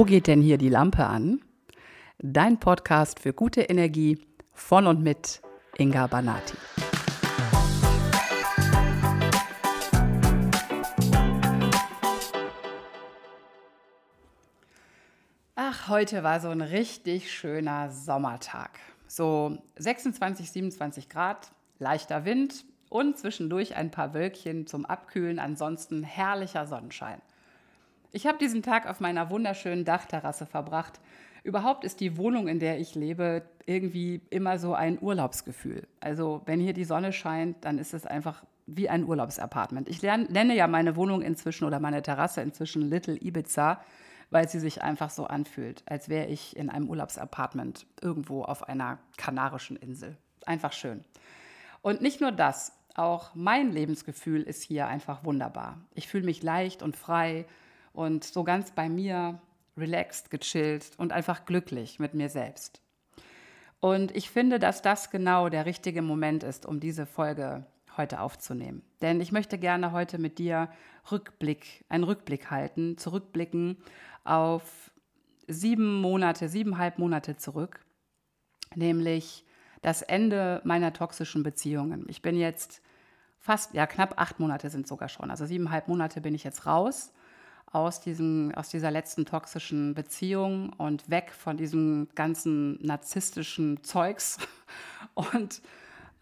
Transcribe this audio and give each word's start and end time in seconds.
Wo 0.00 0.06
geht 0.06 0.28
denn 0.28 0.40
hier 0.40 0.56
die 0.56 0.70
Lampe 0.70 1.04
an? 1.04 1.42
Dein 2.16 2.58
Podcast 2.58 3.20
für 3.20 3.34
gute 3.34 3.60
Energie 3.60 4.18
von 4.54 4.86
und 4.86 5.02
mit 5.02 5.42
Inga 5.76 6.06
Banati. 6.06 6.56
Ach, 15.54 15.88
heute 15.88 16.22
war 16.22 16.40
so 16.40 16.48
ein 16.48 16.62
richtig 16.62 17.30
schöner 17.30 17.90
Sommertag. 17.90 18.70
So 19.06 19.58
26, 19.76 20.50
27 20.50 21.10
Grad, 21.10 21.52
leichter 21.78 22.24
Wind 22.24 22.64
und 22.88 23.18
zwischendurch 23.18 23.76
ein 23.76 23.90
paar 23.90 24.14
Wölkchen 24.14 24.66
zum 24.66 24.86
Abkühlen, 24.86 25.38
ansonsten 25.38 26.04
herrlicher 26.04 26.66
Sonnenschein. 26.66 27.20
Ich 28.12 28.26
habe 28.26 28.38
diesen 28.38 28.62
Tag 28.62 28.88
auf 28.88 29.00
meiner 29.00 29.30
wunderschönen 29.30 29.84
Dachterrasse 29.84 30.46
verbracht. 30.46 31.00
Überhaupt 31.44 31.84
ist 31.84 32.00
die 32.00 32.16
Wohnung, 32.16 32.48
in 32.48 32.58
der 32.58 32.78
ich 32.78 32.94
lebe, 32.94 33.42
irgendwie 33.66 34.20
immer 34.30 34.58
so 34.58 34.74
ein 34.74 34.98
Urlaubsgefühl. 35.00 35.86
Also 36.00 36.42
wenn 36.44 36.60
hier 36.60 36.72
die 36.72 36.84
Sonne 36.84 37.12
scheint, 37.12 37.64
dann 37.64 37.78
ist 37.78 37.94
es 37.94 38.04
einfach 38.06 38.42
wie 38.66 38.88
ein 38.88 39.04
Urlaubsapartment. 39.04 39.88
Ich 39.88 40.02
nenne 40.02 40.54
ja 40.54 40.66
meine 40.66 40.96
Wohnung 40.96 41.22
inzwischen 41.22 41.64
oder 41.64 41.80
meine 41.80 42.02
Terrasse 42.02 42.40
inzwischen 42.40 42.82
Little 42.90 43.16
Ibiza, 43.16 43.80
weil 44.30 44.48
sie 44.48 44.60
sich 44.60 44.82
einfach 44.82 45.10
so 45.10 45.26
anfühlt, 45.26 45.82
als 45.86 46.08
wäre 46.08 46.26
ich 46.26 46.56
in 46.56 46.68
einem 46.68 46.88
Urlaubsapartment 46.88 47.86
irgendwo 48.00 48.42
auf 48.42 48.68
einer 48.68 48.98
kanarischen 49.16 49.76
Insel. 49.76 50.16
Einfach 50.46 50.72
schön. 50.72 51.04
Und 51.82 52.02
nicht 52.02 52.20
nur 52.20 52.32
das, 52.32 52.72
auch 52.94 53.34
mein 53.34 53.72
Lebensgefühl 53.72 54.42
ist 54.42 54.62
hier 54.62 54.88
einfach 54.88 55.24
wunderbar. 55.24 55.78
Ich 55.94 56.08
fühle 56.08 56.24
mich 56.24 56.42
leicht 56.42 56.82
und 56.82 56.96
frei 56.96 57.46
und 57.92 58.24
so 58.24 58.44
ganz 58.44 58.70
bei 58.72 58.88
mir, 58.88 59.40
relaxed, 59.76 60.30
gechillt 60.30 60.92
und 60.98 61.12
einfach 61.12 61.44
glücklich 61.44 61.98
mit 61.98 62.14
mir 62.14 62.28
selbst. 62.28 62.80
Und 63.80 64.14
ich 64.14 64.30
finde, 64.30 64.58
dass 64.58 64.82
das 64.82 65.10
genau 65.10 65.48
der 65.48 65.64
richtige 65.64 66.02
Moment 66.02 66.42
ist, 66.42 66.66
um 66.66 66.80
diese 66.80 67.06
Folge 67.06 67.64
heute 67.96 68.20
aufzunehmen. 68.20 68.82
Denn 69.00 69.20
ich 69.20 69.32
möchte 69.32 69.58
gerne 69.58 69.92
heute 69.92 70.18
mit 70.18 70.38
dir 70.38 70.68
Rückblick, 71.10 71.84
einen 71.88 72.04
Rückblick 72.04 72.50
halten, 72.50 72.98
zurückblicken 72.98 73.78
auf 74.24 74.90
sieben 75.48 76.00
Monate, 76.00 76.48
siebeneinhalb 76.48 76.98
Monate 76.98 77.36
zurück, 77.36 77.84
nämlich 78.74 79.44
das 79.82 80.02
Ende 80.02 80.60
meiner 80.64 80.92
toxischen 80.92 81.42
Beziehungen. 81.42 82.04
Ich 82.08 82.22
bin 82.22 82.36
jetzt 82.36 82.82
fast, 83.38 83.74
ja, 83.74 83.86
knapp 83.86 84.20
acht 84.20 84.38
Monate 84.38 84.68
sind 84.68 84.86
sogar 84.86 85.08
schon. 85.08 85.30
Also 85.30 85.46
siebeneinhalb 85.46 85.88
Monate 85.88 86.20
bin 86.20 86.34
ich 86.34 86.44
jetzt 86.44 86.66
raus 86.66 87.12
aus, 87.72 88.00
diesem, 88.00 88.52
aus 88.54 88.68
dieser 88.68 88.90
letzten 88.90 89.24
toxischen 89.24 89.94
Beziehung 89.94 90.72
und 90.72 91.08
weg 91.08 91.32
von 91.32 91.56
diesem 91.56 92.08
ganzen 92.14 92.84
narzisstischen 92.84 93.82
Zeugs. 93.84 94.38
Und, 95.14 95.62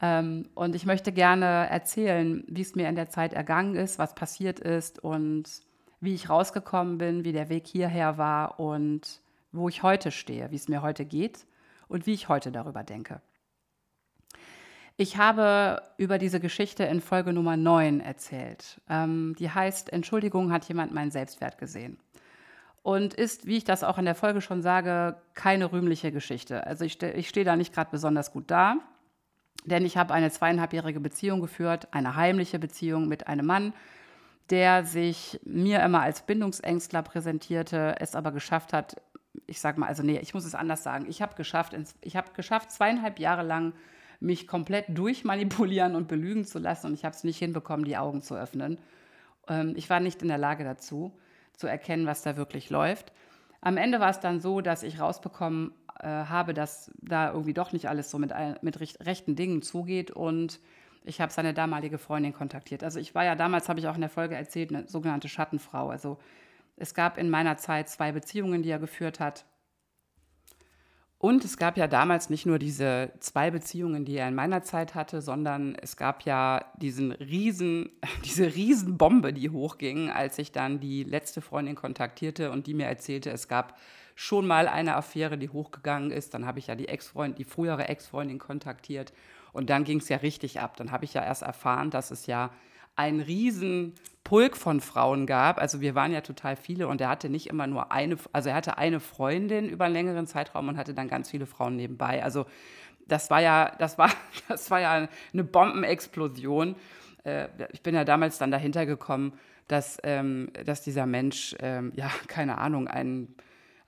ähm, 0.00 0.48
und 0.54 0.74
ich 0.74 0.86
möchte 0.86 1.12
gerne 1.12 1.68
erzählen, 1.68 2.42
wie 2.46 2.62
es 2.62 2.74
mir 2.74 2.88
in 2.88 2.94
der 2.94 3.10
Zeit 3.10 3.34
ergangen 3.34 3.74
ist, 3.74 3.98
was 3.98 4.14
passiert 4.14 4.60
ist 4.60 5.04
und 5.04 5.44
wie 6.00 6.14
ich 6.14 6.30
rausgekommen 6.30 6.96
bin, 6.96 7.24
wie 7.24 7.32
der 7.32 7.48
Weg 7.48 7.66
hierher 7.66 8.16
war 8.16 8.58
und 8.58 9.20
wo 9.52 9.68
ich 9.68 9.82
heute 9.82 10.10
stehe, 10.10 10.50
wie 10.50 10.56
es 10.56 10.68
mir 10.68 10.80
heute 10.80 11.04
geht 11.04 11.46
und 11.88 12.06
wie 12.06 12.14
ich 12.14 12.28
heute 12.28 12.50
darüber 12.52 12.82
denke. 12.82 13.20
Ich 15.00 15.16
habe 15.16 15.80
über 15.96 16.18
diese 16.18 16.40
Geschichte 16.40 16.82
in 16.82 17.00
Folge 17.00 17.32
Nummer 17.32 17.56
9 17.56 18.00
erzählt. 18.00 18.80
Ähm, 18.90 19.36
die 19.38 19.48
heißt, 19.48 19.92
Entschuldigung, 19.92 20.50
hat 20.50 20.64
jemand 20.64 20.92
meinen 20.92 21.12
Selbstwert 21.12 21.56
gesehen? 21.56 22.00
Und 22.82 23.14
ist, 23.14 23.46
wie 23.46 23.58
ich 23.58 23.64
das 23.64 23.84
auch 23.84 23.98
in 23.98 24.06
der 24.06 24.16
Folge 24.16 24.40
schon 24.40 24.60
sage, 24.60 25.16
keine 25.34 25.70
rühmliche 25.70 26.10
Geschichte. 26.10 26.66
Also 26.66 26.84
ich, 26.84 26.94
ste 26.94 27.10
ich 27.12 27.28
stehe 27.28 27.46
da 27.46 27.54
nicht 27.54 27.72
gerade 27.72 27.92
besonders 27.92 28.32
gut 28.32 28.50
da, 28.50 28.78
denn 29.64 29.86
ich 29.86 29.96
habe 29.96 30.14
eine 30.14 30.32
zweieinhalbjährige 30.32 30.98
Beziehung 30.98 31.40
geführt, 31.40 31.86
eine 31.92 32.16
heimliche 32.16 32.58
Beziehung 32.58 33.06
mit 33.06 33.28
einem 33.28 33.46
Mann, 33.46 33.74
der 34.50 34.84
sich 34.84 35.38
mir 35.44 35.80
immer 35.80 36.02
als 36.02 36.22
Bindungsängstler 36.22 37.04
präsentierte, 37.04 37.94
es 38.00 38.16
aber 38.16 38.32
geschafft 38.32 38.72
hat, 38.72 38.96
ich 39.46 39.60
sage 39.60 39.78
mal, 39.78 39.86
also 39.86 40.02
nee, 40.02 40.18
ich 40.18 40.34
muss 40.34 40.44
es 40.44 40.56
anders 40.56 40.82
sagen, 40.82 41.06
ich 41.08 41.22
habe 41.22 41.36
geschafft, 41.36 41.76
ich 42.00 42.16
habe 42.16 42.32
geschafft, 42.34 42.72
zweieinhalb 42.72 43.20
Jahre 43.20 43.44
lang 43.44 43.74
mich 44.20 44.46
komplett 44.46 44.86
durchmanipulieren 44.88 45.94
und 45.94 46.08
belügen 46.08 46.44
zu 46.44 46.58
lassen. 46.58 46.88
Und 46.88 46.94
ich 46.94 47.04
habe 47.04 47.14
es 47.14 47.24
nicht 47.24 47.38
hinbekommen, 47.38 47.84
die 47.84 47.96
Augen 47.96 48.22
zu 48.22 48.34
öffnen. 48.34 48.78
Ähm, 49.48 49.74
ich 49.76 49.88
war 49.90 50.00
nicht 50.00 50.22
in 50.22 50.28
der 50.28 50.38
Lage 50.38 50.64
dazu, 50.64 51.12
zu 51.52 51.66
erkennen, 51.66 52.06
was 52.06 52.22
da 52.22 52.36
wirklich 52.36 52.70
läuft. 52.70 53.12
Am 53.60 53.76
Ende 53.76 54.00
war 54.00 54.10
es 54.10 54.20
dann 54.20 54.40
so, 54.40 54.60
dass 54.60 54.82
ich 54.82 55.00
rausbekommen 55.00 55.72
äh, 56.00 56.06
habe, 56.06 56.54
dass 56.54 56.92
da 57.00 57.32
irgendwie 57.32 57.54
doch 57.54 57.72
nicht 57.72 57.88
alles 57.88 58.10
so 58.10 58.18
mit, 58.18 58.32
mit 58.62 58.80
rechten 59.04 59.36
Dingen 59.36 59.62
zugeht. 59.62 60.10
Und 60.10 60.60
ich 61.04 61.20
habe 61.20 61.32
seine 61.32 61.54
damalige 61.54 61.98
Freundin 61.98 62.32
kontaktiert. 62.32 62.84
Also 62.84 63.00
ich 63.00 63.14
war 63.14 63.24
ja 63.24 63.34
damals, 63.34 63.68
habe 63.68 63.80
ich 63.80 63.88
auch 63.88 63.94
in 63.94 64.00
der 64.00 64.10
Folge 64.10 64.36
erzählt, 64.36 64.72
eine 64.72 64.86
sogenannte 64.86 65.28
Schattenfrau. 65.28 65.90
Also 65.90 66.18
es 66.76 66.94
gab 66.94 67.18
in 67.18 67.30
meiner 67.30 67.56
Zeit 67.56 67.88
zwei 67.88 68.12
Beziehungen, 68.12 68.62
die 68.62 68.70
er 68.70 68.78
geführt 68.78 69.18
hat. 69.18 69.44
Und 71.20 71.44
es 71.44 71.56
gab 71.56 71.76
ja 71.76 71.88
damals 71.88 72.30
nicht 72.30 72.46
nur 72.46 72.60
diese 72.60 73.10
zwei 73.18 73.50
Beziehungen, 73.50 74.04
die 74.04 74.16
er 74.16 74.28
in 74.28 74.36
meiner 74.36 74.62
Zeit 74.62 74.94
hatte, 74.94 75.20
sondern 75.20 75.74
es 75.74 75.96
gab 75.96 76.22
ja 76.22 76.64
diesen 76.76 77.10
riesen, 77.10 77.90
diese 78.24 78.54
Riesenbombe, 78.54 79.32
die 79.32 79.50
hochging, 79.50 80.10
als 80.10 80.38
ich 80.38 80.52
dann 80.52 80.78
die 80.78 81.02
letzte 81.02 81.40
Freundin 81.40 81.74
kontaktierte 81.74 82.52
und 82.52 82.68
die 82.68 82.74
mir 82.74 82.86
erzählte, 82.86 83.30
es 83.30 83.48
gab 83.48 83.76
schon 84.14 84.46
mal 84.46 84.68
eine 84.68 84.94
Affäre, 84.94 85.38
die 85.38 85.48
hochgegangen 85.48 86.12
ist. 86.12 86.34
Dann 86.34 86.46
habe 86.46 86.60
ich 86.60 86.68
ja 86.68 86.76
die 86.76 86.88
Ex-Freundin, 86.88 87.36
die 87.36 87.44
frühere 87.44 87.88
Ex-Freundin 87.88 88.38
kontaktiert 88.38 89.12
und 89.52 89.70
dann 89.70 89.82
ging 89.82 89.98
es 89.98 90.08
ja 90.08 90.18
richtig 90.18 90.60
ab. 90.60 90.76
Dann 90.76 90.92
habe 90.92 91.04
ich 91.04 91.14
ja 91.14 91.24
erst 91.24 91.42
erfahren, 91.42 91.90
dass 91.90 92.12
es 92.12 92.26
ja 92.26 92.50
ein 92.98 93.20
riesen 93.20 93.94
Pulk 94.24 94.56
von 94.56 94.80
Frauen 94.80 95.26
gab. 95.26 95.58
Also 95.58 95.80
wir 95.80 95.94
waren 95.94 96.12
ja 96.12 96.20
total 96.20 96.56
viele 96.56 96.88
und 96.88 97.00
er 97.00 97.08
hatte 97.08 97.30
nicht 97.30 97.46
immer 97.46 97.66
nur 97.66 97.92
eine, 97.92 98.16
also 98.32 98.50
er 98.50 98.54
hatte 98.54 98.76
eine 98.76 99.00
Freundin 99.00 99.68
über 99.68 99.86
einen 99.86 99.94
längeren 99.94 100.26
Zeitraum 100.26 100.68
und 100.68 100.76
hatte 100.76 100.92
dann 100.92 101.08
ganz 101.08 101.30
viele 101.30 101.46
Frauen 101.46 101.76
nebenbei. 101.76 102.22
Also 102.22 102.44
das 103.06 103.30
war 103.30 103.40
ja, 103.40 103.74
das 103.78 103.96
war, 103.96 104.10
das 104.48 104.70
war 104.70 104.80
ja 104.80 105.08
eine 105.32 105.44
Bombenexplosion. 105.44 106.76
Äh, 107.24 107.48
ich 107.72 107.82
bin 107.82 107.94
ja 107.94 108.04
damals 108.04 108.38
dann 108.38 108.50
dahinter 108.50 108.84
gekommen, 108.84 109.32
dass, 109.68 109.98
ähm, 110.02 110.50
dass 110.66 110.82
dieser 110.82 111.06
Mensch, 111.06 111.56
ähm, 111.60 111.92
ja, 111.94 112.10
keine 112.26 112.58
Ahnung, 112.58 112.88
ein, 112.88 113.34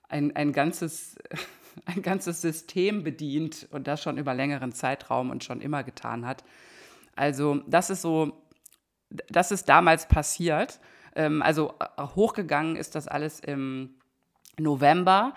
ein, 0.09 0.35
ein 0.35 0.53
ganzes 0.53 1.17
ein 1.85 2.01
ganzes 2.01 2.41
System 2.41 3.03
bedient 3.03 3.67
und 3.71 3.87
das 3.87 4.01
schon 4.01 4.17
über 4.17 4.33
längeren 4.33 4.71
Zeitraum 4.71 5.29
und 5.29 5.43
schon 5.43 5.61
immer 5.61 5.83
getan 5.83 6.25
hat. 6.25 6.43
Also 7.15 7.61
das 7.67 7.89
ist 7.89 8.01
so 8.01 8.40
das 9.29 9.51
ist 9.51 9.69
damals 9.69 10.07
passiert. 10.07 10.79
Ähm, 11.15 11.41
also 11.41 11.73
äh, 11.79 12.03
hochgegangen 12.15 12.75
ist 12.75 12.95
das 12.95 13.07
alles 13.07 13.39
im 13.39 13.95
November. 14.57 15.33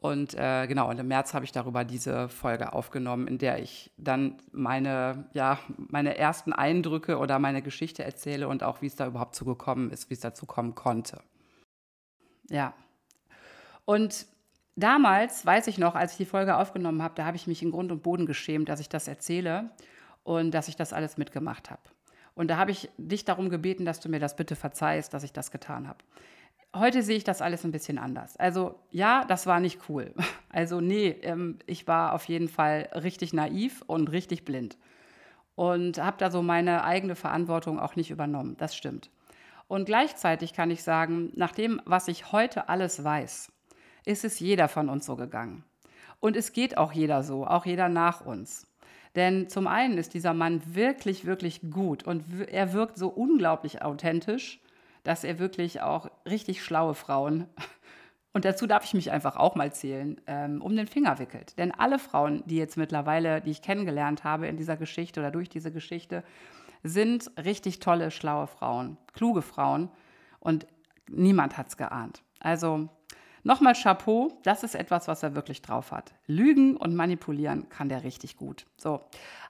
Und 0.00 0.34
äh, 0.34 0.66
genau, 0.68 0.88
und 0.88 1.00
im 1.00 1.08
März 1.08 1.34
habe 1.34 1.44
ich 1.44 1.50
darüber 1.50 1.84
diese 1.84 2.28
Folge 2.28 2.72
aufgenommen, 2.72 3.26
in 3.26 3.38
der 3.38 3.60
ich 3.60 3.90
dann 3.96 4.36
meine, 4.52 5.28
ja, 5.32 5.58
meine 5.76 6.16
ersten 6.16 6.52
Eindrücke 6.52 7.18
oder 7.18 7.40
meine 7.40 7.62
Geschichte 7.62 8.04
erzähle 8.04 8.46
und 8.46 8.62
auch, 8.62 8.80
wie 8.80 8.86
es 8.86 8.94
da 8.94 9.08
überhaupt 9.08 9.34
zugekommen 9.34 9.90
ist, 9.90 10.08
wie 10.08 10.14
es 10.14 10.20
dazu 10.20 10.46
kommen 10.46 10.76
konnte. 10.76 11.20
Ja. 12.48 12.74
Und 13.84 14.26
damals, 14.76 15.44
weiß 15.44 15.66
ich 15.66 15.78
noch, 15.78 15.96
als 15.96 16.12
ich 16.12 16.18
die 16.18 16.26
Folge 16.26 16.56
aufgenommen 16.56 17.02
habe, 17.02 17.14
da 17.16 17.24
habe 17.24 17.36
ich 17.36 17.48
mich 17.48 17.62
in 17.62 17.72
Grund 17.72 17.90
und 17.90 18.04
Boden 18.04 18.26
geschämt, 18.26 18.68
dass 18.68 18.78
ich 18.78 18.88
das 18.88 19.08
erzähle 19.08 19.70
und 20.22 20.52
dass 20.52 20.68
ich 20.68 20.76
das 20.76 20.92
alles 20.92 21.16
mitgemacht 21.16 21.70
habe. 21.70 21.82
Und 22.38 22.46
da 22.46 22.56
habe 22.56 22.70
ich 22.70 22.88
dich 22.98 23.24
darum 23.24 23.50
gebeten, 23.50 23.84
dass 23.84 23.98
du 23.98 24.08
mir 24.08 24.20
das 24.20 24.36
bitte 24.36 24.54
verzeihst, 24.54 25.12
dass 25.12 25.24
ich 25.24 25.32
das 25.32 25.50
getan 25.50 25.88
habe. 25.88 25.98
Heute 26.72 27.02
sehe 27.02 27.16
ich 27.16 27.24
das 27.24 27.42
alles 27.42 27.64
ein 27.64 27.72
bisschen 27.72 27.98
anders. 27.98 28.36
Also 28.36 28.78
ja, 28.92 29.24
das 29.24 29.48
war 29.48 29.58
nicht 29.58 29.88
cool. 29.88 30.14
Also 30.50 30.80
nee, 30.80 31.08
ähm, 31.22 31.58
ich 31.66 31.86
war 31.86 32.14
auf 32.14 32.24
jeden 32.24 32.48
Fall 32.48 32.88
richtig 32.94 33.32
naiv 33.32 33.82
und 33.86 34.10
richtig 34.10 34.44
blind. 34.44 34.78
Und 35.56 35.98
habe 35.98 36.16
da 36.16 36.30
so 36.30 36.40
meine 36.40 36.84
eigene 36.84 37.16
Verantwortung 37.16 37.78
auch 37.78 37.96
nicht 37.96 38.10
übernommen. 38.10 38.56
Das 38.56 38.74
stimmt. 38.74 39.10
Und 39.66 39.84
gleichzeitig 39.84 40.52
kann 40.54 40.70
ich 40.70 40.82
sagen, 40.82 41.32
nach 41.34 41.52
dem, 41.52 41.82
was 41.84 42.08
ich 42.08 42.32
heute 42.32 42.68
alles 42.68 43.02
weiß, 43.04 43.52
ist 44.06 44.24
es 44.24 44.38
jeder 44.38 44.68
von 44.68 44.88
uns 44.88 45.04
so 45.04 45.16
gegangen. 45.16 45.64
Und 46.20 46.36
es 46.36 46.52
geht 46.52 46.78
auch 46.78 46.92
jeder 46.92 47.24
so, 47.24 47.46
auch 47.46 47.66
jeder 47.66 47.88
nach 47.88 48.24
uns. 48.24 48.67
Denn 49.18 49.48
zum 49.48 49.66
einen 49.66 49.98
ist 49.98 50.14
dieser 50.14 50.32
Mann 50.32 50.62
wirklich, 50.76 51.24
wirklich 51.24 51.72
gut 51.72 52.04
und 52.04 52.22
er 52.52 52.72
wirkt 52.72 52.96
so 52.96 53.08
unglaublich 53.08 53.82
authentisch, 53.82 54.60
dass 55.02 55.24
er 55.24 55.40
wirklich 55.40 55.80
auch 55.80 56.08
richtig 56.24 56.62
schlaue 56.62 56.94
Frauen, 56.94 57.46
und 58.32 58.44
dazu 58.44 58.68
darf 58.68 58.84
ich 58.84 58.94
mich 58.94 59.10
einfach 59.10 59.34
auch 59.34 59.56
mal 59.56 59.72
zählen, 59.72 60.20
ähm, 60.28 60.62
um 60.62 60.76
den 60.76 60.86
Finger 60.86 61.18
wickelt. 61.18 61.58
Denn 61.58 61.72
alle 61.72 61.98
Frauen, 61.98 62.44
die 62.46 62.58
jetzt 62.58 62.76
mittlerweile, 62.76 63.40
die 63.40 63.50
ich 63.50 63.60
kennengelernt 63.60 64.22
habe 64.22 64.46
in 64.46 64.56
dieser 64.56 64.76
Geschichte 64.76 65.18
oder 65.18 65.32
durch 65.32 65.48
diese 65.48 65.72
Geschichte, 65.72 66.22
sind 66.84 67.28
richtig 67.44 67.80
tolle, 67.80 68.12
schlaue 68.12 68.46
Frauen, 68.46 68.98
kluge 69.14 69.42
Frauen 69.42 69.90
und 70.38 70.68
niemand 71.08 71.58
hat 71.58 71.70
es 71.70 71.76
geahnt. 71.76 72.22
Also 72.38 72.88
Nochmal 73.42 73.74
Chapeau, 73.74 74.38
das 74.42 74.62
ist 74.62 74.74
etwas, 74.74 75.08
was 75.08 75.22
er 75.22 75.34
wirklich 75.34 75.62
drauf 75.62 75.92
hat. 75.92 76.12
Lügen 76.26 76.76
und 76.76 76.94
manipulieren 76.94 77.68
kann 77.68 77.88
der 77.88 78.04
richtig 78.04 78.36
gut. 78.36 78.66
So, 78.76 79.00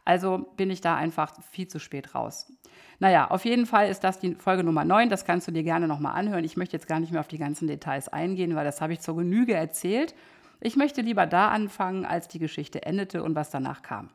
also 0.04 0.50
bin 0.56 0.70
ich 0.70 0.80
da 0.80 0.96
einfach 0.96 1.32
viel 1.50 1.68
zu 1.68 1.78
spät 1.78 2.14
raus. 2.14 2.52
Naja, 2.98 3.30
auf 3.30 3.44
jeden 3.44 3.66
Fall 3.66 3.88
ist 3.88 4.04
das 4.04 4.18
die 4.18 4.34
Folge 4.34 4.64
Nummer 4.64 4.84
9. 4.84 5.08
Das 5.08 5.24
kannst 5.24 5.48
du 5.48 5.52
dir 5.52 5.62
gerne 5.62 5.88
nochmal 5.88 6.14
anhören. 6.14 6.44
Ich 6.44 6.56
möchte 6.56 6.76
jetzt 6.76 6.88
gar 6.88 7.00
nicht 7.00 7.12
mehr 7.12 7.20
auf 7.20 7.28
die 7.28 7.38
ganzen 7.38 7.68
Details 7.68 8.08
eingehen, 8.08 8.54
weil 8.54 8.64
das 8.64 8.80
habe 8.80 8.92
ich 8.92 9.00
zur 9.00 9.16
Genüge 9.16 9.54
erzählt. 9.54 10.14
Ich 10.60 10.76
möchte 10.76 11.02
lieber 11.02 11.26
da 11.26 11.48
anfangen, 11.48 12.04
als 12.04 12.28
die 12.28 12.40
Geschichte 12.40 12.82
endete 12.82 13.22
und 13.22 13.34
was 13.34 13.50
danach 13.50 13.82
kam. 13.82 14.10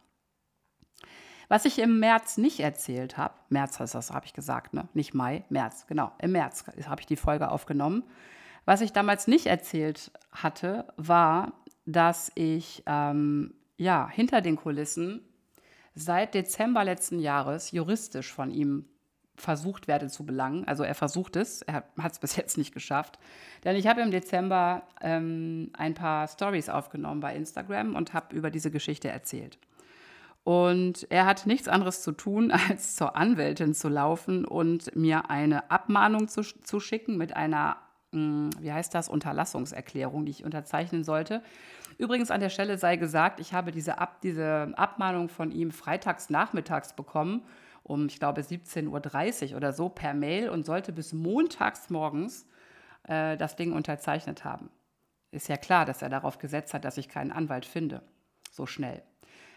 Was 1.47 1.65
ich 1.65 1.79
im 1.79 1.99
März 1.99 2.37
nicht 2.37 2.59
erzählt 2.59 3.17
habe, 3.17 3.35
März 3.49 3.79
heißt 3.79 3.95
das, 3.95 4.11
habe 4.11 4.25
ich 4.25 4.33
gesagt, 4.33 4.73
ne? 4.73 4.87
nicht 4.93 5.13
Mai, 5.13 5.43
März, 5.49 5.85
genau, 5.87 6.11
im 6.19 6.31
März 6.31 6.65
habe 6.87 7.01
ich 7.01 7.07
die 7.07 7.15
Folge 7.15 7.51
aufgenommen. 7.51 8.03
Was 8.65 8.81
ich 8.81 8.93
damals 8.93 9.27
nicht 9.27 9.47
erzählt 9.47 10.11
hatte, 10.31 10.85
war, 10.97 11.53
dass 11.85 12.31
ich 12.35 12.83
ähm, 12.85 13.53
ja 13.77 14.09
hinter 14.09 14.41
den 14.41 14.55
Kulissen 14.55 15.21
seit 15.95 16.33
Dezember 16.33 16.83
letzten 16.83 17.19
Jahres 17.19 17.71
juristisch 17.71 18.31
von 18.31 18.51
ihm 18.51 18.85
versucht 19.35 19.87
werde 19.87 20.07
zu 20.07 20.25
belangen. 20.25 20.67
Also 20.67 20.83
er 20.83 20.95
versucht 20.95 21.35
es, 21.35 21.61
er 21.63 21.83
hat 21.99 22.13
es 22.13 22.19
bis 22.19 22.35
jetzt 22.35 22.57
nicht 22.57 22.73
geschafft. 22.73 23.19
Denn 23.63 23.75
ich 23.75 23.87
habe 23.87 24.01
im 24.01 24.11
Dezember 24.11 24.83
ähm, 25.01 25.71
ein 25.73 25.93
paar 25.93 26.27
Stories 26.27 26.69
aufgenommen 26.69 27.19
bei 27.19 27.35
Instagram 27.35 27.95
und 27.95 28.13
habe 28.13 28.35
über 28.35 28.51
diese 28.51 28.71
Geschichte 28.71 29.09
erzählt. 29.09 29.57
Und 30.43 31.07
er 31.09 31.25
hat 31.25 31.45
nichts 31.45 31.67
anderes 31.67 32.03
zu 32.03 32.11
tun, 32.11 32.51
als 32.69 32.95
zur 32.95 33.15
Anwältin 33.15 33.73
zu 33.73 33.89
laufen 33.89 34.45
und 34.45 34.95
mir 34.95 35.29
eine 35.29 35.71
Abmahnung 35.71 36.27
zu, 36.27 36.41
zu 36.41 36.79
schicken 36.79 37.17
mit 37.17 37.35
einer, 37.35 37.77
wie 38.13 38.71
heißt 38.71 38.93
das, 38.93 39.09
Unterlassungserklärung, 39.09 40.25
die 40.25 40.31
ich 40.31 40.43
unterzeichnen 40.45 41.03
sollte. 41.03 41.41
Übrigens 41.97 42.31
an 42.31 42.39
der 42.39 42.49
Stelle 42.49 42.77
sei 42.77 42.95
gesagt, 42.95 43.39
ich 43.39 43.53
habe 43.53 43.71
diese, 43.71 43.97
Ab, 43.97 44.21
diese 44.21 44.73
Abmahnung 44.75 45.29
von 45.29 45.51
ihm 45.51 45.71
freitags 45.71 46.29
nachmittags 46.29 46.93
bekommen, 46.93 47.43
um, 47.83 48.07
ich 48.07 48.19
glaube, 48.19 48.41
17.30 48.41 49.51
Uhr 49.51 49.57
oder 49.57 49.73
so 49.73 49.89
per 49.89 50.13
Mail 50.13 50.49
und 50.49 50.65
sollte 50.65 50.93
bis 50.93 51.13
montags 51.13 51.89
morgens 51.89 52.47
äh, 53.07 53.35
das 53.37 53.55
Ding 53.55 53.73
unterzeichnet 53.73 54.45
haben. 54.45 54.69
Ist 55.31 55.49
ja 55.49 55.57
klar, 55.57 55.85
dass 55.85 56.01
er 56.01 56.09
darauf 56.09 56.37
gesetzt 56.37 56.73
hat, 56.73 56.85
dass 56.85 56.97
ich 56.97 57.09
keinen 57.09 57.31
Anwalt 57.31 57.65
finde. 57.65 58.01
So 58.51 58.65
schnell. 58.65 59.01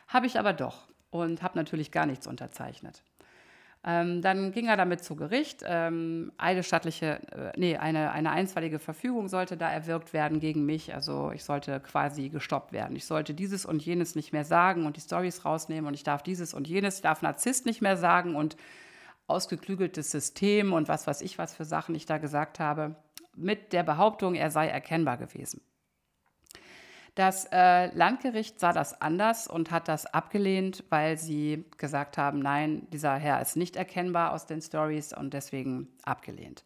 Habe 0.08 0.26
ich 0.26 0.38
aber 0.38 0.52
doch 0.52 0.88
und 1.10 1.42
habe 1.42 1.58
natürlich 1.58 1.92
gar 1.92 2.06
nichts 2.06 2.26
unterzeichnet. 2.26 3.02
Ähm, 3.88 4.20
dann 4.20 4.50
ging 4.50 4.66
er 4.66 4.76
damit 4.76 5.04
zu 5.04 5.14
Gericht. 5.14 5.62
Ähm, 5.64 6.32
eidesstattliche, 6.38 7.20
äh, 7.30 7.52
nee, 7.56 7.76
eine, 7.76 8.10
eine 8.10 8.32
einstweilige 8.32 8.80
Verfügung 8.80 9.28
sollte 9.28 9.56
da 9.56 9.70
erwirkt 9.70 10.12
werden 10.12 10.40
gegen 10.40 10.66
mich. 10.66 10.92
Also 10.92 11.30
ich 11.30 11.44
sollte 11.44 11.78
quasi 11.78 12.28
gestoppt 12.28 12.72
werden. 12.72 12.96
Ich 12.96 13.06
sollte 13.06 13.32
dieses 13.32 13.64
und 13.64 13.80
jenes 13.80 14.16
nicht 14.16 14.32
mehr 14.32 14.44
sagen 14.44 14.86
und 14.86 14.96
die 14.96 15.00
Stories 15.00 15.44
rausnehmen 15.44 15.86
und 15.86 15.94
ich 15.94 16.02
darf 16.02 16.24
dieses 16.24 16.52
und 16.52 16.66
jenes, 16.66 16.96
ich 16.96 17.02
darf 17.02 17.22
Narzisst 17.22 17.64
nicht 17.64 17.80
mehr 17.80 17.96
sagen 17.96 18.34
und 18.34 18.56
ausgeklügeltes 19.28 20.10
System 20.10 20.72
und 20.72 20.88
was 20.88 21.06
weiß 21.06 21.20
ich, 21.20 21.38
was 21.38 21.54
für 21.54 21.64
Sachen 21.64 21.94
ich 21.94 22.06
da 22.06 22.18
gesagt 22.18 22.58
habe, 22.58 22.96
mit 23.36 23.72
der 23.72 23.84
Behauptung, 23.84 24.34
er 24.34 24.50
sei 24.50 24.66
erkennbar 24.66 25.16
gewesen. 25.16 25.60
Das 27.16 27.48
äh, 27.50 27.86
Landgericht 27.96 28.60
sah 28.60 28.74
das 28.74 29.00
anders 29.00 29.48
und 29.48 29.70
hat 29.70 29.88
das 29.88 30.04
abgelehnt, 30.04 30.84
weil 30.90 31.16
sie 31.16 31.64
gesagt 31.78 32.18
haben, 32.18 32.40
nein, 32.40 32.86
dieser 32.92 33.14
Herr 33.16 33.40
ist 33.40 33.56
nicht 33.56 33.74
erkennbar 33.74 34.34
aus 34.34 34.44
den 34.44 34.60
Stories 34.60 35.14
und 35.14 35.32
deswegen 35.32 35.88
abgelehnt. 36.04 36.62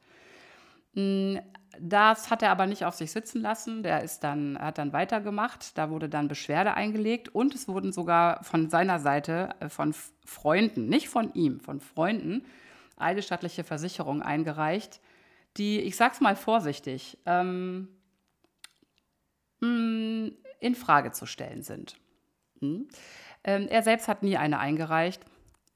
Hm, 0.94 1.38
das 1.78 2.30
hat 2.30 2.42
er 2.42 2.50
aber 2.50 2.66
nicht 2.66 2.84
auf 2.84 2.96
sich 2.96 3.12
sitzen 3.12 3.40
lassen. 3.40 3.84
Der 3.84 4.02
ist 4.02 4.24
dann, 4.24 4.58
hat 4.58 4.78
dann 4.78 4.92
weitergemacht. 4.92 5.78
Da 5.78 5.88
wurde 5.88 6.08
dann 6.08 6.26
Beschwerde 6.26 6.74
eingelegt 6.74 7.28
und 7.28 7.54
es 7.54 7.68
wurden 7.68 7.92
sogar 7.92 8.42
von 8.42 8.68
seiner 8.70 8.98
Seite, 8.98 9.50
äh, 9.60 9.68
von 9.68 9.94
Freunden, 10.26 10.88
nicht 10.88 11.08
von 11.08 11.32
ihm, 11.32 11.60
von 11.60 11.78
Freunden, 11.78 12.44
eidesstattliche 12.96 13.62
Versicherungen 13.62 14.20
eingereicht, 14.20 15.00
die, 15.56 15.78
ich 15.78 15.94
sag's 15.94 16.20
mal 16.20 16.34
vorsichtig, 16.34 17.18
ähm, 17.24 17.86
hm, 19.60 20.32
in 20.60 20.74
Frage 20.74 21.12
zu 21.12 21.26
stellen 21.26 21.62
sind. 21.62 21.96
Hm? 22.60 22.88
Ähm, 23.44 23.68
er 23.68 23.82
selbst 23.82 24.08
hat 24.08 24.22
nie 24.22 24.36
eine 24.36 24.58
eingereicht, 24.58 25.22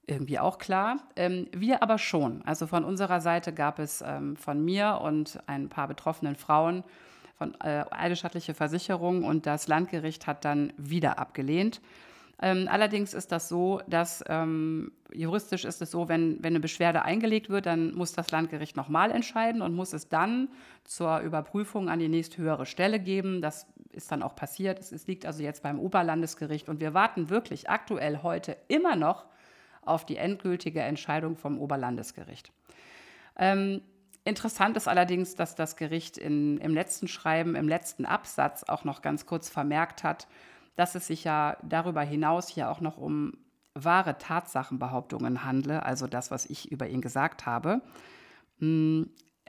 irgendwie 0.06 0.38
auch 0.38 0.58
klar. 0.58 0.98
Ähm, 1.16 1.48
wir 1.52 1.82
aber 1.82 1.98
schon. 1.98 2.42
Also 2.44 2.66
von 2.66 2.84
unserer 2.84 3.20
Seite 3.20 3.52
gab 3.52 3.78
es 3.78 4.02
ähm, 4.06 4.36
von 4.36 4.64
mir 4.64 5.00
und 5.02 5.38
ein 5.46 5.68
paar 5.68 5.88
betroffenen 5.88 6.36
Frauen 6.36 6.84
von 7.36 7.54
äh, 7.60 7.84
eidesstattliche 7.90 8.54
Versicherung 8.54 9.24
und 9.24 9.46
das 9.46 9.66
Landgericht 9.66 10.26
hat 10.26 10.44
dann 10.44 10.72
wieder 10.76 11.18
abgelehnt. 11.18 11.80
Ähm, 12.42 12.68
allerdings 12.70 13.14
ist 13.14 13.32
das 13.32 13.48
so, 13.48 13.80
dass 13.86 14.22
ähm, 14.28 14.92
juristisch 15.12 15.64
ist 15.64 15.80
es 15.80 15.90
so, 15.90 16.08
wenn, 16.08 16.42
wenn 16.42 16.52
eine 16.52 16.60
Beschwerde 16.60 17.02
eingelegt 17.02 17.48
wird, 17.48 17.66
dann 17.66 17.94
muss 17.94 18.12
das 18.12 18.30
Landgericht 18.32 18.76
nochmal 18.76 19.10
entscheiden 19.12 19.62
und 19.62 19.74
muss 19.74 19.92
es 19.92 20.08
dann 20.08 20.48
zur 20.82 21.20
Überprüfung 21.20 21.88
an 21.88 22.00
die 22.00 22.08
nächsthöhere 22.08 22.66
Stelle 22.66 22.98
geben. 22.98 23.40
Das 23.40 23.66
ist 23.94 24.10
dann 24.12 24.22
auch 24.22 24.36
passiert. 24.36 24.78
Es, 24.78 24.92
es 24.92 25.06
liegt 25.06 25.26
also 25.26 25.42
jetzt 25.42 25.62
beim 25.62 25.78
Oberlandesgericht 25.78 26.68
und 26.68 26.80
wir 26.80 26.94
warten 26.94 27.30
wirklich 27.30 27.70
aktuell 27.70 28.22
heute 28.22 28.56
immer 28.68 28.96
noch 28.96 29.26
auf 29.82 30.06
die 30.06 30.16
endgültige 30.16 30.80
Entscheidung 30.80 31.36
vom 31.36 31.58
Oberlandesgericht. 31.58 32.52
Ähm, 33.36 33.82
Interessant 34.26 34.76
ist 34.78 34.88
allerdings, 34.88 35.34
dass 35.34 35.54
das 35.54 35.76
Gericht 35.76 36.16
in, 36.16 36.56
im 36.58 36.72
letzten 36.72 37.08
Schreiben, 37.08 37.54
im 37.54 37.68
letzten 37.68 38.06
Absatz 38.06 38.64
auch 38.64 38.84
noch 38.84 39.02
ganz 39.02 39.26
kurz 39.26 39.50
vermerkt 39.50 40.02
hat, 40.02 40.26
dass 40.76 40.94
es 40.94 41.06
sich 41.06 41.24
ja 41.24 41.58
darüber 41.62 42.00
hinaus 42.00 42.48
hier 42.48 42.70
auch 42.70 42.80
noch 42.80 42.96
um 42.96 43.34
wahre 43.74 44.16
Tatsachenbehauptungen 44.16 45.44
handle, 45.44 45.82
also 45.82 46.06
das, 46.06 46.30
was 46.30 46.46
ich 46.46 46.72
über 46.72 46.88
ihn 46.88 47.02
gesagt 47.02 47.44
habe. 47.44 47.82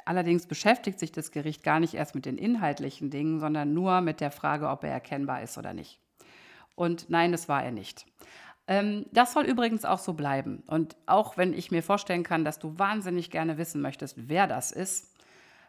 Allerdings 0.05 0.45
beschäftigt 0.45 0.99
sich 0.99 1.11
das 1.11 1.31
Gericht 1.31 1.63
gar 1.63 1.79
nicht 1.79 1.95
erst 1.95 2.13
mit 2.13 2.25
den 2.25 2.37
inhaltlichen 2.37 3.09
Dingen, 3.09 3.39
sondern 3.39 3.73
nur 3.73 4.01
mit 4.01 4.21
der 4.21 4.31
Frage, 4.31 4.69
ob 4.69 4.83
er 4.83 4.91
erkennbar 4.91 5.41
ist 5.41 5.57
oder 5.57 5.73
nicht. 5.73 5.99
Und 6.75 7.09
nein, 7.09 7.31
das 7.31 7.49
war 7.49 7.63
er 7.63 7.71
nicht. 7.71 8.05
Ähm, 8.67 9.07
das 9.11 9.33
soll 9.33 9.45
übrigens 9.45 9.83
auch 9.83 9.99
so 9.99 10.13
bleiben. 10.13 10.63
Und 10.67 10.95
auch 11.07 11.37
wenn 11.37 11.53
ich 11.53 11.71
mir 11.71 11.81
vorstellen 11.81 12.23
kann, 12.23 12.45
dass 12.45 12.59
du 12.59 12.77
wahnsinnig 12.77 13.31
gerne 13.31 13.57
wissen 13.57 13.81
möchtest, 13.81 14.29
wer 14.29 14.45
das 14.45 14.71
ist, 14.71 15.11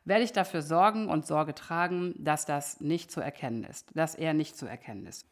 werde 0.05 0.23
ich 0.23 0.33
dafür 0.33 0.63
sorgen 0.63 1.09
und 1.09 1.27
Sorge 1.27 1.55
tragen, 1.55 2.15
dass 2.19 2.45
das 2.45 2.81
nicht 2.81 3.11
zu 3.11 3.21
erkennen 3.21 3.65
ist, 3.65 3.89
dass 3.95 4.15
er 4.15 4.35
nicht 4.35 4.57
zu 4.57 4.67
erkennen 4.67 5.07
ist. 5.07 5.27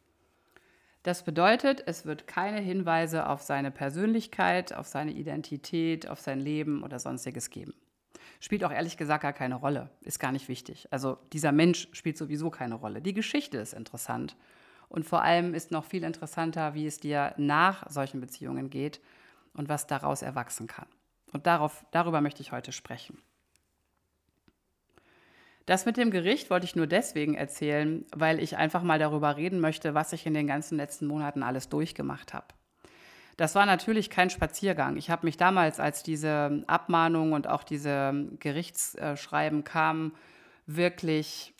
Das 1.03 1.23
bedeutet, 1.23 1.83
es 1.85 2.05
wird 2.05 2.25
keine 2.25 2.59
Hinweise 2.59 3.29
auf 3.29 3.41
seine 3.41 3.69
Persönlichkeit, 3.69 4.73
auf 4.73 4.87
seine 4.87 5.11
Identität, 5.11 6.07
auf 6.07 6.19
sein 6.19 6.39
Leben 6.39 6.83
oder 6.83 6.97
sonstiges 6.97 7.51
geben. 7.51 7.73
Spielt 8.39 8.63
auch 8.63 8.71
ehrlich 8.71 8.97
gesagt 8.97 9.23
gar 9.23 9.33
keine 9.33 9.55
Rolle, 9.55 9.89
ist 10.01 10.19
gar 10.19 10.31
nicht 10.31 10.47
wichtig. 10.47 10.87
Also 10.91 11.17
dieser 11.33 11.51
Mensch 11.51 11.87
spielt 11.91 12.17
sowieso 12.17 12.49
keine 12.49 12.75
Rolle. 12.75 13.01
Die 13.01 13.13
Geschichte 13.13 13.57
ist 13.57 13.73
interessant. 13.73 14.35
Und 14.89 15.05
vor 15.05 15.21
allem 15.21 15.53
ist 15.53 15.71
noch 15.71 15.85
viel 15.85 16.03
interessanter, 16.03 16.73
wie 16.73 16.85
es 16.85 16.99
dir 16.99 17.33
nach 17.37 17.89
solchen 17.89 18.21
Beziehungen 18.21 18.69
geht 18.69 19.01
und 19.53 19.69
was 19.69 19.87
daraus 19.87 20.21
erwachsen 20.21 20.67
kann. 20.67 20.87
Und 21.33 21.47
darauf, 21.47 21.85
darüber 21.91 22.21
möchte 22.21 22.41
ich 22.41 22.51
heute 22.51 22.71
sprechen. 22.71 23.17
Das 25.65 25.85
mit 25.85 25.97
dem 25.97 26.11
Gericht 26.11 26.51
wollte 26.51 26.65
ich 26.65 26.75
nur 26.75 26.85
deswegen 26.85 27.33
erzählen, 27.33 28.05
weil 28.15 28.39
ich 28.39 28.55
einfach 28.57 28.83
mal 28.83 28.99
darüber 28.99 29.35
reden 29.35 29.59
möchte, 29.59 29.95
was 29.95 30.13
ich 30.13 30.25
in 30.27 30.35
den 30.35 30.45
ganzen 30.45 30.77
letzten 30.77 31.07
Monaten 31.07 31.41
alles 31.41 31.69
durchgemacht 31.69 32.33
habe. 32.33 32.47
Das 33.37 33.55
war 33.55 33.65
natürlich 33.65 34.09
kein 34.09 34.29
Spaziergang. 34.29 34.95
Ich 34.97 35.09
habe 35.09 35.25
mich 35.25 35.37
damals, 35.37 35.79
als 35.79 36.03
diese 36.03 36.63
Abmahnung 36.67 37.33
und 37.33 37.47
auch 37.47 37.63
diese 37.63 38.29
Gerichtsschreiben 38.39 39.63
kamen, 39.63 40.13
wirklich, 40.65 41.53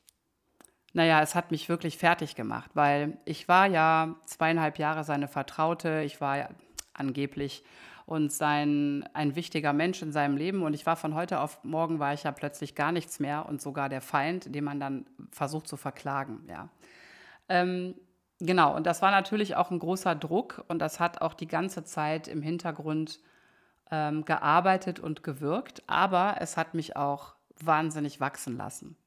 naja, 0.93 1.21
es 1.21 1.35
hat 1.35 1.51
mich 1.51 1.67
wirklich 1.67 1.97
fertig 1.97 2.35
gemacht, 2.35 2.71
weil 2.73 3.17
ich 3.25 3.47
war 3.47 3.67
ja 3.67 4.15
zweieinhalb 4.25 4.79
Jahre 4.79 5.03
seine 5.03 5.27
Vertraute, 5.27 6.01
ich 6.05 6.21
war 6.21 6.37
ja 6.37 6.49
angeblich 6.93 7.63
und 8.05 8.31
sein, 8.31 9.07
ein 9.13 9.35
wichtiger 9.35 9.73
Mensch 9.73 10.01
in 10.01 10.11
seinem 10.11 10.37
Leben. 10.37 10.61
Und 10.61 10.73
ich 10.73 10.85
war 10.85 10.95
von 10.95 11.15
heute 11.15 11.39
auf 11.39 11.63
morgen, 11.63 11.99
war 11.99 12.13
ich 12.13 12.23
ja 12.23 12.31
plötzlich 12.31 12.75
gar 12.75 12.91
nichts 12.91 13.19
mehr 13.19 13.47
und 13.47 13.61
sogar 13.61 13.89
der 13.89 14.01
Feind, 14.01 14.53
den 14.53 14.63
man 14.63 14.79
dann 14.79 15.05
versucht 15.31 15.67
zu 15.67 15.75
verklagen. 15.75 16.45
Ja. 16.47 16.69
Ähm, 17.49 17.95
genau, 18.45 18.75
und 18.75 18.85
das 18.85 19.01
war 19.01 19.11
natürlich 19.11 19.55
auch 19.55 19.71
ein 19.71 19.79
großer 19.79 20.15
Druck 20.15 20.63
und 20.67 20.79
das 20.79 20.99
hat 20.99 21.21
auch 21.21 21.33
die 21.33 21.47
ganze 21.47 21.83
Zeit 21.83 22.27
im 22.27 22.41
Hintergrund 22.41 23.19
ähm, 23.91 24.25
gearbeitet 24.25 24.99
und 24.99 25.23
gewirkt, 25.23 25.83
aber 25.87 26.37
es 26.39 26.57
hat 26.57 26.73
mich 26.73 26.95
auch 26.95 27.35
wahnsinnig 27.59 28.19
wachsen 28.19 28.57
lassen. 28.57 28.97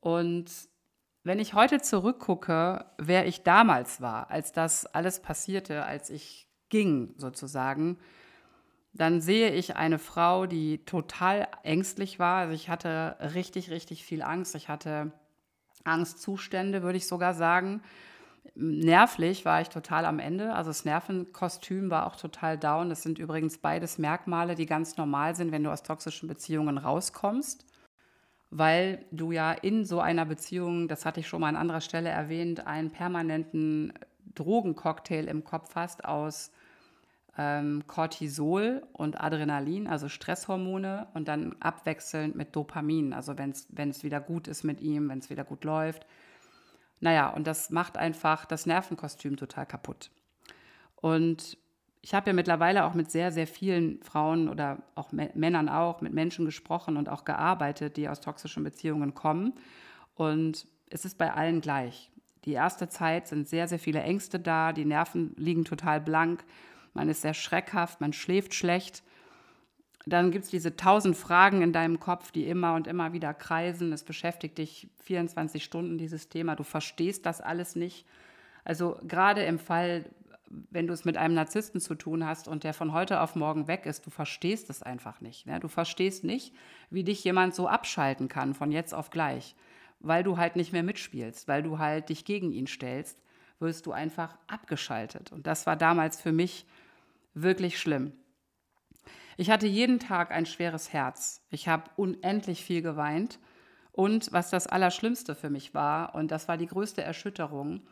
Und 0.00 0.50
wenn 1.24 1.40
ich 1.40 1.54
heute 1.54 1.80
zurückgucke, 1.80 2.84
wer 2.98 3.26
ich 3.26 3.42
damals 3.42 4.00
war, 4.00 4.30
als 4.30 4.52
das 4.52 4.86
alles 4.86 5.20
passierte, 5.20 5.84
als 5.84 6.10
ich 6.10 6.48
ging 6.68 7.14
sozusagen, 7.16 7.98
dann 8.92 9.20
sehe 9.20 9.50
ich 9.50 9.76
eine 9.76 9.98
Frau, 9.98 10.46
die 10.46 10.84
total 10.84 11.48
ängstlich 11.64 12.18
war. 12.18 12.38
Also 12.38 12.54
ich 12.54 12.68
hatte 12.68 13.16
richtig, 13.34 13.70
richtig 13.70 14.04
viel 14.04 14.22
Angst. 14.22 14.54
Ich 14.54 14.68
hatte 14.68 15.12
Angstzustände, 15.84 16.82
würde 16.82 16.98
ich 16.98 17.06
sogar 17.06 17.34
sagen. 17.34 17.82
Nervlich 18.54 19.44
war 19.44 19.60
ich 19.60 19.68
total 19.68 20.04
am 20.04 20.18
Ende. 20.18 20.54
Also 20.54 20.70
das 20.70 20.84
Nervenkostüm 20.84 21.90
war 21.90 22.06
auch 22.06 22.16
total 22.16 22.56
down. 22.58 22.88
Das 22.88 23.02
sind 23.02 23.18
übrigens 23.18 23.58
beides 23.58 23.98
Merkmale, 23.98 24.54
die 24.54 24.66
ganz 24.66 24.96
normal 24.96 25.34
sind, 25.34 25.52
wenn 25.52 25.64
du 25.64 25.70
aus 25.70 25.82
toxischen 25.82 26.28
Beziehungen 26.28 26.78
rauskommst. 26.78 27.66
Weil 28.50 29.04
du 29.10 29.32
ja 29.32 29.52
in 29.52 29.84
so 29.84 30.00
einer 30.00 30.24
Beziehung, 30.24 30.88
das 30.88 31.04
hatte 31.04 31.20
ich 31.20 31.28
schon 31.28 31.40
mal 31.40 31.48
an 31.48 31.56
anderer 31.56 31.80
Stelle 31.80 32.08
erwähnt, 32.08 32.66
einen 32.66 32.90
permanenten 32.90 33.92
Drogencocktail 34.34 35.26
im 35.26 35.44
Kopf 35.44 35.74
hast 35.74 36.04
aus 36.04 36.52
ähm, 37.38 37.84
Cortisol 37.86 38.82
und 38.92 39.20
Adrenalin, 39.20 39.86
also 39.86 40.08
Stresshormone, 40.08 41.08
und 41.14 41.28
dann 41.28 41.56
abwechselnd 41.60 42.34
mit 42.34 42.54
Dopamin, 42.54 43.12
also 43.12 43.34
wenn 43.36 43.90
es 43.90 44.04
wieder 44.04 44.20
gut 44.20 44.48
ist 44.48 44.64
mit 44.64 44.80
ihm, 44.80 45.08
wenn 45.08 45.18
es 45.18 45.30
wieder 45.30 45.44
gut 45.44 45.64
läuft. 45.64 46.06
Naja, 47.00 47.30
und 47.30 47.46
das 47.46 47.70
macht 47.70 47.96
einfach 47.96 48.44
das 48.46 48.66
Nervenkostüm 48.66 49.36
total 49.36 49.66
kaputt. 49.66 50.10
Und 50.96 51.58
ich 52.00 52.14
habe 52.14 52.28
ja 52.28 52.32
mittlerweile 52.32 52.84
auch 52.84 52.94
mit 52.94 53.10
sehr, 53.10 53.32
sehr 53.32 53.46
vielen 53.46 54.02
Frauen 54.02 54.48
oder 54.48 54.78
auch 54.94 55.12
Männern 55.12 55.68
auch, 55.68 56.00
mit 56.00 56.12
Menschen 56.12 56.44
gesprochen 56.44 56.96
und 56.96 57.08
auch 57.08 57.24
gearbeitet, 57.24 57.96
die 57.96 58.08
aus 58.08 58.20
toxischen 58.20 58.64
Beziehungen 58.64 59.14
kommen. 59.14 59.54
Und 60.14 60.66
es 60.88 61.04
ist 61.04 61.18
bei 61.18 61.32
allen 61.32 61.60
gleich. 61.60 62.10
Die 62.44 62.52
erste 62.52 62.88
Zeit 62.88 63.26
sind 63.26 63.48
sehr, 63.48 63.66
sehr 63.66 63.80
viele 63.80 64.00
Ängste 64.02 64.38
da, 64.38 64.72
die 64.72 64.84
Nerven 64.84 65.34
liegen 65.36 65.64
total 65.64 66.00
blank 66.00 66.44
man 66.96 67.10
ist 67.10 67.20
sehr 67.20 67.34
schreckhaft, 67.34 68.00
man 68.00 68.14
schläft 68.14 68.54
schlecht. 68.54 69.02
Dann 70.08 70.30
gibt 70.30 70.44
es 70.44 70.50
diese 70.50 70.76
tausend 70.76 71.16
Fragen 71.16 71.62
in 71.62 71.72
deinem 71.72 71.98
Kopf, 71.98 72.30
die 72.30 72.46
immer 72.46 72.74
und 72.74 72.86
immer 72.86 73.12
wieder 73.12 73.34
kreisen. 73.34 73.92
Es 73.92 74.04
beschäftigt 74.04 74.56
dich 74.56 74.88
24 75.02 75.64
Stunden, 75.64 75.98
dieses 75.98 76.28
Thema. 76.28 76.54
Du 76.54 76.62
verstehst 76.62 77.26
das 77.26 77.40
alles 77.40 77.74
nicht. 77.74 78.06
Also 78.64 79.00
gerade 79.02 79.42
im 79.42 79.58
Fall, 79.58 80.04
wenn 80.70 80.86
du 80.86 80.92
es 80.92 81.04
mit 81.04 81.16
einem 81.16 81.34
Narzissten 81.34 81.80
zu 81.80 81.96
tun 81.96 82.24
hast 82.24 82.46
und 82.46 82.62
der 82.62 82.72
von 82.72 82.92
heute 82.92 83.20
auf 83.20 83.34
morgen 83.34 83.66
weg 83.66 83.84
ist, 83.84 84.06
du 84.06 84.10
verstehst 84.10 84.70
es 84.70 84.80
einfach 84.80 85.20
nicht. 85.20 85.44
Ne? 85.46 85.58
Du 85.58 85.66
verstehst 85.66 86.22
nicht, 86.22 86.54
wie 86.88 87.02
dich 87.02 87.24
jemand 87.24 87.56
so 87.56 87.66
abschalten 87.66 88.28
kann 88.28 88.54
von 88.54 88.70
jetzt 88.70 88.94
auf 88.94 89.10
gleich, 89.10 89.56
weil 89.98 90.22
du 90.22 90.36
halt 90.36 90.54
nicht 90.54 90.72
mehr 90.72 90.84
mitspielst, 90.84 91.48
weil 91.48 91.64
du 91.64 91.80
halt 91.80 92.10
dich 92.10 92.24
gegen 92.24 92.52
ihn 92.52 92.68
stellst, 92.68 93.18
wirst 93.58 93.86
du 93.86 93.92
einfach 93.92 94.38
abgeschaltet. 94.46 95.32
Und 95.32 95.48
das 95.48 95.66
war 95.66 95.74
damals 95.74 96.20
für 96.20 96.32
mich 96.32 96.64
wirklich 97.34 97.80
schlimm. 97.80 98.12
Ich 99.36 99.50
hatte 99.50 99.66
jeden 99.66 99.98
Tag 99.98 100.30
ein 100.30 100.46
schweres 100.46 100.92
Herz. 100.92 101.42
Ich 101.50 101.68
habe 101.68 101.90
unendlich 101.96 102.64
viel 102.64 102.80
geweint. 102.80 103.38
Und 103.92 104.32
was 104.32 104.50
das 104.50 104.66
Allerschlimmste 104.66 105.34
für 105.34 105.50
mich 105.50 105.74
war, 105.74 106.14
und 106.14 106.30
das 106.30 106.48
war 106.48 106.56
die 106.56 106.66
größte 106.66 107.02
Erschütterung, 107.02 107.82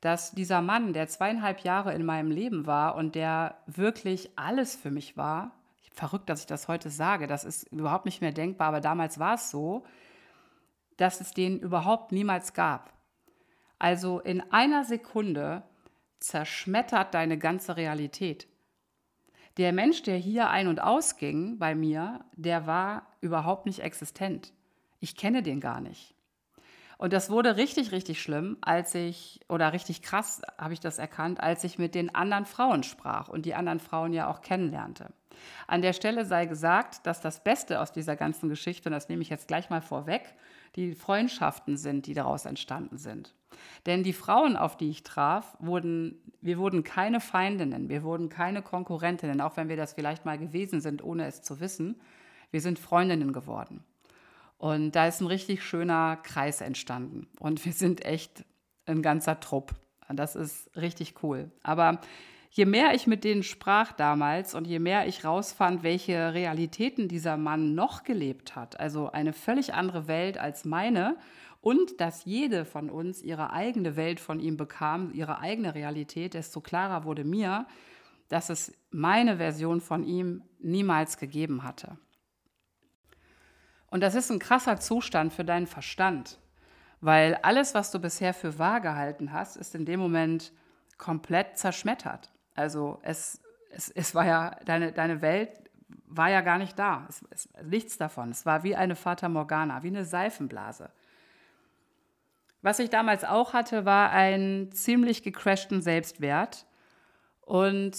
dass 0.00 0.32
dieser 0.32 0.60
Mann, 0.60 0.92
der 0.92 1.08
zweieinhalb 1.08 1.60
Jahre 1.60 1.94
in 1.94 2.04
meinem 2.04 2.30
Leben 2.30 2.66
war 2.66 2.94
und 2.94 3.14
der 3.14 3.56
wirklich 3.66 4.30
alles 4.36 4.76
für 4.76 4.90
mich 4.90 5.16
war, 5.16 5.52
verrückt, 5.94 6.28
dass 6.28 6.40
ich 6.40 6.46
das 6.46 6.68
heute 6.68 6.90
sage, 6.90 7.26
das 7.26 7.44
ist 7.44 7.64
überhaupt 7.72 8.04
nicht 8.04 8.20
mehr 8.20 8.32
denkbar, 8.32 8.68
aber 8.68 8.80
damals 8.80 9.18
war 9.18 9.34
es 9.34 9.50
so, 9.50 9.84
dass 10.96 11.20
es 11.20 11.32
den 11.32 11.58
überhaupt 11.58 12.12
niemals 12.12 12.52
gab. 12.52 12.92
Also 13.78 14.20
in 14.20 14.40
einer 14.52 14.84
Sekunde 14.84 15.62
zerschmettert 16.20 17.14
deine 17.14 17.38
ganze 17.38 17.76
Realität. 17.76 18.48
Der 19.56 19.72
Mensch, 19.72 20.02
der 20.02 20.16
hier 20.16 20.50
ein- 20.50 20.66
und 20.66 20.80
ausging 20.80 21.58
bei 21.58 21.74
mir, 21.74 22.24
der 22.34 22.66
war 22.66 23.06
überhaupt 23.20 23.66
nicht 23.66 23.80
existent. 23.80 24.52
Ich 25.00 25.16
kenne 25.16 25.42
den 25.42 25.60
gar 25.60 25.80
nicht. 25.80 26.14
Und 26.98 27.12
das 27.12 27.30
wurde 27.30 27.56
richtig, 27.56 27.92
richtig 27.92 28.22
schlimm, 28.22 28.56
als 28.60 28.94
ich, 28.94 29.40
oder 29.48 29.72
richtig 29.72 30.02
krass 30.02 30.42
habe 30.58 30.72
ich 30.72 30.80
das 30.80 30.98
erkannt, 30.98 31.40
als 31.40 31.64
ich 31.64 31.78
mit 31.78 31.94
den 31.94 32.14
anderen 32.14 32.46
Frauen 32.46 32.82
sprach 32.82 33.28
und 33.28 33.46
die 33.46 33.54
anderen 33.54 33.80
Frauen 33.80 34.12
ja 34.12 34.28
auch 34.28 34.40
kennenlernte. 34.42 35.12
An 35.66 35.82
der 35.82 35.92
Stelle 35.92 36.24
sei 36.24 36.46
gesagt, 36.46 37.06
dass 37.06 37.20
das 37.20 37.42
Beste 37.42 37.80
aus 37.80 37.92
dieser 37.92 38.16
ganzen 38.16 38.48
Geschichte, 38.48 38.88
und 38.88 38.92
das 38.92 39.08
nehme 39.08 39.22
ich 39.22 39.28
jetzt 39.28 39.48
gleich 39.48 39.70
mal 39.70 39.82
vorweg, 39.82 40.34
die 40.76 40.94
Freundschaften 40.94 41.76
sind, 41.76 42.06
die 42.06 42.14
daraus 42.14 42.44
entstanden 42.44 42.96
sind. 42.96 43.34
Denn 43.86 44.02
die 44.02 44.12
Frauen, 44.12 44.56
auf 44.56 44.76
die 44.76 44.90
ich 44.90 45.02
traf, 45.02 45.56
wurden, 45.58 46.20
wir 46.40 46.58
wurden 46.58 46.84
keine 46.84 47.20
Feindinnen, 47.20 47.88
wir 47.88 48.02
wurden 48.02 48.28
keine 48.28 48.62
Konkurrentinnen, 48.62 49.40
auch 49.40 49.56
wenn 49.56 49.68
wir 49.68 49.76
das 49.76 49.92
vielleicht 49.92 50.24
mal 50.24 50.38
gewesen 50.38 50.80
sind, 50.80 51.02
ohne 51.02 51.26
es 51.26 51.42
zu 51.42 51.60
wissen. 51.60 52.00
Wir 52.50 52.60
sind 52.60 52.78
Freundinnen 52.78 53.32
geworden. 53.32 53.84
Und 54.58 54.92
da 54.92 55.06
ist 55.06 55.20
ein 55.20 55.26
richtig 55.26 55.62
schöner 55.62 56.16
Kreis 56.22 56.60
entstanden. 56.60 57.26
Und 57.38 57.64
wir 57.64 57.72
sind 57.72 58.04
echt 58.04 58.44
ein 58.86 59.02
ganzer 59.02 59.40
Trupp. 59.40 59.74
Das 60.08 60.36
ist 60.36 60.70
richtig 60.76 61.22
cool. 61.22 61.50
Aber 61.62 62.00
je 62.50 62.66
mehr 62.66 62.94
ich 62.94 63.06
mit 63.06 63.24
denen 63.24 63.42
sprach 63.42 63.92
damals 63.92 64.54
und 64.54 64.66
je 64.66 64.78
mehr 64.78 65.06
ich 65.06 65.24
rausfand, 65.24 65.82
welche 65.82 66.34
Realitäten 66.34 67.08
dieser 67.08 67.36
Mann 67.36 67.74
noch 67.74 68.04
gelebt 68.04 68.54
hat, 68.54 68.78
also 68.78 69.10
eine 69.10 69.32
völlig 69.32 69.74
andere 69.74 70.06
Welt 70.06 70.38
als 70.38 70.64
meine, 70.64 71.16
und 71.64 71.98
dass 71.98 72.26
jede 72.26 72.66
von 72.66 72.90
uns 72.90 73.22
ihre 73.22 73.50
eigene 73.50 73.96
Welt 73.96 74.20
von 74.20 74.38
ihm 74.38 74.58
bekam, 74.58 75.10
ihre 75.14 75.38
eigene 75.38 75.74
Realität, 75.74 76.34
desto 76.34 76.60
klarer 76.60 77.04
wurde 77.04 77.24
mir, 77.24 77.66
dass 78.28 78.50
es 78.50 78.74
meine 78.90 79.38
Version 79.38 79.80
von 79.80 80.04
ihm 80.04 80.42
niemals 80.58 81.16
gegeben 81.16 81.62
hatte. 81.62 81.96
Und 83.86 84.02
das 84.02 84.14
ist 84.14 84.30
ein 84.30 84.40
krasser 84.40 84.78
Zustand 84.78 85.32
für 85.32 85.44
deinen 85.44 85.66
Verstand, 85.66 86.38
weil 87.00 87.36
alles, 87.36 87.74
was 87.74 87.90
du 87.90 87.98
bisher 87.98 88.34
für 88.34 88.58
wahr 88.58 88.82
gehalten 88.82 89.32
hast, 89.32 89.56
ist 89.56 89.74
in 89.74 89.86
dem 89.86 90.00
Moment 90.00 90.52
komplett 90.98 91.56
zerschmettert. 91.56 92.30
Also 92.54 92.98
es, 93.00 93.40
es, 93.70 93.88
es 93.88 94.14
war 94.14 94.26
ja, 94.26 94.50
deine, 94.66 94.92
deine 94.92 95.22
Welt 95.22 95.48
war 96.08 96.28
ja 96.28 96.42
gar 96.42 96.58
nicht 96.58 96.78
da. 96.78 97.06
Es, 97.08 97.24
es, 97.30 97.48
nichts 97.62 97.96
davon. 97.96 98.32
Es 98.32 98.44
war 98.44 98.64
wie 98.64 98.76
eine 98.76 98.96
Fata 98.96 99.30
Morgana, 99.30 99.82
wie 99.82 99.88
eine 99.88 100.04
Seifenblase. 100.04 100.90
Was 102.64 102.78
ich 102.78 102.88
damals 102.88 103.24
auch 103.24 103.52
hatte, 103.52 103.84
war 103.84 104.10
einen 104.10 104.72
ziemlich 104.72 105.22
gecrashten 105.22 105.82
Selbstwert. 105.82 106.64
Und 107.42 107.94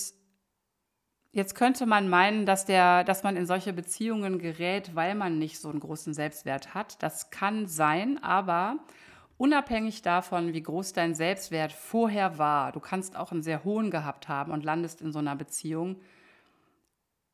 jetzt 1.31 1.53
könnte 1.53 1.85
man 1.85 2.09
meinen, 2.09 2.47
dass, 2.47 2.65
der, 2.65 3.03
dass 3.03 3.21
man 3.21 3.37
in 3.37 3.45
solche 3.45 3.73
Beziehungen 3.73 4.39
gerät, 4.39 4.95
weil 4.95 5.13
man 5.13 5.37
nicht 5.37 5.59
so 5.59 5.69
einen 5.69 5.81
großen 5.81 6.15
Selbstwert 6.15 6.73
hat. 6.73 7.03
Das 7.03 7.29
kann 7.29 7.67
sein, 7.67 8.17
aber 8.23 8.79
unabhängig 9.37 10.01
davon, 10.01 10.53
wie 10.53 10.63
groß 10.63 10.93
dein 10.93 11.13
Selbstwert 11.13 11.71
vorher 11.71 12.39
war, 12.39 12.71
du 12.71 12.79
kannst 12.79 13.17
auch 13.17 13.31
einen 13.31 13.43
sehr 13.43 13.63
hohen 13.65 13.91
gehabt 13.91 14.29
haben 14.29 14.51
und 14.51 14.65
landest 14.65 14.99
in 14.99 15.11
so 15.11 15.19
einer 15.19 15.35
Beziehung, 15.35 16.01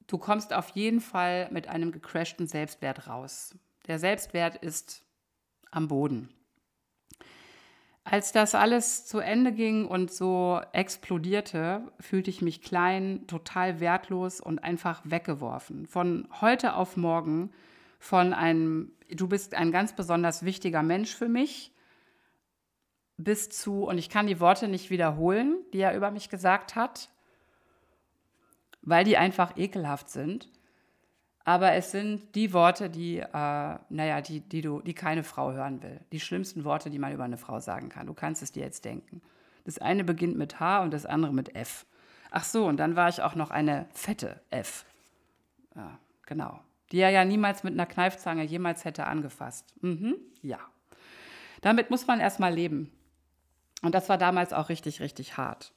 du 0.08 0.18
kommst 0.18 0.52
auf 0.52 0.68
jeden 0.72 1.00
Fall 1.00 1.48
mit 1.50 1.70
einem 1.70 1.94
gecrashten 1.94 2.46
Selbstwert 2.46 3.08
raus. 3.08 3.56
Der 3.88 4.00
Selbstwert 4.00 4.58
ist 4.58 5.06
am 5.72 5.88
Boden. 5.88 6.28
Als 8.04 8.32
das 8.32 8.56
alles 8.56 9.06
zu 9.06 9.20
Ende 9.20 9.52
ging 9.52 9.86
und 9.86 10.12
so 10.12 10.60
explodierte, 10.74 11.84
fühlte 12.00 12.32
ich 12.32 12.42
mich 12.42 12.62
klein, 12.62 13.28
total 13.28 13.80
wertlos 13.80 14.42
und 14.42 14.64
einfach 14.64 15.02
weggeworfen. 15.04 15.86
Von 15.86 16.28
heute 16.42 16.76
auf 16.76 16.98
morgen 16.98 17.52
von 18.00 18.34
einem, 18.34 18.92
du 19.12 19.28
bist 19.28 19.54
ein 19.54 19.72
ganz 19.72 19.96
besonders 19.96 20.44
wichtiger 20.44 20.82
Mensch 20.82 21.16
für 21.16 21.30
mich, 21.30 21.72
bis 23.18 23.50
zu, 23.50 23.84
und 23.84 24.00
ich 24.00 24.10
kann 24.10 24.26
die 24.26 24.40
Worte 24.40 24.68
nicht 24.68 24.90
wiederholen, 24.90 25.58
die 25.72 25.80
er 25.80 25.96
über 25.96 26.10
mich 26.10 26.30
gesagt 26.30 26.76
hat, 26.76 27.10
weil 28.82 29.06
die 29.06 29.18
einfach 29.18 29.58
ekelhaft 29.58 30.10
sind. 30.10 30.50
Aber 31.44 31.74
es 31.74 31.92
sind 31.92 32.36
die 32.36 32.54
Worte, 32.54 32.90
die, 32.90 33.18
äh, 33.18 33.26
naja, 33.34 34.22
die, 34.22 34.42
die, 34.42 34.62
du, 34.62 34.82
die 34.82 34.94
keine 34.94 35.24
Frau 35.24 35.52
hören 35.52 35.82
will. 35.82 36.00
Die 36.12 36.20
schlimmsten 36.20 36.64
Worte, 36.64 36.90
die 36.90 37.00
man 37.00 37.14
über 37.14 37.24
eine 37.24 37.38
Frau 37.38 37.60
sagen 37.60 37.90
kann. 37.90 38.08
Du 38.08 38.14
kannst 38.14 38.44
es 38.44 38.52
dir 38.52 38.64
jetzt 38.64 38.86
denken. 38.86 39.22
Das 39.66 39.80
eine 39.80 40.04
beginnt 40.04 40.38
mit 40.38 40.60
H 40.60 40.84
und 40.84 40.92
das 40.92 41.06
andere 41.06 41.34
mit 41.34 41.56
F. 41.56 41.86
Ach 42.30 42.44
so, 42.44 42.66
und 42.66 42.78
dann 42.78 42.96
war 42.96 43.10
ich 43.10 43.22
auch 43.22 43.36
noch 43.36 43.52
eine 43.52 43.88
fette 43.94 44.40
F. 44.50 44.86
Ja, 45.76 46.00
genau. 46.26 46.62
Die 46.92 47.00
er 47.00 47.10
ja 47.10 47.26
niemals 47.26 47.64
mit 47.64 47.74
einer 47.74 47.86
Kneifzange 47.86 48.44
jemals 48.44 48.86
hätte 48.86 49.06
angefasst. 49.06 49.74
Mhm, 49.82 50.16
ja. 50.42 50.60
Damit 51.62 51.90
muss 51.90 52.08
man 52.08 52.20
erstmal 52.20 52.54
leben. 52.54 52.92
Und 53.82 53.96
das 53.96 54.10
war 54.10 54.18
damals 54.18 54.54
auch 54.54 54.70
richtig, 54.70 55.00
richtig 55.00 55.38
hart. 55.38 55.74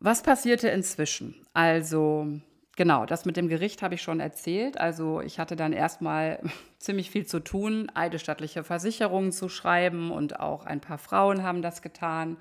Was 0.00 0.22
passierte 0.22 0.68
inzwischen? 0.68 1.34
Also, 1.52 2.40
Genau, 2.76 3.06
das 3.06 3.24
mit 3.24 3.38
dem 3.38 3.48
Gericht 3.48 3.82
habe 3.82 3.94
ich 3.94 4.02
schon 4.02 4.20
erzählt. 4.20 4.78
Also 4.78 5.22
ich 5.22 5.38
hatte 5.38 5.56
dann 5.56 5.72
erstmal 5.72 6.40
ziemlich 6.78 7.10
viel 7.10 7.26
zu 7.26 7.40
tun, 7.40 7.90
eidesstattliche 7.94 8.64
Versicherungen 8.64 9.32
zu 9.32 9.48
schreiben 9.48 10.10
und 10.10 10.40
auch 10.40 10.66
ein 10.66 10.80
paar 10.82 10.98
Frauen 10.98 11.42
haben 11.42 11.62
das 11.62 11.80
getan. 11.80 12.36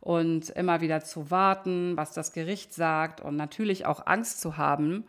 Und 0.00 0.50
immer 0.50 0.80
wieder 0.80 1.00
zu 1.02 1.30
warten, 1.30 1.96
was 1.96 2.12
das 2.12 2.32
Gericht 2.32 2.74
sagt 2.74 3.20
und 3.20 3.36
natürlich 3.36 3.86
auch 3.86 4.06
Angst 4.06 4.40
zu 4.40 4.56
haben, 4.56 5.04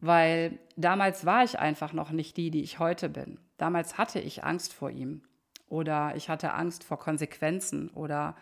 weil 0.00 0.58
damals 0.76 1.24
war 1.24 1.44
ich 1.44 1.58
einfach 1.58 1.92
noch 1.92 2.10
nicht 2.10 2.36
die, 2.36 2.50
die 2.50 2.62
ich 2.62 2.78
heute 2.80 3.08
bin. 3.08 3.38
Damals 3.56 3.98
hatte 3.98 4.20
ich 4.20 4.44
Angst 4.44 4.74
vor 4.74 4.90
ihm. 4.90 5.22
oder 5.68 6.14
ich 6.16 6.28
hatte 6.28 6.54
Angst 6.54 6.84
vor 6.84 6.98
Konsequenzen 6.98 7.88
oder 7.90 8.36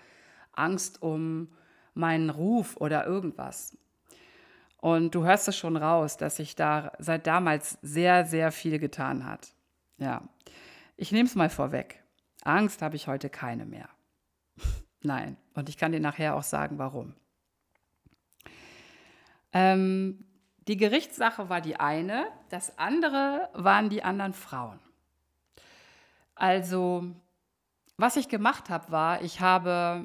Angst 0.53 1.03
um 1.03 1.49
meinen 1.95 2.31
Ruf 2.31 2.77
oder 2.79 3.07
irgendwas. 3.07 3.77
Und 4.85 5.15
du 5.15 5.25
hörst 5.25 5.49
es 5.49 5.57
schon 5.57 5.79
raus, 5.79 6.19
dass 6.19 6.37
sich 6.37 6.57
da 6.57 6.93
seit 6.99 7.27
damals 7.27 7.79
sehr, 7.81 8.27
sehr 8.27 8.53
viel 8.53 8.79
getan 8.79 9.25
hat. 9.25 9.55
Ja, 9.97 10.21
ich 10.99 11.11
nehme 11.11 11.27
es 11.27 11.35
mal 11.35 11.49
vorweg. 11.49 12.05
Angst 12.43 12.83
habe 12.83 12.95
ich 12.95 13.09
heute 13.09 13.31
keine 13.31 13.65
mehr. 13.65 13.89
Nein, 15.01 15.39
und 15.55 15.71
ich 15.71 15.79
kann 15.79 15.93
dir 15.93 16.01
nachher 16.01 16.37
auch 16.37 16.43
sagen, 16.43 16.77
warum. 16.77 17.15
Ähm, 19.55 20.27
die 20.69 20.77
Gerichtssache 20.77 21.49
war 21.49 21.63
die 21.63 21.81
eine, 21.81 22.27
das 22.51 22.79
andere 22.79 23.49
waren 23.55 23.89
die 23.89 24.03
anderen 24.03 24.35
Frauen. 24.35 24.81
Also, 26.35 27.07
was 27.97 28.17
ich 28.17 28.29
gemacht 28.29 28.69
habe, 28.69 28.93
war, 28.93 29.23
ich 29.23 29.41
habe 29.41 30.05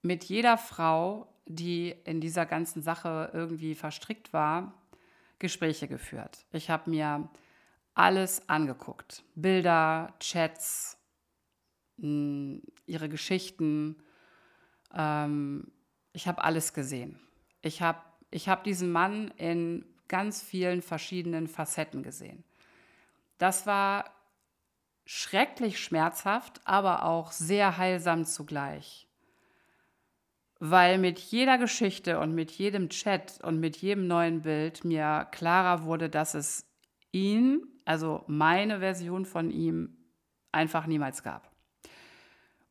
mit 0.00 0.24
jeder 0.24 0.56
Frau, 0.56 1.28
die 1.46 1.94
in 2.04 2.20
dieser 2.20 2.46
ganzen 2.46 2.82
Sache 2.82 3.30
irgendwie 3.32 3.74
verstrickt 3.74 4.32
war, 4.32 4.74
Gespräche 5.38 5.88
geführt. 5.88 6.46
Ich 6.52 6.70
habe 6.70 6.90
mir 6.90 7.28
alles 7.94 8.48
angeguckt. 8.48 9.24
Bilder, 9.34 10.14
Chats, 10.20 10.98
hm, 11.98 12.62
ihre 12.86 13.08
Geschichten. 13.08 13.96
Ähm, 14.94 15.70
ich 16.12 16.26
habe 16.26 16.42
alles 16.42 16.72
gesehen. 16.72 17.20
Ich 17.62 17.82
habe 17.82 18.00
ich 18.30 18.48
hab 18.48 18.64
diesen 18.64 18.90
Mann 18.90 19.28
in 19.36 19.84
ganz 20.08 20.42
vielen 20.42 20.82
verschiedenen 20.82 21.46
Facetten 21.46 22.02
gesehen. 22.02 22.44
Das 23.38 23.66
war 23.66 24.10
schrecklich 25.06 25.78
schmerzhaft, 25.78 26.60
aber 26.64 27.04
auch 27.04 27.32
sehr 27.32 27.76
heilsam 27.76 28.24
zugleich. 28.24 29.03
Weil 30.66 30.96
mit 30.96 31.18
jeder 31.18 31.58
Geschichte 31.58 32.18
und 32.18 32.34
mit 32.34 32.50
jedem 32.50 32.88
Chat 32.88 33.38
und 33.42 33.60
mit 33.60 33.76
jedem 33.76 34.06
neuen 34.06 34.40
Bild 34.40 34.82
mir 34.82 35.28
klarer 35.30 35.84
wurde, 35.84 36.08
dass 36.08 36.32
es 36.32 36.64
ihn, 37.12 37.66
also 37.84 38.24
meine 38.28 38.78
Version 38.78 39.26
von 39.26 39.50
ihm, 39.50 39.94
einfach 40.52 40.86
niemals 40.86 41.22
gab. 41.22 41.50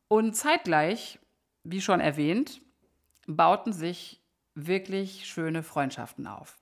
Und 0.08 0.34
zeitgleich, 0.34 1.20
wie 1.62 1.80
schon 1.80 2.00
erwähnt, 2.00 2.60
bauten 3.28 3.72
sich 3.72 4.20
wirklich 4.56 5.28
schöne 5.28 5.62
Freundschaften 5.62 6.26
auf. 6.26 6.56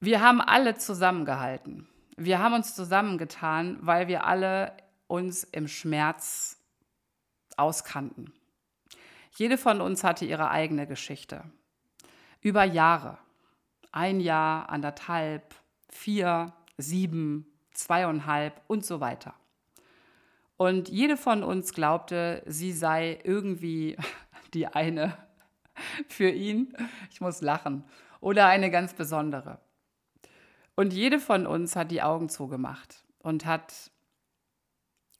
Wir 0.00 0.22
haben 0.22 0.40
alle 0.40 0.74
zusammengehalten. 0.74 1.86
Wir 2.16 2.38
haben 2.38 2.54
uns 2.54 2.74
zusammengetan, 2.74 3.76
weil 3.82 4.08
wir 4.08 4.24
alle 4.24 4.74
uns 5.06 5.44
im 5.44 5.68
Schmerz 5.68 6.56
auskannten. 7.58 8.32
Jede 9.34 9.56
von 9.56 9.80
uns 9.80 10.04
hatte 10.04 10.24
ihre 10.24 10.50
eigene 10.50 10.86
Geschichte. 10.86 11.44
Über 12.40 12.64
Jahre. 12.64 13.18
Ein 13.90 14.20
Jahr, 14.20 14.68
anderthalb, 14.68 15.54
vier, 15.88 16.52
sieben, 16.76 17.46
zweieinhalb 17.72 18.60
und 18.66 18.84
so 18.84 19.00
weiter. 19.00 19.34
Und 20.56 20.88
jede 20.88 21.16
von 21.16 21.42
uns 21.42 21.72
glaubte, 21.72 22.42
sie 22.46 22.72
sei 22.72 23.18
irgendwie 23.24 23.96
die 24.54 24.66
eine 24.66 25.16
für 26.08 26.28
ihn. 26.28 26.76
Ich 27.10 27.20
muss 27.20 27.40
lachen. 27.40 27.84
Oder 28.20 28.46
eine 28.46 28.70
ganz 28.70 28.94
besondere. 28.94 29.58
Und 30.74 30.92
jede 30.92 31.18
von 31.18 31.46
uns 31.46 31.74
hat 31.74 31.90
die 31.90 32.02
Augen 32.02 32.28
zugemacht 32.28 33.02
und 33.18 33.44
hat 33.46 33.91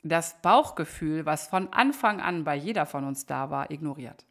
das 0.02 0.40
Bauchgefühl, 0.42 1.26
was 1.26 1.46
von 1.46 1.72
Anfang 1.72 2.20
an 2.20 2.44
bei 2.44 2.56
jeder 2.56 2.86
von 2.86 3.04
uns 3.04 3.26
da 3.26 3.50
war, 3.50 3.70
ignoriert 3.70 4.24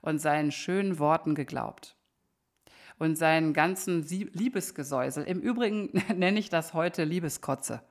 und 0.00 0.18
seinen 0.18 0.52
schönen 0.52 0.98
Worten 0.98 1.34
geglaubt 1.34 1.96
und 2.98 3.16
seinen 3.16 3.52
ganzen 3.52 4.02
Liebesgesäusel. 4.02 5.24
Im 5.24 5.40
Übrigen 5.40 5.90
nenne 6.14 6.38
ich 6.38 6.48
das 6.48 6.74
heute 6.74 7.04
Liebeskotze. 7.04 7.82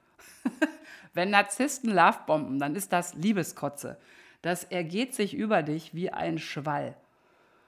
Wenn 1.14 1.30
Narzissten 1.30 1.92
Lovebomben, 1.92 2.60
dann 2.60 2.76
ist 2.76 2.92
das 2.92 3.14
Liebeskotze. 3.14 3.98
Das 4.42 4.64
ergeht 4.64 5.16
sich 5.16 5.34
über 5.34 5.64
dich 5.64 5.94
wie 5.94 6.12
ein 6.12 6.38
Schwall. 6.38 6.96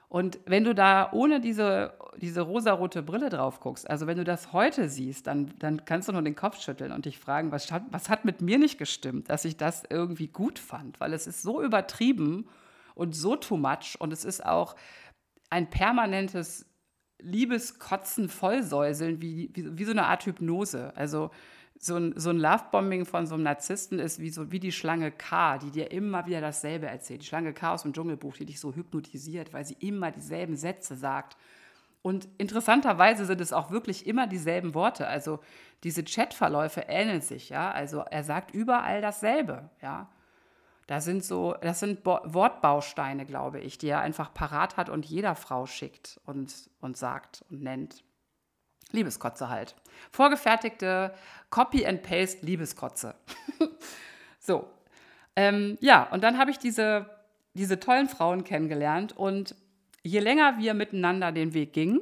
Und 0.08 0.38
wenn 0.46 0.64
du 0.64 0.74
da 0.74 1.10
ohne 1.12 1.40
diese, 1.40 1.92
diese 2.16 2.40
rosarote 2.40 3.02
Brille 3.02 3.28
drauf 3.28 3.60
guckst, 3.60 3.88
also 3.88 4.06
wenn 4.06 4.16
du 4.16 4.24
das 4.24 4.54
heute 4.54 4.88
siehst, 4.88 5.26
dann, 5.26 5.52
dann 5.58 5.84
kannst 5.84 6.08
du 6.08 6.12
nur 6.12 6.22
den 6.22 6.34
Kopf 6.34 6.60
schütteln 6.60 6.92
und 6.92 7.04
dich 7.04 7.18
fragen, 7.18 7.52
was, 7.52 7.70
was 7.90 8.08
hat 8.08 8.24
mit 8.24 8.40
mir 8.40 8.58
nicht 8.58 8.78
gestimmt, 8.78 9.28
dass 9.28 9.44
ich 9.44 9.58
das 9.58 9.82
irgendwie 9.90 10.28
gut 10.28 10.58
fand, 10.58 10.98
weil 10.98 11.12
es 11.12 11.26
ist 11.26 11.42
so 11.42 11.62
übertrieben 11.62 12.48
und 12.94 13.14
so 13.14 13.36
too 13.36 13.58
much 13.58 13.96
und 13.98 14.12
es 14.12 14.24
ist 14.24 14.44
auch 14.44 14.76
ein 15.50 15.68
permanentes 15.68 16.64
Liebeskotzen, 17.20 18.28
Vollsäuseln, 18.30 19.20
wie, 19.20 19.50
wie, 19.52 19.78
wie 19.78 19.84
so 19.84 19.90
eine 19.90 20.06
Art 20.06 20.24
Hypnose. 20.24 20.92
Also 20.96 21.30
so 21.78 21.96
ein, 21.96 22.14
so 22.16 22.30
ein 22.30 22.38
Lovebombing 22.38 23.04
von 23.04 23.26
so 23.26 23.34
einem 23.34 23.44
Narzissten 23.44 23.98
ist 23.98 24.18
wie, 24.18 24.30
so, 24.30 24.50
wie 24.50 24.60
die 24.60 24.72
Schlange 24.72 25.12
K, 25.12 25.58
die 25.58 25.70
dir 25.70 25.90
immer 25.90 26.26
wieder 26.26 26.40
dasselbe 26.40 26.86
erzählt. 26.86 27.22
Die 27.22 27.26
Schlange 27.26 27.52
K 27.52 27.74
aus 27.74 27.82
dem 27.82 27.92
Dschungelbuch, 27.92 28.34
die 28.36 28.46
dich 28.46 28.60
so 28.60 28.74
hypnotisiert, 28.74 29.52
weil 29.52 29.64
sie 29.64 29.76
immer 29.80 30.10
dieselben 30.10 30.56
Sätze 30.56 30.96
sagt. 30.96 31.36
Und 32.02 32.28
interessanterweise 32.38 33.26
sind 33.26 33.40
es 33.40 33.52
auch 33.52 33.70
wirklich 33.70 34.06
immer 34.06 34.26
dieselben 34.26 34.74
Worte. 34.74 35.06
Also 35.06 35.40
diese 35.84 36.02
Chatverläufe 36.02 36.82
ähneln 36.88 37.20
sich, 37.20 37.50
ja. 37.50 37.70
Also 37.70 38.00
er 38.00 38.24
sagt 38.24 38.52
überall 38.52 39.00
dasselbe, 39.00 39.70
ja. 39.80 40.08
Da 40.88 41.02
sind 41.02 41.22
so, 41.22 41.54
das 41.60 41.80
sind 41.80 42.02
Bo 42.02 42.18
Wortbausteine, 42.24 43.26
glaube 43.26 43.60
ich, 43.60 43.76
die 43.76 43.88
er 43.88 44.00
einfach 44.00 44.32
parat 44.32 44.78
hat 44.78 44.88
und 44.88 45.04
jeder 45.04 45.34
Frau 45.34 45.66
schickt 45.66 46.18
und, 46.24 46.70
und 46.80 46.96
sagt 46.96 47.44
und 47.50 47.62
nennt. 47.62 48.02
Liebeskotze 48.92 49.48
halt. 49.48 49.74
Vorgefertigte 50.10 51.14
Copy-and-Paste 51.50 52.44
Liebeskotze. 52.44 53.14
so. 54.38 54.68
Ähm, 55.36 55.78
ja, 55.80 56.04
und 56.10 56.24
dann 56.24 56.38
habe 56.38 56.50
ich 56.50 56.58
diese, 56.58 57.06
diese 57.54 57.78
tollen 57.78 58.08
Frauen 58.08 58.44
kennengelernt 58.44 59.16
und 59.16 59.54
je 60.02 60.20
länger 60.20 60.58
wir 60.58 60.74
miteinander 60.74 61.32
den 61.32 61.54
Weg 61.54 61.72
gingen, 61.72 62.00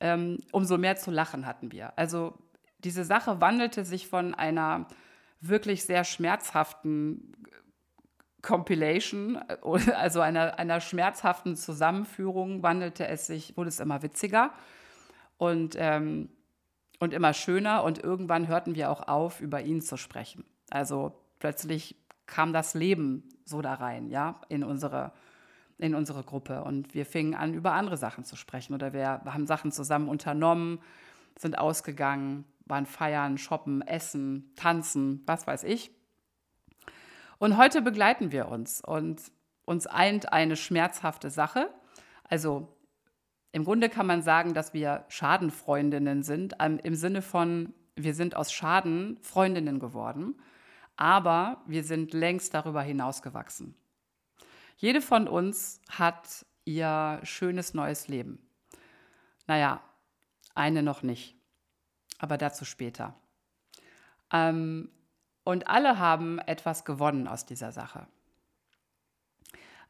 ähm, 0.00 0.38
umso 0.50 0.78
mehr 0.78 0.96
zu 0.96 1.10
lachen 1.10 1.46
hatten 1.46 1.70
wir. 1.70 1.96
Also 1.96 2.34
diese 2.78 3.04
Sache 3.04 3.40
wandelte 3.40 3.84
sich 3.84 4.08
von 4.08 4.34
einer 4.34 4.88
wirklich 5.40 5.84
sehr 5.84 6.04
schmerzhaften 6.04 7.36
Compilation, 8.42 9.36
also 9.36 10.20
einer, 10.20 10.58
einer 10.58 10.80
schmerzhaften 10.80 11.54
Zusammenführung, 11.56 12.64
wandelte 12.64 13.06
es 13.06 13.28
sich, 13.28 13.56
wurde 13.56 13.68
es 13.68 13.78
immer 13.78 14.02
witziger 14.02 14.52
und, 15.42 15.74
ähm, 15.76 16.28
und 17.00 17.12
immer 17.12 17.32
schöner. 17.34 17.82
Und 17.82 17.98
irgendwann 17.98 18.46
hörten 18.46 18.76
wir 18.76 18.92
auch 18.92 19.08
auf, 19.08 19.40
über 19.40 19.60
ihn 19.60 19.82
zu 19.82 19.96
sprechen. 19.96 20.44
Also 20.70 21.20
plötzlich 21.40 21.96
kam 22.26 22.52
das 22.52 22.74
Leben 22.74 23.28
so 23.44 23.60
da 23.60 23.74
rein, 23.74 24.08
ja, 24.08 24.40
in 24.48 24.62
unsere, 24.62 25.10
in 25.78 25.96
unsere 25.96 26.22
Gruppe. 26.22 26.62
Und 26.62 26.94
wir 26.94 27.04
fingen 27.04 27.34
an, 27.34 27.54
über 27.54 27.72
andere 27.72 27.96
Sachen 27.96 28.22
zu 28.22 28.36
sprechen. 28.36 28.72
Oder 28.72 28.92
wir 28.92 29.22
haben 29.24 29.48
Sachen 29.48 29.72
zusammen 29.72 30.08
unternommen, 30.08 30.78
sind 31.36 31.58
ausgegangen, 31.58 32.44
waren 32.66 32.86
feiern, 32.86 33.36
shoppen, 33.36 33.82
essen, 33.82 34.52
tanzen, 34.54 35.24
was 35.26 35.48
weiß 35.48 35.64
ich. 35.64 35.90
Und 37.38 37.56
heute 37.56 37.82
begleiten 37.82 38.30
wir 38.30 38.46
uns 38.46 38.80
und 38.80 39.20
uns 39.64 39.88
eint 39.88 40.32
eine 40.32 40.54
schmerzhafte 40.54 41.30
Sache. 41.30 41.68
Also 42.22 42.68
im 43.52 43.64
Grunde 43.64 43.90
kann 43.90 44.06
man 44.06 44.22
sagen, 44.22 44.54
dass 44.54 44.72
wir 44.72 45.04
Schadenfreundinnen 45.08 46.22
sind, 46.22 46.54
im 46.60 46.94
Sinne 46.94 47.20
von, 47.20 47.74
wir 47.94 48.14
sind 48.14 48.34
aus 48.34 48.50
Schaden 48.50 49.18
Freundinnen 49.20 49.78
geworden, 49.78 50.40
aber 50.96 51.62
wir 51.66 51.84
sind 51.84 52.14
längst 52.14 52.54
darüber 52.54 52.82
hinausgewachsen. 52.82 53.74
Jede 54.78 55.02
von 55.02 55.28
uns 55.28 55.80
hat 55.90 56.46
ihr 56.64 57.20
schönes 57.24 57.74
neues 57.74 58.08
Leben. 58.08 58.38
Naja, 59.46 59.82
eine 60.54 60.82
noch 60.82 61.02
nicht, 61.02 61.36
aber 62.18 62.38
dazu 62.38 62.64
später. 62.64 63.14
Ähm, 64.32 64.90
und 65.44 65.66
alle 65.66 65.98
haben 65.98 66.38
etwas 66.38 66.84
gewonnen 66.84 67.28
aus 67.28 67.44
dieser 67.44 67.72
Sache. 67.72 68.06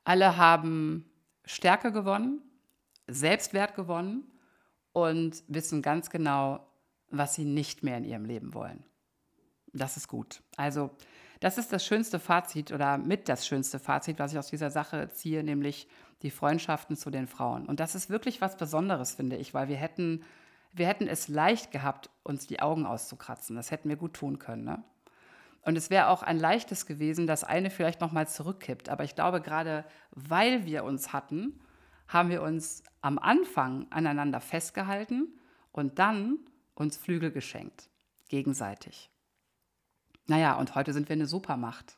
Alle 0.03 0.37
haben 0.37 1.09
Stärke 1.45 1.93
gewonnen, 1.93 2.43
Selbstwert 3.07 3.75
gewonnen 3.75 4.25
und 4.93 5.43
wissen 5.49 5.83
ganz 5.83 6.11
genau, 6.11 6.67
was 7.11 7.35
sie 7.35 7.45
nicht 7.45 7.83
mehr 7.83 7.99
in 7.99 8.05
ihrem 8.05 8.25
Leben 8.25 8.55
wollen. 8.55 8.85
Das 9.73 9.97
ist 9.97 10.09
gut. 10.09 10.43
Also, 10.57 10.91
das 11.41 11.59
ist 11.59 11.73
das 11.73 11.85
schönste 11.85 12.21
Fazit 12.21 12.73
oder 12.73 12.99
mit 12.99 13.29
das 13.29 13.47
schönste 13.47 13.79
Fazit, 13.79 14.19
was 14.19 14.33
ich 14.33 14.39
aus 14.39 14.49
dieser 14.49 14.71
Sache 14.71 15.09
ziehe, 15.11 15.43
nämlich 15.43 15.89
die 16.23 16.31
Freundschaften 16.31 16.97
zu 16.97 17.11
den 17.11 17.27
Frauen. 17.27 17.67
Und 17.67 17.81
das 17.81 17.95
ist 17.95 18.11
wirklich 18.11 18.41
was 18.41 18.57
Besonderes, 18.57 19.15
finde 19.15 19.37
ich, 19.37 19.53
weil 19.53 19.69
wir 19.69 19.77
hätten, 19.77 20.23
wir 20.73 20.87
hätten 20.87 21.09
es 21.09 21.29
leicht 21.29 21.73
gehabt, 21.73 22.11
uns 22.23 22.47
die 22.47 22.61
Augen 22.61 22.87
auszukratzen. 22.87 23.57
Das 23.57 23.71
hätten 23.71 23.89
wir 23.89 23.97
gut 23.97 24.15
tun 24.15 24.39
können. 24.39 24.65
Ne? 24.65 24.85
Und 25.63 25.77
es 25.77 25.91
wäre 25.91 26.09
auch 26.09 26.23
ein 26.23 26.39
leichtes 26.39 26.87
gewesen, 26.87 27.27
dass 27.27 27.45
eine 27.45 27.71
vielleicht 27.71 28.01
nochmal 28.01 28.29
zurückkippt. 28.29 28.89
Aber 28.89 29.05
ich 29.05 29.15
glaube, 29.15 29.41
gerade 29.41 29.85
weil 30.13 30.65
wir 30.65 30.85
uns 30.85 31.13
hatten, 31.13 31.61
haben 32.13 32.31
wir 32.31 32.43
uns 32.43 32.83
am 33.01 33.19
Anfang 33.19 33.87
aneinander 33.91 34.41
festgehalten 34.41 35.39
und 35.73 35.99
dann 35.99 36.39
uns 36.75 36.97
Flügel 36.97 37.31
geschenkt, 37.31 37.89
gegenseitig. 38.29 39.11
Naja, 40.27 40.57
und 40.59 40.75
heute 40.75 40.93
sind 40.93 41.09
wir 41.09 41.15
eine 41.15 41.27
Supermacht. 41.27 41.97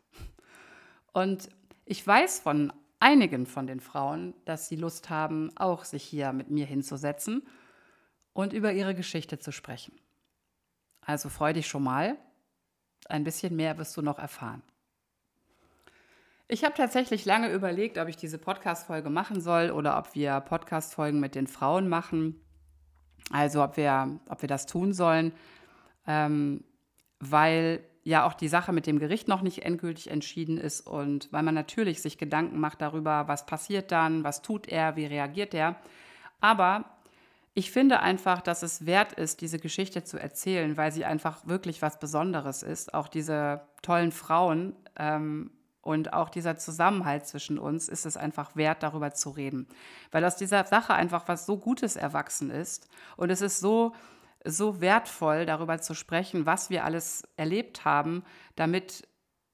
Und 1.13 1.49
ich 1.85 2.07
weiß 2.07 2.41
von 2.41 2.73
einigen 3.01 3.47
von 3.47 3.67
den 3.67 3.81
Frauen, 3.81 4.35
dass 4.45 4.69
sie 4.69 4.77
Lust 4.77 5.11
haben, 5.11 5.55
auch 5.57 5.85
sich 5.85 6.03
hier 6.03 6.33
mit 6.33 6.51
mir 6.51 6.65
hinzusetzen 6.65 7.47
und 8.33 8.53
über 8.53 8.73
ihre 8.73 8.95
Geschichte 8.95 9.39
zu 9.39 9.53
sprechen. 9.53 9.93
Also 11.03 11.29
freu 11.29 11.53
dich 11.53 11.67
schon 11.67 11.85
mal. 11.85 12.17
Ein 13.07 13.25
bisschen 13.25 13.55
mehr 13.55 13.77
wirst 13.77 13.97
du 13.97 14.03
noch 14.03 14.19
erfahren. 14.19 14.63
Ich 16.47 16.63
habe 16.63 16.75
tatsächlich 16.75 17.25
lange 17.25 17.51
überlegt, 17.51 17.97
ob 17.97 18.09
ich 18.09 18.17
diese 18.17 18.37
Podcast-Folge 18.37 19.09
machen 19.09 19.41
soll 19.41 19.71
oder 19.71 19.97
ob 19.97 20.15
wir 20.15 20.41
Podcast-Folgen 20.41 21.19
mit 21.19 21.35
den 21.35 21.47
Frauen 21.47 21.89
machen. 21.89 22.39
Also 23.31 23.65
ob 23.65 23.79
wir, 23.79 24.21
ob 24.29 24.43
wir 24.43 24.49
das 24.49 24.67
tun 24.67 24.93
sollen, 24.93 25.33
ähm, 26.07 26.63
weil 27.19 27.83
ja 28.03 28.27
auch 28.27 28.35
die 28.35 28.49
Sache 28.49 28.73
mit 28.73 28.87
dem 28.87 28.99
Gericht 28.99 29.29
noch 29.29 29.41
nicht 29.41 29.65
endgültig 29.65 30.11
entschieden 30.11 30.59
ist 30.59 30.87
und 30.87 31.33
weil 31.33 31.43
man 31.43 31.55
natürlich 31.55 32.03
sich 32.03 32.19
Gedanken 32.19 32.61
macht 32.61 32.83
darüber, 32.83 33.27
was 33.27 33.47
passiert 33.47 33.91
dann, 33.91 34.25
was 34.25 34.43
tut 34.43 34.69
er, 34.69 34.97
wie 34.97 35.07
reagiert 35.07 35.55
er. 35.55 35.77
Aber 36.41 36.85
ich 37.55 37.71
finde 37.71 38.01
einfach, 38.01 38.43
dass 38.43 38.63
es 38.63 38.85
wert 38.85 39.15
ist, 39.15 39.41
diese 39.41 39.59
Geschichte 39.59 40.05
zu 40.05 40.19
erzählen, 40.19 40.77
weil 40.77 40.93
sie 40.93 41.07
einfach 41.07 41.47
wirklich 41.47 41.81
was 41.81 41.99
Besonderes 41.99 42.63
ist. 42.63 42.93
Auch 42.93 43.09
diese 43.09 43.63
tollen 43.81 44.13
Frauen 44.13 44.77
ähm, 44.99 45.51
und 45.85 46.13
auch 46.13 46.29
dieser 46.29 46.57
Zusammenhalt 46.57 47.27
zwischen 47.27 47.59
uns 47.59 47.89
ist 47.89 48.07
es 48.07 48.17
einfach 48.17 48.57
wert, 48.57 48.83
darüber 48.83 49.13
zu 49.13 49.31
reden. 49.31 49.69
Weil 50.11 50.25
aus 50.25 50.37
dieser 50.37 50.65
Sache 50.65 50.95
einfach 50.95 51.29
was 51.29 51.47
so 51.47 51.59
Gutes 51.59 51.97
erwachsen 51.97 52.51
ist. 52.51 52.89
Und 53.17 53.31
es 53.31 53.41
ist 53.41 53.61
so 53.61 53.93
so 54.45 54.81
wertvoll, 54.81 55.47
darüber 55.47 55.81
zu 55.81 55.95
sprechen, 55.95 56.47
was 56.47 56.71
wir 56.71 56.85
alles 56.85 57.23
erlebt 57.37 57.85
haben, 57.85 58.25
damit 58.57 59.09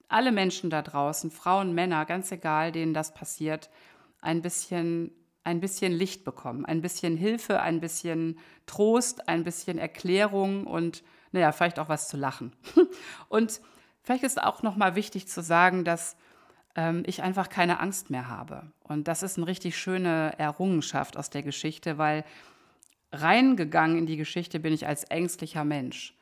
alle 0.09 0.33
Menschen 0.33 0.71
da 0.71 0.83
draußen, 0.83 1.31
Frauen, 1.31 1.73
Männer, 1.73 2.05
ganz 2.05 2.33
egal, 2.33 2.73
denen 2.73 2.93
das 2.93 3.15
passiert, 3.15 3.71
ein 4.21 4.43
bisschen, 4.43 5.13
ein 5.45 5.61
bisschen 5.61 5.93
Licht 5.93 6.25
bekommen, 6.25 6.67
ein 6.67 6.81
bisschen 6.81 7.17
Hilfe, 7.17 7.61
ein 7.61 7.81
bisschen 7.81 8.39
Trost, 8.67 9.29
ein 9.29 9.45
bisschen 9.45 9.79
Erklärung 9.79 10.67
und 10.67 11.05
naja, 11.33 11.53
vielleicht 11.53 11.79
auch 11.79 11.89
was 11.89 12.09
zu 12.09 12.17
lachen. 12.17 12.53
und 13.29 13.61
vielleicht 14.11 14.25
ist 14.25 14.43
auch 14.43 14.65
nochmal 14.65 14.97
wichtig 14.97 15.29
zu 15.29 15.41
sagen, 15.41 15.85
dass 15.85 16.17
ähm, 16.75 17.05
ich 17.07 17.23
einfach 17.23 17.49
keine 17.49 17.79
Angst 17.79 18.11
mehr 18.11 18.27
habe. 18.27 18.73
Und 18.83 19.07
das 19.07 19.23
ist 19.23 19.37
eine 19.37 19.47
richtig 19.47 19.79
schöne 19.79 20.35
Errungenschaft 20.37 21.17
aus 21.17 21.31
der 21.31 21.45
Geschichte, 21.45 21.97
weil 21.97 22.25
reingegangen 23.13 23.99
in 23.99 24.07
die 24.07 24.17
Geschichte 24.17 24.59
bin 24.59 24.73
ich 24.73 24.89
als 24.89 25.05
ängstlicher 25.05 25.63
Mensch. 25.63 26.19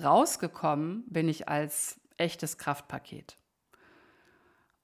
Rausgekommen 0.00 1.02
bin 1.08 1.28
ich 1.28 1.48
als 1.48 2.00
echtes 2.16 2.58
Kraftpaket. 2.58 3.36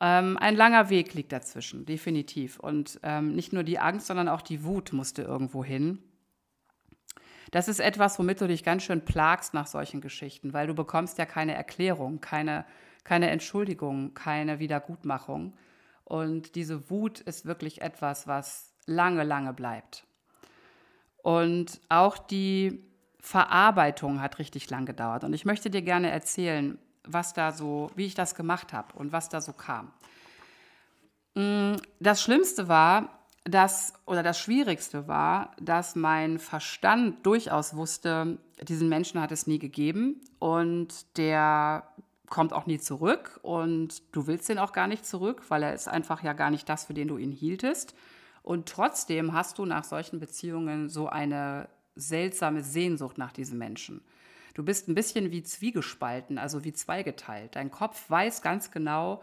Ähm, 0.01 0.37
ein 0.37 0.57
langer 0.57 0.91
Weg 0.91 1.15
liegt 1.15 1.31
dazwischen, 1.31 1.87
definitiv. 1.87 2.59
Und 2.59 2.99
ähm, 3.05 3.37
nicht 3.37 3.53
nur 3.53 3.63
die 3.63 3.79
Angst, 3.79 4.09
sondern 4.09 4.29
auch 4.29 4.43
die 4.43 4.65
Wut 4.65 4.93
musste 4.93 5.23
irgendwo 5.23 5.65
hin. 5.65 6.03
Das 7.51 7.69
ist 7.69 7.81
etwas, 7.81 8.19
womit 8.19 8.41
du 8.41 8.49
dich 8.49 8.65
ganz 8.65 8.83
schön 8.83 9.05
plagst 9.05 9.55
nach 9.55 9.67
solchen 9.67 10.01
Geschichten, 10.01 10.53
weil 10.53 10.67
du 10.67 10.75
bekommst 10.75 11.19
ja 11.19 11.27
keine 11.27 11.55
Erklärung, 11.55 12.21
keine, 12.21 12.65
keine 13.05 13.31
Entschuldigung, 13.31 14.15
keine 14.15 14.59
Wiedergutmachung. 14.59 15.55
Und 16.05 16.55
diese 16.55 16.91
Wut 16.91 17.21
ist 17.21 17.47
wirklich 17.47 17.83
etwas, 17.83 18.27
was 18.27 18.75
lange, 18.87 19.25
lange 19.25 19.53
bleibt. 19.53 20.05
Und 21.23 21.81
auch 21.89 22.19
die 22.19 22.83
Verarbeitung 23.21 24.21
hat 24.21 24.39
richtig 24.39 24.71
lang 24.71 24.87
gedauert. 24.87 25.25
Und 25.25 25.35
ich 25.35 25.45
möchte 25.45 25.71
dir 25.71 25.83
gerne 25.83 26.11
erzählen, 26.11 26.79
was 27.05 27.33
da 27.35 27.53
so, 27.53 27.91
wie 27.97 28.07
ich 28.07 28.15
das 28.15 28.35
gemacht 28.35 28.73
habe 28.73 28.95
und 28.95 29.13
was 29.13 29.29
da 29.29 29.41
so 29.41 29.53
kam. 29.53 29.93
Mm, 31.35 31.77
das 32.01 32.23
Schlimmste 32.23 32.69
war, 32.69 33.18
dass, 33.49 33.95
oder 34.07 34.23
das 34.23 34.39
Schwierigste 34.39 35.09
war, 35.09 35.53
dass 35.61 35.97
mein 35.97 36.39
Verstand 36.39 37.25
durchaus 37.25 37.75
wusste, 37.75 38.39
diesen 38.63 38.89
Menschen 38.89 39.21
hat 39.21 39.33
es 39.33 39.47
nie 39.47 39.59
gegeben 39.59 40.21
und 40.39 41.17
der 41.17 41.89
kommt 42.29 42.53
auch 42.53 42.67
nie 42.67 42.79
zurück 42.79 43.41
und 43.43 44.03
du 44.15 44.27
willst 44.27 44.49
den 44.49 44.59
auch 44.59 44.73
gar 44.73 44.87
nicht 44.87 45.07
zurück, 45.07 45.43
weil 45.49 45.63
er 45.63 45.75
ist 45.75 45.89
einfach 45.89 46.23
ja 46.23 46.35
gar 46.35 46.51
nicht 46.51 46.69
das, 46.69 46.85
für 46.85 46.95
den 46.95 47.09
du 47.09 47.17
ihn 47.17 47.33
hieltest. 47.33 47.95
Und 48.43 48.69
trotzdem 48.69 49.33
hast 49.33 49.59
du 49.59 49.65
nach 49.65 49.85
solchen 49.85 50.21
Beziehungen 50.21 50.89
so 50.89 51.09
eine 51.09 51.69
seltsame 51.97 52.63
Sehnsucht 52.63 53.19
nach 53.19 53.33
diesem 53.33 53.59
Menschen. 53.59 54.03
Du 54.55 54.65
bist 54.65 54.89
ein 54.89 54.95
bisschen 54.95 55.31
wie 55.31 55.43
zwiegespalten, 55.43 56.39
also 56.39 56.65
wie 56.65 56.73
zweigeteilt. 56.73 57.57
Dein 57.57 57.71
Kopf 57.71 58.09
weiß 58.11 58.43
ganz 58.43 58.71
genau, 58.71 59.23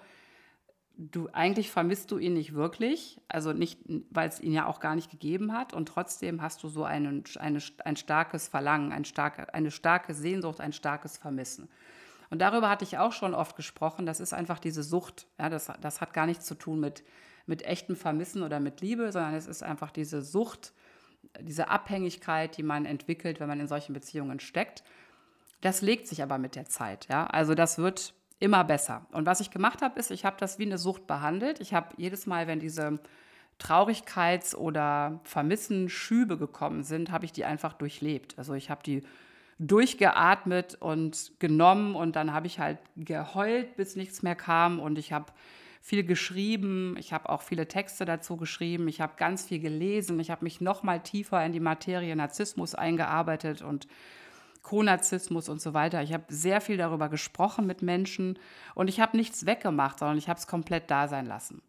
du 0.98 1.30
eigentlich 1.34 1.72
vermisst 1.72 2.12
du 2.12 2.18
ihn 2.18 2.34
nicht 2.34 2.54
wirklich, 2.54 3.22
also 3.28 3.54
nicht, 3.54 3.80
weil 4.10 4.30
es 4.30 4.40
ihn 4.40 4.54
ja 4.54 4.66
auch 4.66 4.80
gar 4.80 4.96
nicht 4.96 5.12
gegeben 5.12 5.54
hat. 5.54 5.74
Und 5.74 5.88
trotzdem 5.88 6.42
hast 6.42 6.64
du 6.64 6.70
so 6.70 6.84
einen, 6.84 7.24
eine, 7.40 7.60
ein 7.84 7.96
starkes 7.96 8.48
Verlangen, 8.48 8.92
ein 8.92 9.06
starke, 9.06 9.54
eine 9.54 9.72
starke 9.72 10.14
Sehnsucht, 10.14 10.62
ein 10.62 10.74
starkes 10.74 11.18
Vermissen. 11.18 11.70
Und 12.30 12.40
darüber 12.40 12.70
hatte 12.70 12.84
ich 12.84 12.98
auch 12.98 13.12
schon 13.12 13.34
oft 13.34 13.56
gesprochen. 13.56 14.06
Das 14.06 14.20
ist 14.20 14.34
einfach 14.34 14.60
diese 14.60 14.84
Sucht. 14.84 15.28
Ja, 15.40 15.50
das, 15.50 15.72
das 15.82 16.02
hat 16.02 16.14
gar 16.14 16.26
nichts 16.26 16.46
zu 16.46 16.56
tun 16.56 16.80
mit 16.80 17.04
mit 17.46 17.64
echtem 17.64 17.96
Vermissen 17.96 18.44
oder 18.44 18.60
mit 18.60 18.82
Liebe, 18.82 19.12
sondern 19.12 19.34
es 19.36 19.48
ist 19.48 19.64
einfach 19.64 19.92
diese 19.92 20.22
Sucht, 20.22 20.74
diese 21.40 21.70
Abhängigkeit, 21.70 22.58
die 22.58 22.64
man 22.64 22.86
entwickelt, 22.86 23.40
wenn 23.40 23.48
man 23.48 23.60
in 23.60 23.68
solchen 23.68 23.94
Beziehungen 23.94 24.40
steckt. 24.40 24.84
Das 25.62 25.82
legt 25.82 26.08
sich 26.08 26.22
aber 26.24 26.38
mit 26.38 26.56
der 26.56 26.66
Zeit. 26.66 27.08
Ja? 27.08 27.28
Also 27.28 27.56
das 27.56 27.78
wird 27.78 28.14
immer 28.40 28.64
besser. 28.64 29.06
Und 29.12 29.26
was 29.26 29.40
ich 29.40 29.52
gemacht 29.52 29.82
habe, 29.82 30.00
ist, 30.00 30.12
ich 30.12 30.26
habe 30.26 30.38
das 30.40 30.60
wie 30.60 30.66
eine 30.66 30.78
Sucht 30.78 31.08
behandelt. 31.08 31.60
Ich 31.60 31.74
habe 31.74 31.90
jedes 31.98 32.26
Mal, 32.26 32.48
wenn 32.48 32.60
diese 32.60 33.00
Traurigkeits- 33.60 34.56
oder 34.56 35.20
Vermissen-Schübe 35.24 36.38
gekommen 36.38 36.84
sind, 36.84 37.12
habe 37.12 37.26
ich 37.26 37.32
die 37.32 37.46
einfach 37.46 37.74
durchlebt. 37.74 38.38
Also 38.38 38.54
ich 38.54 38.70
habe 38.70 38.84
die 38.84 39.04
durchgeatmet 39.58 40.76
und 40.82 41.32
genommen 41.40 41.96
und 41.96 42.18
dann 42.18 42.34
habe 42.34 42.48
ich 42.48 42.60
halt 42.60 42.80
geheult, 42.98 43.78
bis 43.78 43.96
nichts 43.96 44.22
mehr 44.22 44.36
kam 44.36 44.80
und 44.80 44.98
ich 44.98 45.14
habe 45.14 45.32
viel 45.82 46.04
geschrieben, 46.04 46.96
ich 47.00 47.14
habe 47.14 47.30
auch 47.30 47.42
viele 47.42 47.68
Texte 47.68 48.06
dazu 48.06 48.36
geschrieben, 48.38 48.88
ich 48.88 49.00
habe 49.00 49.14
ganz 49.18 49.46
viel 49.46 49.60
gelesen, 49.60 50.20
ich 50.20 50.30
habe 50.30 50.44
mich 50.44 50.60
noch 50.60 50.84
mal 50.84 51.00
tiefer 51.00 51.46
in 51.46 51.54
die 51.54 51.60
Materie 51.60 52.16
Narzissmus 52.16 52.76
eingearbeitet 52.76 53.62
und 53.62 53.88
Konarzissmus 54.66 55.48
und 55.48 55.62
so 55.62 55.76
weiter. 55.76 56.02
Ich 56.02 56.12
habe 56.12 56.24
sehr 56.28 56.60
viel 56.60 56.76
darüber 56.76 57.08
gesprochen 57.08 57.68
mit 57.68 57.84
Menschen 57.84 58.40
und 58.74 58.88
ich 58.88 59.00
habe 59.00 59.16
nichts 59.16 59.46
weggemacht, 59.46 60.00
sondern 60.00 60.18
ich 60.18 60.28
habe 60.28 60.40
es 60.40 60.48
komplett 60.48 60.90
da 60.90 61.08
sein 61.08 61.28
lassen. 61.28 61.62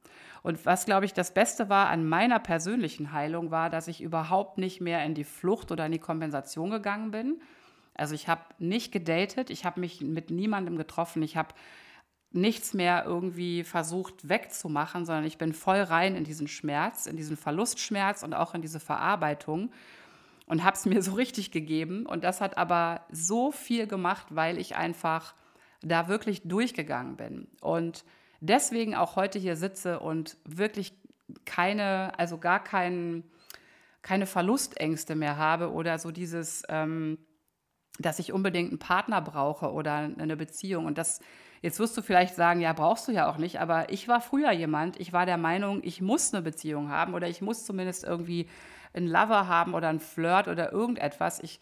Und 0.42 0.64
was, 0.64 0.86
glaube 0.86 1.04
ich, 1.04 1.12
das 1.12 1.34
Beste 1.34 1.68
war 1.68 1.88
an 1.88 2.08
meiner 2.08 2.38
persönlichen 2.38 3.12
Heilung, 3.12 3.50
war, 3.50 3.68
dass 3.68 3.86
ich 3.86 4.00
überhaupt 4.00 4.56
nicht 4.56 4.80
mehr 4.80 5.04
in 5.04 5.12
die 5.12 5.24
Flucht 5.24 5.70
oder 5.70 5.84
in 5.84 5.92
die 5.92 5.98
Kompensation 5.98 6.70
gegangen 6.70 7.10
bin. 7.10 7.42
Also 7.92 8.14
ich 8.14 8.28
habe 8.28 8.40
nicht 8.58 8.92
gedatet, 8.92 9.50
ich 9.50 9.66
habe 9.66 9.78
mich 9.80 10.00
mit 10.00 10.30
niemandem 10.30 10.78
getroffen, 10.78 11.22
ich 11.22 11.36
habe 11.36 11.50
nichts 12.32 12.72
mehr 12.72 13.04
irgendwie 13.04 13.62
versucht 13.62 14.30
wegzumachen, 14.30 15.04
sondern 15.04 15.24
ich 15.26 15.36
bin 15.36 15.52
voll 15.52 15.80
rein 15.80 16.16
in 16.16 16.24
diesen 16.24 16.48
Schmerz, 16.48 17.04
in 17.04 17.16
diesen 17.16 17.36
Verlustschmerz 17.36 18.22
und 18.22 18.32
auch 18.32 18.54
in 18.54 18.62
diese 18.62 18.80
Verarbeitung 18.80 19.70
und 20.46 20.64
habe 20.64 20.76
es 20.76 20.86
mir 20.86 21.02
so 21.02 21.12
richtig 21.12 21.50
gegeben. 21.50 22.06
Und 22.06 22.24
das 22.24 22.40
hat 22.40 22.56
aber 22.56 23.02
so 23.10 23.52
viel 23.52 23.86
gemacht, 23.86 24.26
weil 24.30 24.58
ich 24.58 24.76
einfach 24.76 25.34
da 25.82 26.08
wirklich 26.08 26.42
durchgegangen 26.48 27.16
bin. 27.16 27.48
Und 27.60 28.04
deswegen 28.40 28.94
auch 28.94 29.16
heute 29.16 29.38
hier 29.38 29.56
sitze 29.56 30.00
und 30.00 30.36
wirklich 30.44 30.94
keine, 31.44 32.18
also 32.18 32.38
gar 32.38 32.62
kein, 32.62 33.24
keine 34.02 34.26
Verlustängste 34.26 35.16
mehr 35.16 35.36
habe 35.36 35.72
oder 35.72 35.98
so 35.98 36.10
dieses, 36.12 36.62
ähm, 36.68 37.18
dass 37.98 38.18
ich 38.18 38.32
unbedingt 38.32 38.70
einen 38.70 38.78
Partner 38.78 39.20
brauche 39.20 39.72
oder 39.72 39.94
eine 39.94 40.36
Beziehung. 40.36 40.86
Und 40.86 40.98
das 40.98 41.20
Jetzt 41.62 41.80
wirst 41.80 41.96
du 41.96 42.02
vielleicht 42.02 42.34
sagen, 42.34 42.60
ja, 42.60 42.72
brauchst 42.72 43.08
du 43.08 43.12
ja 43.12 43.28
auch 43.28 43.38
nicht, 43.38 43.60
aber 43.60 43.90
ich 43.90 44.08
war 44.08 44.20
früher 44.20 44.52
jemand, 44.52 45.00
ich 45.00 45.12
war 45.12 45.26
der 45.26 45.38
Meinung, 45.38 45.80
ich 45.82 46.00
muss 46.00 46.32
eine 46.32 46.42
Beziehung 46.42 46.90
haben 46.90 47.14
oder 47.14 47.28
ich 47.28 47.40
muss 47.40 47.64
zumindest 47.64 48.04
irgendwie 48.04 48.46
einen 48.96 49.08
Lover 49.08 49.48
haben 49.48 49.74
oder 49.74 49.88
einen 49.88 50.00
Flirt 50.00 50.48
oder 50.48 50.72
irgendetwas. 50.72 51.40
Ich, 51.40 51.60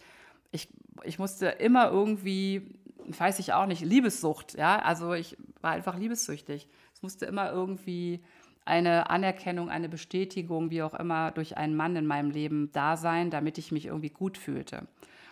ich, 0.51 0.69
ich 1.03 1.19
musste 1.19 1.47
immer 1.47 1.89
irgendwie, 1.89 2.73
weiß 3.05 3.39
ich 3.39 3.53
auch 3.53 3.65
nicht, 3.65 3.81
Liebessucht, 3.81 4.55
ja, 4.57 4.79
also 4.79 5.13
ich 5.13 5.37
war 5.61 5.71
einfach 5.71 5.97
liebessüchtig. 5.97 6.67
Es 6.93 7.01
musste 7.01 7.25
immer 7.25 7.51
irgendwie 7.51 8.23
eine 8.65 9.09
Anerkennung, 9.09 9.69
eine 9.69 9.89
Bestätigung, 9.89 10.71
wie 10.71 10.81
auch 10.81 10.95
immer, 10.95 11.31
durch 11.31 11.55
einen 11.55 11.75
Mann 11.75 11.95
in 11.95 12.07
meinem 12.07 12.31
Leben 12.31 12.71
da 12.71 12.97
sein, 12.97 13.29
damit 13.29 13.57
ich 13.57 13.71
mich 13.71 13.85
irgendwie 13.85 14.09
gut 14.09 14.37
fühlte. 14.37 14.87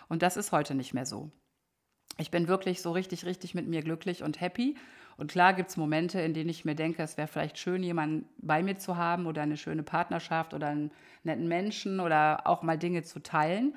Und 0.08 0.22
das 0.22 0.36
ist 0.36 0.52
heute 0.52 0.74
nicht 0.74 0.94
mehr 0.94 1.06
so. 1.06 1.30
Ich 2.16 2.30
bin 2.30 2.46
wirklich 2.46 2.80
so 2.80 2.92
richtig, 2.92 3.24
richtig 3.24 3.54
mit 3.54 3.66
mir 3.66 3.82
glücklich 3.82 4.22
und 4.22 4.40
happy. 4.40 4.76
Und 5.16 5.30
klar 5.30 5.54
gibt 5.54 5.70
es 5.70 5.76
Momente, 5.76 6.20
in 6.20 6.34
denen 6.34 6.50
ich 6.50 6.64
mir 6.64 6.74
denke, 6.74 7.02
es 7.02 7.16
wäre 7.16 7.28
vielleicht 7.28 7.58
schön, 7.58 7.82
jemanden 7.82 8.28
bei 8.38 8.62
mir 8.62 8.78
zu 8.78 8.96
haben 8.96 9.26
oder 9.26 9.42
eine 9.42 9.56
schöne 9.56 9.82
Partnerschaft 9.82 10.54
oder 10.54 10.68
einen 10.68 10.90
netten 11.22 11.46
Menschen 11.46 12.00
oder 12.00 12.46
auch 12.46 12.62
mal 12.62 12.78
Dinge 12.78 13.02
zu 13.02 13.20
teilen. 13.20 13.76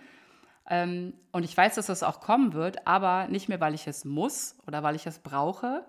Ähm, 0.70 1.14
und 1.32 1.44
ich 1.44 1.56
weiß, 1.56 1.76
dass 1.76 1.86
das 1.88 2.04
auch 2.04 2.20
kommen 2.20 2.54
wird, 2.54 2.88
aber 2.88 3.28
nicht 3.28 3.50
mehr, 3.50 3.62
weil 3.62 3.74
ich 3.74 3.88
es 3.88 4.04
muss 4.04 4.56
oder 4.68 4.84
weil 4.84 4.96
ich 4.96 5.06
es 5.06 5.20
brauche, 5.20 5.86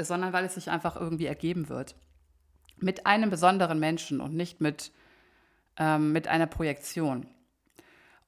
sondern 0.00 0.32
weil 0.32 0.44
es 0.44 0.54
sich 0.54 0.70
einfach 0.70 0.96
irgendwie 0.96 1.26
ergeben 1.26 1.68
wird. 1.68 1.96
Mit 2.76 3.06
einem 3.06 3.30
besonderen 3.30 3.78
Menschen 3.78 4.20
und 4.20 4.34
nicht 4.34 4.60
mit, 4.60 4.92
ähm, 5.78 6.12
mit 6.12 6.28
einer 6.28 6.46
Projektion. 6.46 7.26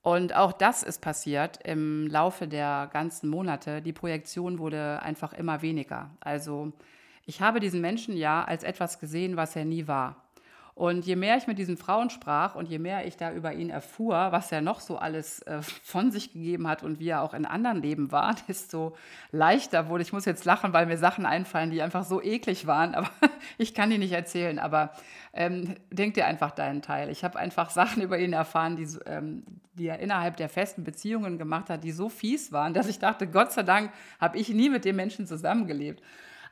Und 0.06 0.36
auch 0.36 0.52
das 0.52 0.84
ist 0.84 1.00
passiert 1.00 1.58
im 1.64 2.06
Laufe 2.06 2.46
der 2.46 2.88
ganzen 2.92 3.28
Monate. 3.28 3.82
Die 3.82 3.92
Projektion 3.92 4.60
wurde 4.60 5.02
einfach 5.02 5.32
immer 5.32 5.62
weniger. 5.62 6.10
Also 6.20 6.72
ich 7.24 7.40
habe 7.40 7.58
diesen 7.58 7.80
Menschen 7.80 8.16
ja 8.16 8.44
als 8.44 8.62
etwas 8.62 9.00
gesehen, 9.00 9.36
was 9.36 9.56
er 9.56 9.64
nie 9.64 9.88
war. 9.88 10.25
Und 10.76 11.06
je 11.06 11.16
mehr 11.16 11.38
ich 11.38 11.46
mit 11.46 11.56
diesen 11.56 11.78
Frauen 11.78 12.10
sprach 12.10 12.54
und 12.54 12.68
je 12.68 12.78
mehr 12.78 13.06
ich 13.06 13.16
da 13.16 13.32
über 13.32 13.54
ihn 13.54 13.70
erfuhr, 13.70 14.28
was 14.30 14.52
er 14.52 14.60
noch 14.60 14.80
so 14.80 14.98
alles 14.98 15.40
äh, 15.44 15.62
von 15.62 16.10
sich 16.10 16.34
gegeben 16.34 16.68
hat 16.68 16.82
und 16.82 17.00
wie 17.00 17.08
er 17.08 17.22
auch 17.22 17.32
in 17.32 17.46
anderen 17.46 17.80
Leben 17.80 18.12
war, 18.12 18.36
desto 18.48 18.94
leichter 19.32 19.88
wurde. 19.88 20.02
Ich 20.02 20.12
muss 20.12 20.26
jetzt 20.26 20.44
lachen, 20.44 20.74
weil 20.74 20.84
mir 20.84 20.98
Sachen 20.98 21.24
einfallen, 21.24 21.70
die 21.70 21.80
einfach 21.80 22.04
so 22.04 22.22
eklig 22.22 22.66
waren, 22.66 22.94
aber 22.94 23.08
ich 23.56 23.72
kann 23.72 23.88
die 23.88 23.96
nicht 23.96 24.12
erzählen. 24.12 24.58
Aber 24.58 24.90
ähm, 25.32 25.76
denk 25.90 26.12
dir 26.12 26.26
einfach 26.26 26.50
deinen 26.50 26.82
Teil. 26.82 27.08
Ich 27.08 27.24
habe 27.24 27.38
einfach 27.38 27.70
Sachen 27.70 28.02
über 28.02 28.18
ihn 28.18 28.34
erfahren, 28.34 28.76
die, 28.76 28.86
ähm, 29.06 29.44
die 29.78 29.86
er 29.86 30.00
innerhalb 30.00 30.36
der 30.36 30.50
festen 30.50 30.84
Beziehungen 30.84 31.38
gemacht 31.38 31.70
hat, 31.70 31.84
die 31.84 31.92
so 31.92 32.10
fies 32.10 32.52
waren, 32.52 32.74
dass 32.74 32.86
ich 32.86 32.98
dachte, 32.98 33.26
Gott 33.26 33.50
sei 33.50 33.62
Dank 33.62 33.92
habe 34.20 34.36
ich 34.36 34.50
nie 34.50 34.68
mit 34.68 34.84
dem 34.84 34.96
Menschen 34.96 35.26
zusammengelebt. 35.26 36.02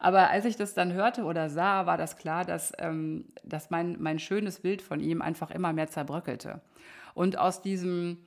Aber 0.04 0.28
als 0.28 0.44
ich 0.44 0.56
das 0.56 0.74
dann 0.74 0.92
hörte 0.92 1.24
oder 1.24 1.48
sah, 1.48 1.86
war 1.86 1.96
das 1.96 2.18
klar, 2.18 2.44
dass, 2.44 2.74
ähm, 2.76 3.24
dass 3.42 3.70
mein, 3.70 3.96
mein 4.02 4.18
schönes 4.18 4.60
Bild 4.60 4.82
von 4.82 5.00
ihm 5.00 5.22
einfach 5.22 5.50
immer 5.50 5.72
mehr 5.72 5.88
zerbröckelte. 5.88 6.60
Und 7.14 7.38
aus 7.38 7.62
diesem 7.62 8.18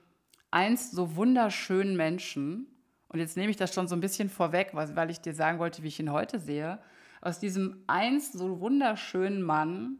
einst 0.49 0.93
so 0.93 1.15
wunderschönen 1.15 1.95
Menschen, 1.95 2.65
und 3.09 3.19
jetzt 3.19 3.37
nehme 3.37 3.51
ich 3.51 3.57
das 3.57 3.75
schon 3.75 3.87
so 3.87 3.95
ein 3.95 4.01
bisschen 4.01 4.27
vorweg, 4.27 4.71
weil 4.73 5.11
ich 5.11 5.21
dir 5.21 5.35
sagen 5.35 5.59
wollte, 5.59 5.83
wie 5.83 5.89
ich 5.89 5.99
ihn 5.99 6.11
heute 6.11 6.39
sehe, 6.39 6.79
aus 7.21 7.37
diesem 7.37 7.83
einst 7.85 8.33
so 8.33 8.59
wunderschönen 8.59 9.43
Mann 9.43 9.99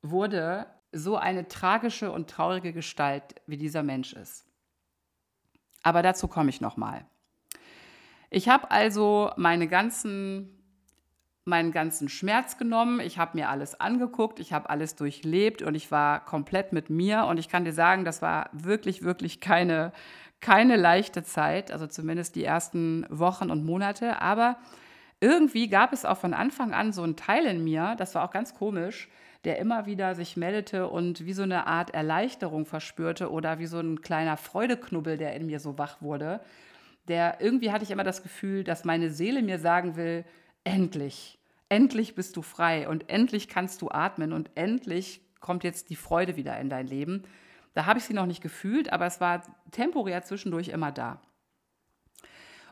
wurde 0.00 0.64
so 0.92 1.18
eine 1.18 1.46
tragische 1.46 2.10
und 2.10 2.30
traurige 2.30 2.72
Gestalt, 2.72 3.34
wie 3.46 3.58
dieser 3.58 3.82
Mensch 3.82 4.14
ist. 4.14 4.46
Aber 5.82 6.00
dazu 6.00 6.26
komme 6.26 6.48
ich 6.48 6.62
noch 6.62 6.78
mal. 6.78 7.04
Ich 8.30 8.48
habe 8.48 8.70
also 8.70 9.30
meine 9.36 9.68
ganzen, 9.68 10.48
meinen 11.44 11.72
ganzen 11.72 12.08
Schmerz 12.08 12.56
genommen, 12.56 13.00
ich 13.00 13.18
habe 13.18 13.36
mir 13.36 13.48
alles 13.48 13.78
angeguckt, 13.80 14.40
ich 14.40 14.52
habe 14.52 14.70
alles 14.70 14.96
durchlebt 14.96 15.62
und 15.62 15.74
ich 15.74 15.90
war 15.90 16.24
komplett 16.24 16.72
mit 16.72 16.90
mir. 16.90 17.26
Und 17.26 17.38
ich 17.38 17.48
kann 17.48 17.64
dir 17.64 17.72
sagen, 17.72 18.04
das 18.04 18.22
war 18.22 18.48
wirklich, 18.52 19.02
wirklich 19.02 19.40
keine, 19.40 19.92
keine 20.40 20.76
leichte 20.76 21.22
Zeit, 21.22 21.70
also 21.70 21.86
zumindest 21.86 22.34
die 22.34 22.44
ersten 22.44 23.06
Wochen 23.10 23.50
und 23.50 23.64
Monate. 23.64 24.20
Aber 24.20 24.56
irgendwie 25.20 25.68
gab 25.68 25.92
es 25.92 26.04
auch 26.04 26.18
von 26.18 26.34
Anfang 26.34 26.74
an 26.74 26.92
so 26.92 27.02
einen 27.02 27.16
Teil 27.16 27.46
in 27.46 27.62
mir, 27.62 27.94
das 27.98 28.14
war 28.14 28.24
auch 28.24 28.30
ganz 28.30 28.54
komisch, 28.54 29.08
der 29.44 29.58
immer 29.58 29.84
wieder 29.84 30.14
sich 30.14 30.38
meldete 30.38 30.88
und 30.88 31.26
wie 31.26 31.34
so 31.34 31.42
eine 31.42 31.66
Art 31.66 31.92
Erleichterung 31.92 32.64
verspürte 32.64 33.30
oder 33.30 33.58
wie 33.58 33.66
so 33.66 33.78
ein 33.78 34.00
kleiner 34.00 34.38
Freudeknubbel, 34.38 35.18
der 35.18 35.34
in 35.34 35.46
mir 35.46 35.60
so 35.60 35.76
wach 35.76 36.00
wurde 36.00 36.40
der 37.08 37.40
irgendwie 37.40 37.70
hatte 37.70 37.84
ich 37.84 37.90
immer 37.90 38.04
das 38.04 38.22
Gefühl, 38.22 38.64
dass 38.64 38.84
meine 38.84 39.10
Seele 39.10 39.42
mir 39.42 39.58
sagen 39.58 39.96
will, 39.96 40.24
endlich, 40.64 41.38
endlich 41.68 42.14
bist 42.14 42.36
du 42.36 42.42
frei 42.42 42.88
und 42.88 43.10
endlich 43.10 43.48
kannst 43.48 43.82
du 43.82 43.90
atmen 43.90 44.32
und 44.32 44.50
endlich 44.54 45.20
kommt 45.40 45.64
jetzt 45.64 45.90
die 45.90 45.96
Freude 45.96 46.36
wieder 46.36 46.58
in 46.58 46.70
dein 46.70 46.86
Leben. 46.86 47.24
Da 47.74 47.86
habe 47.86 47.98
ich 47.98 48.04
sie 48.04 48.14
noch 48.14 48.26
nicht 48.26 48.42
gefühlt, 48.42 48.92
aber 48.92 49.06
es 49.06 49.20
war 49.20 49.42
temporär 49.70 50.22
zwischendurch 50.22 50.68
immer 50.68 50.92
da. 50.92 51.20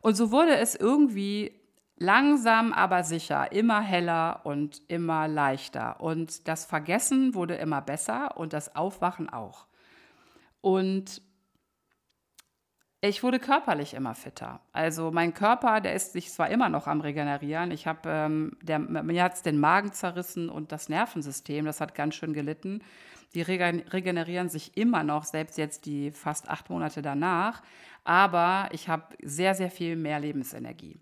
Und 0.00 0.16
so 0.16 0.30
wurde 0.30 0.56
es 0.56 0.74
irgendwie 0.74 1.60
langsam, 1.96 2.72
aber 2.72 3.04
sicher 3.04 3.52
immer 3.52 3.80
heller 3.80 4.40
und 4.44 4.82
immer 4.88 5.28
leichter. 5.28 6.00
Und 6.00 6.48
das 6.48 6.64
Vergessen 6.64 7.34
wurde 7.34 7.54
immer 7.54 7.80
besser 7.80 8.36
und 8.36 8.52
das 8.52 8.74
Aufwachen 8.74 9.28
auch. 9.28 9.66
Und 10.60 11.22
ich 13.04 13.24
wurde 13.24 13.40
körperlich 13.40 13.94
immer 13.94 14.14
fitter. 14.14 14.60
Also 14.72 15.10
mein 15.10 15.34
Körper, 15.34 15.80
der 15.80 15.94
ist 15.94 16.12
sich 16.12 16.30
zwar 16.30 16.50
immer 16.50 16.68
noch 16.68 16.86
am 16.86 17.00
Regenerieren. 17.00 17.72
Ich 17.72 17.88
habe, 17.88 18.08
ähm, 18.08 18.56
mir 18.64 19.24
hat 19.24 19.34
es 19.34 19.42
den 19.42 19.58
Magen 19.58 19.92
zerrissen 19.92 20.48
und 20.48 20.70
das 20.70 20.88
Nervensystem, 20.88 21.64
das 21.64 21.80
hat 21.80 21.96
ganz 21.96 22.14
schön 22.14 22.32
gelitten. 22.32 22.80
Die 23.34 23.42
regenerieren 23.42 24.48
sich 24.48 24.76
immer 24.76 25.02
noch, 25.02 25.24
selbst 25.24 25.58
jetzt 25.58 25.86
die 25.86 26.12
fast 26.12 26.48
acht 26.48 26.70
Monate 26.70 27.02
danach. 27.02 27.62
Aber 28.04 28.68
ich 28.70 28.88
habe 28.88 29.16
sehr, 29.20 29.56
sehr 29.56 29.70
viel 29.70 29.96
mehr 29.96 30.20
Lebensenergie. 30.20 31.00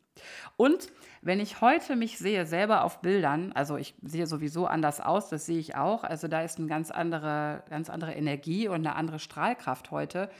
Und 0.57 0.89
wenn 1.21 1.39
ich 1.39 1.61
heute 1.61 1.97
mich 1.97 2.19
sehe, 2.19 2.47
selber 2.47 2.85
auf 2.85 3.03
Bildern, 3.03 3.53
also 3.53 3.77
ich 3.77 3.95
sehe 4.03 4.27
sowieso 4.27 4.67
anders 4.67 5.03
aus, 5.03 5.29
das 5.29 5.45
sehe 5.45 5.59
ich 5.59 5.77
auch. 5.77 6.03
Also 6.05 6.29
da 6.29 6.41
ist 6.43 6.59
eine 6.59 6.69
ganz 6.69 6.91
andere, 6.91 7.63
ganz 7.69 7.91
andere 7.91 8.15
Energie 8.15 8.69
und 8.69 8.87
eine 8.87 8.97
andere 8.97 9.19
Strahlkraft 9.19 9.91
heute 9.91 10.31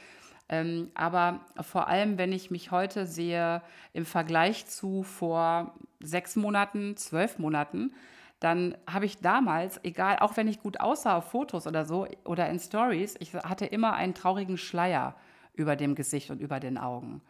ähm, 0.51 0.91
aber 0.93 1.39
vor 1.61 1.87
allem, 1.87 2.17
wenn 2.17 2.33
ich 2.33 2.51
mich 2.51 2.71
heute 2.71 3.07
sehe 3.07 3.61
im 3.93 4.05
Vergleich 4.05 4.67
zu 4.67 5.01
vor 5.01 5.73
sechs 6.01 6.35
Monaten, 6.35 6.97
zwölf 6.97 7.39
Monaten, 7.39 7.93
dann 8.41 8.75
habe 8.85 9.05
ich 9.05 9.19
damals, 9.19 9.79
egal, 9.83 10.17
auch 10.19 10.35
wenn 10.35 10.49
ich 10.49 10.61
gut 10.61 10.79
aussah 10.79 11.17
auf 11.17 11.31
Fotos 11.31 11.67
oder 11.67 11.85
so 11.85 12.05
oder 12.25 12.49
in 12.49 12.59
Stories, 12.59 13.15
ich 13.19 13.33
hatte 13.33 13.65
immer 13.65 13.93
einen 13.93 14.13
traurigen 14.13 14.57
Schleier 14.57 15.15
über 15.53 15.75
dem 15.77 15.95
Gesicht 15.95 16.31
und 16.31 16.41
über 16.41 16.59
den 16.59 16.77
Augen 16.77 17.21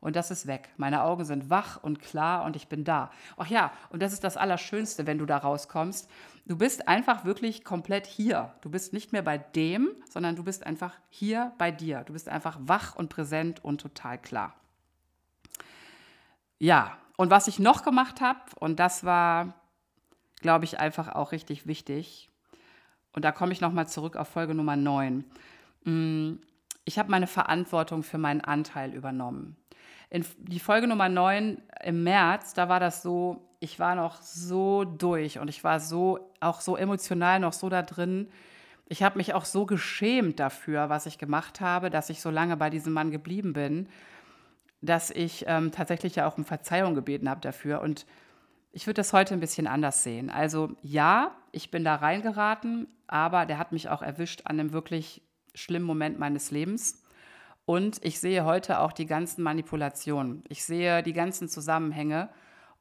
und 0.00 0.16
das 0.16 0.30
ist 0.30 0.46
weg. 0.46 0.70
Meine 0.76 1.02
Augen 1.02 1.24
sind 1.24 1.50
wach 1.50 1.82
und 1.82 2.00
klar 2.00 2.44
und 2.44 2.56
ich 2.56 2.68
bin 2.68 2.84
da. 2.84 3.10
Ach 3.36 3.46
ja, 3.46 3.72
und 3.90 4.02
das 4.02 4.12
ist 4.12 4.24
das 4.24 4.36
Allerschönste, 4.36 5.06
wenn 5.06 5.18
du 5.18 5.26
da 5.26 5.36
rauskommst. 5.36 6.10
Du 6.46 6.56
bist 6.56 6.88
einfach 6.88 7.24
wirklich 7.24 7.64
komplett 7.64 8.06
hier. 8.06 8.54
Du 8.62 8.70
bist 8.70 8.92
nicht 8.92 9.12
mehr 9.12 9.22
bei 9.22 9.36
dem, 9.38 9.90
sondern 10.08 10.36
du 10.36 10.42
bist 10.42 10.66
einfach 10.66 10.94
hier 11.10 11.52
bei 11.58 11.70
dir. 11.70 12.02
Du 12.04 12.14
bist 12.14 12.28
einfach 12.28 12.58
wach 12.60 12.96
und 12.96 13.10
präsent 13.10 13.62
und 13.62 13.80
total 13.80 14.18
klar. 14.18 14.54
Ja, 16.58 16.96
und 17.16 17.30
was 17.30 17.46
ich 17.46 17.58
noch 17.58 17.82
gemacht 17.84 18.22
habe, 18.22 18.40
und 18.58 18.80
das 18.80 19.04
war, 19.04 19.54
glaube 20.40 20.64
ich, 20.64 20.80
einfach 20.80 21.08
auch 21.08 21.32
richtig 21.32 21.66
wichtig, 21.66 22.30
und 23.12 23.24
da 23.24 23.32
komme 23.32 23.52
ich 23.52 23.60
nochmal 23.60 23.88
zurück 23.88 24.16
auf 24.16 24.28
Folge 24.28 24.54
Nummer 24.54 24.76
9. 24.76 25.24
Mm, 25.84 26.34
ich 26.84 26.98
habe 26.98 27.10
meine 27.10 27.26
Verantwortung 27.26 28.02
für 28.02 28.18
meinen 28.18 28.40
Anteil 28.40 28.94
übernommen 28.94 29.59
in 30.10 30.26
die 30.38 30.58
Folge 30.58 30.88
Nummer 30.88 31.08
9 31.08 31.62
im 31.84 32.02
März, 32.02 32.52
da 32.52 32.68
war 32.68 32.80
das 32.80 33.02
so, 33.02 33.48
ich 33.60 33.78
war 33.78 33.94
noch 33.94 34.20
so 34.20 34.84
durch 34.84 35.38
und 35.38 35.48
ich 35.48 35.62
war 35.62 35.78
so, 35.78 36.18
auch 36.40 36.60
so 36.60 36.76
emotional 36.76 37.38
noch 37.38 37.52
so 37.52 37.68
da 37.68 37.82
drin. 37.82 38.28
Ich 38.86 39.04
habe 39.04 39.18
mich 39.18 39.34
auch 39.34 39.44
so 39.44 39.66
geschämt 39.66 40.40
dafür, 40.40 40.88
was 40.88 41.06
ich 41.06 41.16
gemacht 41.16 41.60
habe, 41.60 41.90
dass 41.90 42.10
ich 42.10 42.20
so 42.20 42.30
lange 42.30 42.56
bei 42.56 42.70
diesem 42.70 42.92
Mann 42.92 43.12
geblieben 43.12 43.52
bin, 43.52 43.88
dass 44.82 45.10
ich 45.10 45.44
ähm, 45.46 45.70
tatsächlich 45.70 46.16
ja 46.16 46.26
auch 46.26 46.38
um 46.38 46.44
Verzeihung 46.44 46.96
gebeten 46.96 47.30
habe 47.30 47.40
dafür. 47.40 47.80
Und 47.80 48.04
ich 48.72 48.88
würde 48.88 48.96
das 48.96 49.12
heute 49.12 49.34
ein 49.34 49.40
bisschen 49.40 49.68
anders 49.68 50.02
sehen. 50.02 50.28
Also 50.28 50.74
ja, 50.82 51.36
ich 51.52 51.70
bin 51.70 51.84
da 51.84 51.94
reingeraten, 51.94 52.88
aber 53.06 53.46
der 53.46 53.58
hat 53.58 53.70
mich 53.70 53.88
auch 53.88 54.02
erwischt 54.02 54.42
an 54.44 54.58
einem 54.58 54.72
wirklich 54.72 55.22
schlimmen 55.54 55.86
Moment 55.86 56.18
meines 56.18 56.50
Lebens. 56.50 57.04
Und 57.70 58.04
ich 58.04 58.18
sehe 58.18 58.44
heute 58.44 58.80
auch 58.80 58.90
die 58.90 59.06
ganzen 59.06 59.44
Manipulationen. 59.44 60.42
Ich 60.48 60.64
sehe 60.64 61.04
die 61.04 61.12
ganzen 61.12 61.48
Zusammenhänge. 61.48 62.28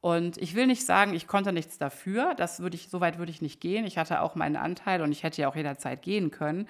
Und 0.02 0.40
ich 0.40 0.56
will 0.56 0.66
nicht 0.66 0.84
sagen, 0.84 1.14
ich 1.14 1.28
konnte 1.28 1.54
nichts 1.54 1.78
dafür. 1.78 2.34
Das 2.34 2.60
würde 2.60 2.76
ich, 2.76 2.90
so 2.90 3.00
weit 3.00 3.20
würde 3.20 3.32
ich 3.32 3.40
nicht 3.40 3.62
gehen. 3.62 3.86
Ich 3.86 4.00
hatte 4.00 4.20
auch 4.20 4.34
meinen 4.34 4.56
Anteil 4.56 5.04
und 5.04 5.12
ich 5.12 5.22
hätte 5.22 5.44
ja 5.44 5.48
auch 5.48 5.56
jederzeit 5.56 6.02
gehen 6.02 6.32
können. 6.32 6.68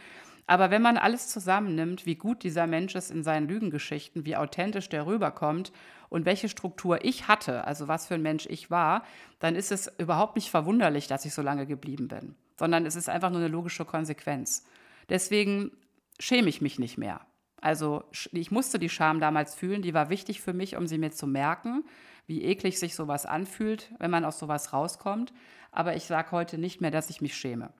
Aber 0.47 0.69
wenn 0.69 0.81
man 0.81 0.97
alles 0.97 1.29
zusammennimmt, 1.29 2.05
wie 2.05 2.15
gut 2.15 2.43
dieser 2.43 2.67
Mensch 2.67 2.93
ist 2.93 3.09
in 3.09 3.23
seinen 3.23 3.47
Lügengeschichten, 3.47 4.25
wie 4.25 4.35
authentisch 4.35 4.89
der 4.89 5.05
rüberkommt 5.05 5.71
und 6.09 6.25
welche 6.25 6.49
Struktur 6.49 7.05
ich 7.05 7.29
hatte, 7.29 7.63
also 7.63 7.87
was 7.87 8.07
für 8.07 8.15
ein 8.15 8.21
Mensch 8.21 8.47
ich 8.47 8.69
war, 8.69 9.05
dann 9.39 9.55
ist 9.55 9.71
es 9.71 9.89
überhaupt 9.97 10.35
nicht 10.35 10.51
verwunderlich, 10.51 11.07
dass 11.07 11.23
ich 11.23 11.33
so 11.33 11.41
lange 11.41 11.65
geblieben 11.65 12.09
bin, 12.09 12.35
sondern 12.57 12.85
es 12.85 12.97
ist 12.97 13.07
einfach 13.07 13.29
nur 13.29 13.39
eine 13.39 13.47
logische 13.47 13.85
Konsequenz. 13.85 14.65
Deswegen 15.07 15.71
schäme 16.19 16.49
ich 16.49 16.59
mich 16.59 16.79
nicht 16.79 16.97
mehr. 16.97 17.21
Also 17.61 18.03
ich 18.11 18.51
musste 18.51 18.79
die 18.79 18.89
Scham 18.89 19.19
damals 19.19 19.55
fühlen, 19.55 19.81
die 19.81 19.93
war 19.93 20.09
wichtig 20.09 20.41
für 20.41 20.53
mich, 20.53 20.77
um 20.77 20.87
sie 20.87 20.97
mir 20.97 21.11
zu 21.11 21.27
merken, 21.27 21.83
wie 22.27 22.43
eklig 22.43 22.79
sich 22.79 22.95
sowas 22.95 23.25
anfühlt, 23.25 23.91
wenn 23.99 24.11
man 24.11 24.25
aus 24.25 24.39
sowas 24.39 24.71
rauskommt. 24.71 25.33
Aber 25.71 25.95
ich 25.95 26.05
sage 26.05 26.31
heute 26.31 26.57
nicht 26.57 26.81
mehr, 26.81 26.91
dass 26.91 27.09
ich 27.09 27.21
mich 27.21 27.35
schäme. 27.35 27.73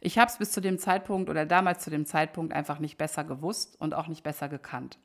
Ich 0.00 0.18
habe 0.18 0.30
es 0.30 0.38
bis 0.38 0.52
zu 0.52 0.60
dem 0.60 0.78
Zeitpunkt 0.78 1.28
oder 1.28 1.44
damals 1.44 1.84
zu 1.84 1.90
dem 1.90 2.06
Zeitpunkt 2.06 2.54
einfach 2.54 2.78
nicht 2.78 2.96
besser 2.96 3.24
gewusst 3.24 3.78
und 3.80 3.94
auch 3.94 4.06
nicht 4.06 4.22
besser 4.22 4.48
gekannt. 4.48 4.98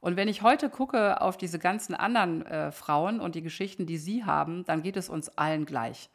Und 0.00 0.16
wenn 0.16 0.28
ich 0.28 0.42
heute 0.42 0.70
gucke 0.70 1.20
auf 1.20 1.36
diese 1.36 1.58
ganzen 1.58 1.94
anderen 1.94 2.46
äh, 2.46 2.70
Frauen 2.70 3.18
und 3.18 3.34
die 3.34 3.42
Geschichten, 3.42 3.86
die 3.86 3.98
sie 3.98 4.24
haben, 4.24 4.64
dann 4.64 4.82
geht 4.82 4.96
es 4.96 5.08
uns 5.08 5.28
allen 5.36 5.66
gleich. 5.66 6.08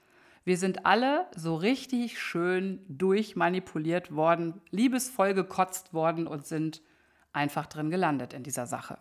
Wir 0.46 0.58
sind 0.58 0.86
alle 0.86 1.28
so 1.36 1.56
richtig 1.56 2.20
schön 2.20 2.84
durchmanipuliert 2.90 4.14
worden, 4.14 4.62
liebesvoll 4.72 5.34
gekotzt 5.34 5.94
worden 5.94 6.28
und 6.28 6.46
sind 6.46 6.82
einfach 7.32 7.66
drin 7.66 7.90
gelandet 7.90 8.34
in 8.34 8.44
dieser 8.44 8.66
Sache. 8.68 8.98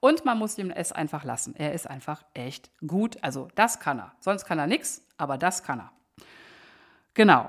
Und 0.00 0.24
man 0.24 0.38
muss 0.38 0.58
ihm 0.58 0.70
es 0.70 0.92
einfach 0.92 1.24
lassen. 1.24 1.56
Er 1.56 1.72
ist 1.72 1.88
einfach 1.88 2.24
echt 2.34 2.70
gut. 2.86 3.16
Also 3.22 3.48
das 3.54 3.80
kann 3.80 3.98
er. 3.98 4.12
Sonst 4.20 4.44
kann 4.44 4.58
er 4.58 4.66
nichts, 4.66 5.06
aber 5.16 5.38
das 5.38 5.62
kann 5.62 5.80
er. 5.80 5.92
Genau. 7.14 7.48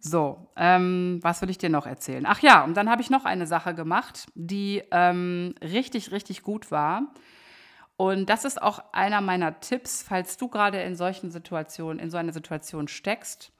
So, 0.00 0.50
ähm, 0.56 1.18
was 1.22 1.42
will 1.42 1.50
ich 1.50 1.58
dir 1.58 1.68
noch 1.68 1.86
erzählen? 1.86 2.24
Ach 2.26 2.40
ja, 2.40 2.64
und 2.64 2.74
dann 2.74 2.90
habe 2.90 3.02
ich 3.02 3.10
noch 3.10 3.24
eine 3.24 3.46
Sache 3.46 3.74
gemacht, 3.74 4.26
die 4.34 4.82
ähm, 4.90 5.54
richtig, 5.62 6.12
richtig 6.12 6.42
gut 6.42 6.70
war. 6.70 7.12
Und 8.02 8.28
das 8.28 8.44
ist 8.44 8.60
auch 8.60 8.82
einer 8.90 9.20
meiner 9.20 9.60
Tipps, 9.60 10.02
falls 10.02 10.36
du 10.36 10.48
gerade 10.48 10.82
in 10.82 10.96
solchen 10.96 11.30
Situationen, 11.30 12.00
in 12.00 12.10
so 12.10 12.16
einer 12.16 12.32
Situation 12.32 12.88
steckst 12.88 13.52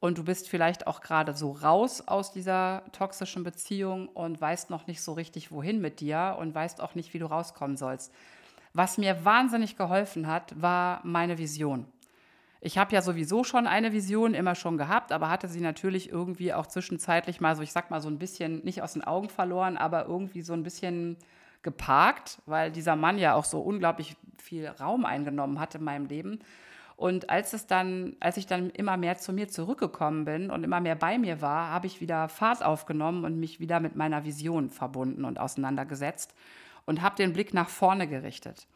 und 0.00 0.16
du 0.16 0.24
bist 0.24 0.48
vielleicht 0.48 0.86
auch 0.86 1.02
gerade 1.02 1.34
so 1.34 1.50
raus 1.50 2.02
aus 2.08 2.32
dieser 2.32 2.84
toxischen 2.92 3.44
Beziehung 3.44 4.08
und 4.08 4.40
weißt 4.40 4.70
noch 4.70 4.86
nicht 4.86 5.02
so 5.02 5.12
richtig, 5.12 5.52
wohin 5.52 5.82
mit 5.82 6.00
dir 6.00 6.38
und 6.40 6.54
weißt 6.54 6.80
auch 6.80 6.94
nicht, 6.94 7.12
wie 7.12 7.18
du 7.18 7.26
rauskommen 7.26 7.76
sollst. 7.76 8.14
Was 8.72 8.96
mir 8.96 9.26
wahnsinnig 9.26 9.76
geholfen 9.76 10.26
hat, 10.26 10.58
war 10.58 11.02
meine 11.04 11.36
Vision. 11.36 11.84
Ich 12.62 12.78
habe 12.78 12.94
ja 12.94 13.02
sowieso 13.02 13.44
schon 13.44 13.66
eine 13.66 13.92
Vision 13.92 14.32
immer 14.32 14.54
schon 14.54 14.78
gehabt, 14.78 15.12
aber 15.12 15.28
hatte 15.28 15.48
sie 15.48 15.60
natürlich 15.60 16.08
irgendwie 16.08 16.54
auch 16.54 16.66
zwischenzeitlich 16.66 17.42
mal 17.42 17.56
so, 17.56 17.62
ich 17.62 17.72
sag 17.72 17.90
mal, 17.90 18.00
so 18.00 18.08
ein 18.08 18.18
bisschen 18.18 18.64
nicht 18.64 18.80
aus 18.80 18.94
den 18.94 19.04
Augen 19.04 19.28
verloren, 19.28 19.76
aber 19.76 20.06
irgendwie 20.06 20.40
so 20.40 20.54
ein 20.54 20.62
bisschen 20.62 21.18
geparkt, 21.62 22.40
weil 22.46 22.70
dieser 22.72 22.96
Mann 22.96 23.18
ja 23.18 23.34
auch 23.34 23.44
so 23.44 23.60
unglaublich 23.60 24.16
viel 24.38 24.66
Raum 24.66 25.04
eingenommen 25.04 25.60
hat 25.60 25.74
in 25.74 25.84
meinem 25.84 26.06
Leben. 26.06 26.40
Und 26.96 27.30
als 27.30 27.52
es 27.52 27.66
dann, 27.66 28.16
als 28.20 28.36
ich 28.36 28.46
dann 28.46 28.70
immer 28.70 28.96
mehr 28.96 29.16
zu 29.16 29.32
mir 29.32 29.48
zurückgekommen 29.48 30.24
bin 30.24 30.50
und 30.50 30.62
immer 30.62 30.80
mehr 30.80 30.94
bei 30.94 31.18
mir 31.18 31.40
war, 31.40 31.68
habe 31.68 31.86
ich 31.86 32.00
wieder 32.00 32.28
Fahrt 32.28 32.62
aufgenommen 32.62 33.24
und 33.24 33.40
mich 33.40 33.60
wieder 33.60 33.80
mit 33.80 33.96
meiner 33.96 34.24
Vision 34.24 34.70
verbunden 34.70 35.24
und 35.24 35.40
auseinandergesetzt 35.40 36.34
und 36.84 37.02
habe 37.02 37.16
den 37.16 37.32
Blick 37.32 37.54
nach 37.54 37.68
vorne 37.68 38.06
gerichtet. 38.06 38.66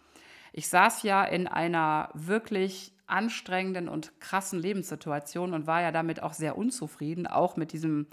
Ich 0.53 0.69
saß 0.69 1.03
ja 1.03 1.23
in 1.25 1.47
einer 1.47 2.09
wirklich 2.15 2.93
anstrengenden 3.07 3.89
und 3.89 4.19
krassen 4.21 4.59
Lebenssituation 4.59 5.53
und 5.53 5.67
war 5.67 5.83
ja 5.83 5.93
damit 5.93 6.23
auch 6.23 6.33
sehr 6.33 6.59
unzufrieden, 6.59 7.27
auch 7.27 7.57
mit 7.57 7.73
diesem, 7.73 8.07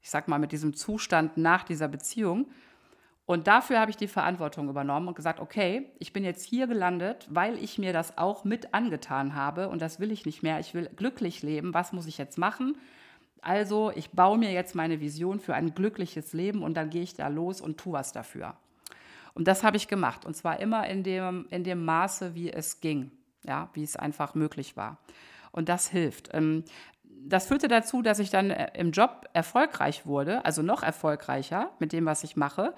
ich 0.00 0.10
sag 0.10 0.28
mal, 0.28 0.38
mit 0.38 0.52
diesem 0.52 0.74
Zustand 0.74 1.36
nach 1.36 1.64
dieser 1.64 1.88
Beziehung. 1.88 2.46
Und 3.28 3.46
dafür 3.46 3.78
habe 3.78 3.90
ich 3.90 3.96
die 3.96 4.08
Verantwortung 4.08 4.68
übernommen 4.68 5.06
und 5.06 5.14
gesagt, 5.14 5.38
okay, 5.38 5.90
ich 5.98 6.12
bin 6.12 6.24
jetzt 6.24 6.44
hier 6.44 6.66
gelandet, 6.66 7.26
weil 7.28 7.62
ich 7.62 7.76
mir 7.76 7.92
das 7.92 8.16
auch 8.16 8.44
mit 8.44 8.72
angetan 8.72 9.34
habe 9.34 9.68
und 9.68 9.82
das 9.82 10.00
will 10.00 10.10
ich 10.10 10.24
nicht 10.24 10.42
mehr. 10.42 10.58
Ich 10.60 10.72
will 10.72 10.88
glücklich 10.96 11.42
leben. 11.42 11.74
Was 11.74 11.92
muss 11.92 12.06
ich 12.06 12.16
jetzt 12.16 12.38
machen? 12.38 12.78
Also, 13.42 13.92
ich 13.94 14.10
baue 14.10 14.38
mir 14.38 14.50
jetzt 14.52 14.74
meine 14.74 15.00
Vision 15.00 15.40
für 15.40 15.54
ein 15.54 15.74
glückliches 15.74 16.32
Leben 16.32 16.62
und 16.62 16.74
dann 16.74 16.90
gehe 16.90 17.02
ich 17.02 17.14
da 17.14 17.28
los 17.28 17.60
und 17.60 17.78
tue 17.78 17.92
was 17.92 18.12
dafür. 18.12 18.56
Und 19.34 19.46
das 19.46 19.62
habe 19.62 19.76
ich 19.76 19.88
gemacht 19.88 20.24
und 20.24 20.34
zwar 20.34 20.58
immer 20.58 20.88
in 20.88 21.04
dem, 21.04 21.46
in 21.50 21.62
dem 21.62 21.84
Maße, 21.84 22.34
wie 22.34 22.50
es 22.50 22.80
ging 22.80 23.12
ja, 23.48 23.68
wie 23.72 23.82
es 23.82 23.96
einfach 23.96 24.34
möglich 24.34 24.76
war. 24.76 24.98
Und 25.50 25.68
das 25.68 25.88
hilft. 25.88 26.30
Ähm, 26.32 26.64
das 27.02 27.46
führte 27.46 27.68
dazu, 27.68 28.02
dass 28.02 28.20
ich 28.20 28.30
dann 28.30 28.50
äh, 28.50 28.70
im 28.74 28.92
Job 28.92 29.28
erfolgreich 29.32 30.06
wurde, 30.06 30.44
also 30.44 30.62
noch 30.62 30.82
erfolgreicher 30.82 31.70
mit 31.78 31.92
dem, 31.92 32.06
was 32.06 32.22
ich 32.22 32.36
mache. 32.36 32.74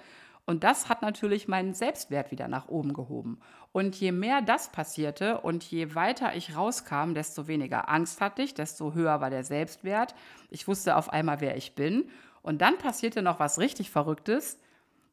Und 0.50 0.64
das 0.64 0.88
hat 0.88 1.00
natürlich 1.00 1.46
meinen 1.46 1.74
Selbstwert 1.74 2.32
wieder 2.32 2.48
nach 2.48 2.66
oben 2.66 2.92
gehoben. 2.92 3.38
Und 3.70 3.94
je 3.94 4.10
mehr 4.10 4.42
das 4.42 4.72
passierte 4.72 5.42
und 5.42 5.62
je 5.62 5.94
weiter 5.94 6.34
ich 6.34 6.56
rauskam, 6.56 7.14
desto 7.14 7.46
weniger 7.46 7.88
Angst 7.88 8.20
hatte 8.20 8.42
ich, 8.42 8.52
desto 8.52 8.92
höher 8.92 9.20
war 9.20 9.30
der 9.30 9.44
Selbstwert. 9.44 10.16
Ich 10.48 10.66
wusste 10.66 10.96
auf 10.96 11.12
einmal, 11.12 11.40
wer 11.40 11.56
ich 11.56 11.76
bin. 11.76 12.10
Und 12.42 12.62
dann 12.62 12.78
passierte 12.78 13.22
noch 13.22 13.38
was 13.38 13.60
richtig 13.60 13.92
Verrücktes. 13.92 14.58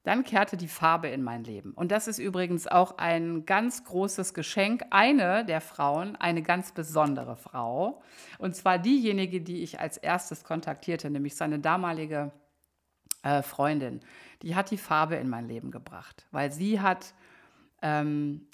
Dann 0.02 0.24
kehrte 0.24 0.58
die 0.58 0.68
Farbe 0.68 1.10
in 1.10 1.22
mein 1.22 1.44
Leben. 1.44 1.74
Und 1.74 1.92
das 1.92 2.08
ist 2.08 2.18
übrigens 2.18 2.66
auch 2.66 2.98
ein 2.98 3.46
ganz 3.46 3.84
großes 3.84 4.34
Geschenk. 4.34 4.86
Eine 4.90 5.46
der 5.46 5.62
Frauen, 5.62 6.16
eine 6.16 6.42
ganz 6.42 6.72
besondere 6.72 7.36
Frau. 7.36 8.02
Und 8.40 8.56
zwar 8.56 8.80
diejenige, 8.80 9.40
die 9.40 9.62
ich 9.62 9.80
als 9.80 9.98
erstes 9.98 10.44
kontaktierte, 10.44 11.12
nämlich 11.12 11.36
seine 11.36 11.60
damalige 11.60 12.32
äh, 13.28 13.42
Freundin. 13.42 14.00
Die 14.42 14.56
hat 14.56 14.72
die 14.72 14.78
Farbe 14.78 15.16
in 15.16 15.30
mein 15.30 15.48
Leben 15.48 15.72
gebracht, 15.72 16.28
weil 16.32 16.52
sie 16.52 16.80
hat, 16.80 17.14
ähm, 17.82 18.48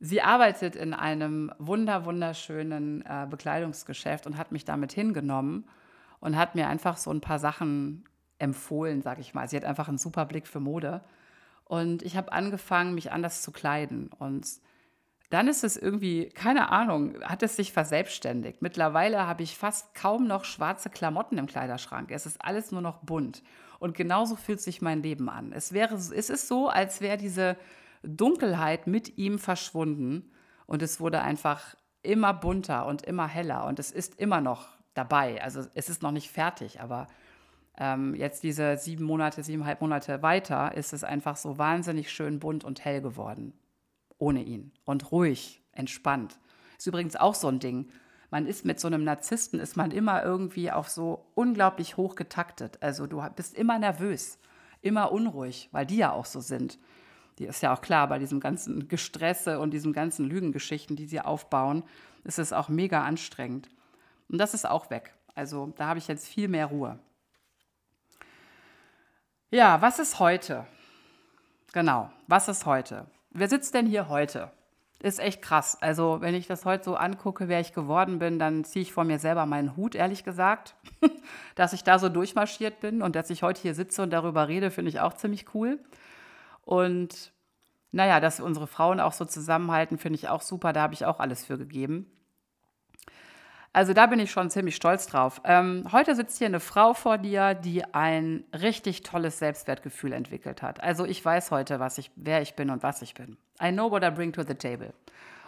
sie 0.00 0.22
arbeitet 0.22 0.74
in 0.74 0.94
einem 0.94 1.52
wunder, 1.58 2.04
wunderschönen 2.04 3.02
äh, 3.02 3.26
Bekleidungsgeschäft 3.28 4.26
und 4.26 4.36
hat 4.36 4.50
mich 4.50 4.64
damit 4.64 4.92
hingenommen 4.92 5.68
und 6.20 6.36
hat 6.36 6.54
mir 6.54 6.68
einfach 6.68 6.96
so 6.96 7.10
ein 7.10 7.20
paar 7.20 7.38
Sachen 7.38 8.04
empfohlen, 8.38 9.02
sage 9.02 9.20
ich 9.20 9.34
mal. 9.34 9.48
Sie 9.48 9.56
hat 9.56 9.64
einfach 9.64 9.88
einen 9.88 9.98
super 9.98 10.24
Blick 10.24 10.48
für 10.48 10.60
Mode. 10.60 11.02
Und 11.64 12.02
ich 12.02 12.16
habe 12.16 12.32
angefangen, 12.32 12.94
mich 12.94 13.12
anders 13.12 13.42
zu 13.42 13.52
kleiden. 13.52 14.10
Und 14.18 14.46
dann 15.30 15.48
ist 15.48 15.64
es 15.64 15.76
irgendwie, 15.76 16.28
keine 16.28 16.70
Ahnung, 16.70 17.14
hat 17.22 17.42
es 17.42 17.56
sich 17.56 17.72
verselbstständigt. 17.72 18.60
Mittlerweile 18.60 19.26
habe 19.26 19.42
ich 19.42 19.56
fast 19.56 19.94
kaum 19.94 20.26
noch 20.26 20.44
schwarze 20.44 20.90
Klamotten 20.90 21.38
im 21.38 21.46
Kleiderschrank. 21.46 22.10
Es 22.10 22.26
ist 22.26 22.44
alles 22.44 22.72
nur 22.72 22.82
noch 22.82 22.98
bunt. 22.98 23.42
Und 23.82 23.96
genauso 23.96 24.36
fühlt 24.36 24.60
sich 24.60 24.80
mein 24.80 25.02
Leben 25.02 25.28
an. 25.28 25.50
Es, 25.52 25.72
wäre, 25.72 25.96
es 25.96 26.10
ist 26.12 26.46
so, 26.46 26.68
als 26.68 27.00
wäre 27.00 27.16
diese 27.16 27.56
Dunkelheit 28.04 28.86
mit 28.86 29.18
ihm 29.18 29.40
verschwunden. 29.40 30.30
Und 30.66 30.82
es 30.82 31.00
wurde 31.00 31.20
einfach 31.20 31.74
immer 32.04 32.32
bunter 32.32 32.86
und 32.86 33.02
immer 33.02 33.26
heller. 33.26 33.66
Und 33.66 33.80
es 33.80 33.90
ist 33.90 34.20
immer 34.20 34.40
noch 34.40 34.68
dabei. 34.94 35.42
Also 35.42 35.66
es 35.74 35.88
ist 35.88 36.00
noch 36.00 36.12
nicht 36.12 36.30
fertig, 36.30 36.80
aber 36.80 37.08
ähm, 37.76 38.14
jetzt 38.14 38.44
diese 38.44 38.76
sieben 38.76 39.04
Monate, 39.04 39.42
siebeneinhalb 39.42 39.80
Monate 39.80 40.22
weiter, 40.22 40.76
ist 40.76 40.92
es 40.92 41.02
einfach 41.02 41.34
so 41.34 41.58
wahnsinnig 41.58 42.12
schön 42.12 42.38
bunt 42.38 42.62
und 42.62 42.84
hell 42.84 43.00
geworden. 43.00 43.52
Ohne 44.16 44.44
ihn. 44.44 44.70
Und 44.84 45.10
ruhig, 45.10 45.60
entspannt. 45.72 46.38
Ist 46.78 46.86
übrigens 46.86 47.16
auch 47.16 47.34
so 47.34 47.48
ein 47.48 47.58
Ding. 47.58 47.88
Man 48.32 48.46
ist 48.46 48.64
mit 48.64 48.80
so 48.80 48.86
einem 48.86 49.04
Narzissten, 49.04 49.60
ist 49.60 49.76
man 49.76 49.90
immer 49.90 50.24
irgendwie 50.24 50.70
auf 50.70 50.88
so 50.88 51.26
unglaublich 51.34 51.98
hoch 51.98 52.14
getaktet. 52.14 52.78
Also 52.80 53.06
du 53.06 53.22
bist 53.36 53.54
immer 53.54 53.78
nervös, 53.78 54.38
immer 54.80 55.12
unruhig, 55.12 55.68
weil 55.70 55.84
die 55.84 55.98
ja 55.98 56.12
auch 56.12 56.24
so 56.24 56.40
sind. 56.40 56.78
Die 57.38 57.44
ist 57.44 57.60
ja 57.60 57.74
auch 57.74 57.82
klar, 57.82 58.08
bei 58.08 58.18
diesem 58.18 58.40
ganzen 58.40 58.88
Gestresse 58.88 59.60
und 59.60 59.70
diesen 59.72 59.92
ganzen 59.92 60.24
Lügengeschichten, 60.24 60.96
die 60.96 61.04
sie 61.04 61.20
aufbauen, 61.20 61.84
ist 62.24 62.38
es 62.38 62.54
auch 62.54 62.70
mega 62.70 63.04
anstrengend. 63.04 63.68
Und 64.30 64.38
das 64.38 64.54
ist 64.54 64.66
auch 64.66 64.88
weg. 64.88 65.12
Also 65.34 65.74
da 65.76 65.88
habe 65.88 65.98
ich 65.98 66.08
jetzt 66.08 66.26
viel 66.26 66.48
mehr 66.48 66.66
Ruhe. 66.66 66.98
Ja, 69.50 69.82
was 69.82 69.98
ist 69.98 70.20
heute? 70.20 70.66
Genau, 71.74 72.10
was 72.28 72.48
ist 72.48 72.64
heute? 72.64 73.10
Wer 73.28 73.50
sitzt 73.50 73.74
denn 73.74 73.84
hier 73.84 74.08
heute? 74.08 74.50
Ist 75.02 75.18
echt 75.18 75.42
krass. 75.42 75.76
Also, 75.80 76.20
wenn 76.20 76.32
ich 76.32 76.46
das 76.46 76.64
heute 76.64 76.84
so 76.84 76.94
angucke, 76.94 77.48
wer 77.48 77.58
ich 77.58 77.72
geworden 77.72 78.20
bin, 78.20 78.38
dann 78.38 78.62
ziehe 78.62 78.84
ich 78.84 78.92
vor 78.92 79.02
mir 79.02 79.18
selber 79.18 79.46
meinen 79.46 79.76
Hut, 79.76 79.96
ehrlich 79.96 80.22
gesagt. 80.22 80.76
dass 81.56 81.72
ich 81.72 81.82
da 81.82 81.98
so 81.98 82.08
durchmarschiert 82.08 82.78
bin 82.78 83.02
und 83.02 83.16
dass 83.16 83.28
ich 83.28 83.42
heute 83.42 83.60
hier 83.60 83.74
sitze 83.74 84.04
und 84.04 84.10
darüber 84.10 84.46
rede, 84.46 84.70
finde 84.70 84.90
ich 84.90 85.00
auch 85.00 85.14
ziemlich 85.14 85.54
cool. 85.54 85.80
Und 86.64 87.32
naja, 87.90 88.20
dass 88.20 88.38
unsere 88.38 88.68
Frauen 88.68 89.00
auch 89.00 89.12
so 89.12 89.24
zusammenhalten, 89.24 89.98
finde 89.98 90.20
ich 90.20 90.28
auch 90.28 90.40
super. 90.40 90.72
Da 90.72 90.82
habe 90.82 90.94
ich 90.94 91.04
auch 91.04 91.18
alles 91.18 91.44
für 91.44 91.58
gegeben. 91.58 92.06
Also 93.72 93.94
da 93.94 94.06
bin 94.06 94.20
ich 94.20 94.30
schon 94.30 94.50
ziemlich 94.50 94.76
stolz 94.76 95.06
drauf. 95.06 95.40
Ähm, 95.44 95.88
heute 95.90 96.14
sitzt 96.14 96.38
hier 96.38 96.46
eine 96.46 96.60
Frau 96.60 96.94
vor 96.94 97.18
dir, 97.18 97.54
die 97.54 97.84
ein 97.92 98.44
richtig 98.52 99.02
tolles 99.02 99.40
Selbstwertgefühl 99.40 100.12
entwickelt 100.12 100.62
hat. 100.62 100.80
Also 100.80 101.06
ich 101.06 101.24
weiß 101.24 101.50
heute, 101.50 101.80
was 101.80 101.98
ich, 101.98 102.12
wer 102.14 102.40
ich 102.40 102.54
bin 102.54 102.70
und 102.70 102.84
was 102.84 103.02
ich 103.02 103.14
bin. 103.14 103.36
I 103.62 103.70
know 103.70 103.90
what 103.90 104.02
I 104.02 104.10
bring 104.10 104.32
to 104.32 104.42
the 104.42 104.54
table. 104.54 104.92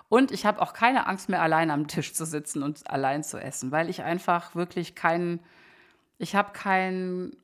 Und 0.08 0.30
ich 0.30 0.46
habe 0.46 0.60
auch 0.62 0.72
keine 0.72 1.06
Angst 1.06 1.28
mehr, 1.28 1.42
allein 1.42 1.70
am 1.70 1.88
Tisch 1.88 2.14
zu 2.14 2.24
sitzen 2.24 2.62
und 2.62 2.88
allein 2.88 3.24
zu 3.24 3.38
essen, 3.38 3.72
weil 3.72 3.88
ich 3.88 4.02
einfach 4.02 4.54
wirklich 4.54 4.94
kein, 4.94 5.40
ich 6.18 6.36
habe 6.36 6.52
kein, 6.52 7.36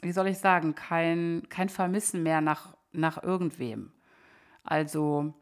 wie 0.00 0.12
soll 0.12 0.28
ich 0.28 0.38
sagen, 0.38 0.74
kein, 0.74 1.42
kein 1.48 1.68
Vermissen 1.68 2.22
mehr 2.22 2.40
nach, 2.40 2.76
nach 2.92 3.22
irgendwem. 3.22 3.92
Also 4.62 5.34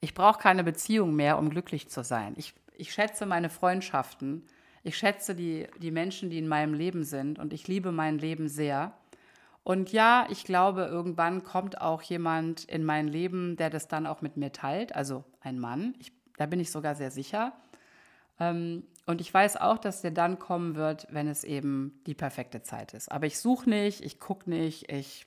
ich 0.00 0.14
brauche 0.14 0.40
keine 0.40 0.62
Beziehung 0.62 1.14
mehr, 1.16 1.38
um 1.38 1.50
glücklich 1.50 1.88
zu 1.88 2.04
sein. 2.04 2.34
Ich 2.36 2.54
ich 2.82 2.92
schätze 2.92 3.26
meine 3.26 3.48
Freundschaften, 3.48 4.42
ich 4.82 4.96
schätze 4.96 5.36
die, 5.36 5.68
die 5.78 5.92
Menschen, 5.92 6.30
die 6.30 6.38
in 6.38 6.48
meinem 6.48 6.74
Leben 6.74 7.04
sind 7.04 7.38
und 7.38 7.52
ich 7.52 7.68
liebe 7.68 7.92
mein 7.92 8.18
Leben 8.18 8.48
sehr. 8.48 8.92
Und 9.64 9.92
ja, 9.92 10.26
ich 10.28 10.44
glaube, 10.44 10.82
irgendwann 10.82 11.44
kommt 11.44 11.80
auch 11.80 12.02
jemand 12.02 12.64
in 12.64 12.84
mein 12.84 13.06
Leben, 13.06 13.56
der 13.56 13.70
das 13.70 13.86
dann 13.86 14.06
auch 14.06 14.20
mit 14.20 14.36
mir 14.36 14.52
teilt, 14.52 14.94
also 14.94 15.24
ein 15.40 15.58
Mann. 15.58 15.94
Ich, 15.98 16.12
da 16.36 16.46
bin 16.46 16.58
ich 16.58 16.72
sogar 16.72 16.94
sehr 16.94 17.10
sicher. 17.10 17.52
Ähm, 18.40 18.84
und 19.06 19.20
ich 19.20 19.32
weiß 19.32 19.56
auch, 19.56 19.78
dass 19.78 20.02
der 20.02 20.10
dann 20.10 20.38
kommen 20.38 20.74
wird, 20.74 21.06
wenn 21.10 21.28
es 21.28 21.44
eben 21.44 22.00
die 22.06 22.14
perfekte 22.14 22.62
Zeit 22.62 22.92
ist. 22.92 23.10
Aber 23.10 23.26
ich 23.26 23.38
suche 23.38 23.70
nicht, 23.70 24.00
ich 24.00 24.18
gucke 24.18 24.50
nicht, 24.50 24.90
ich, 24.90 25.26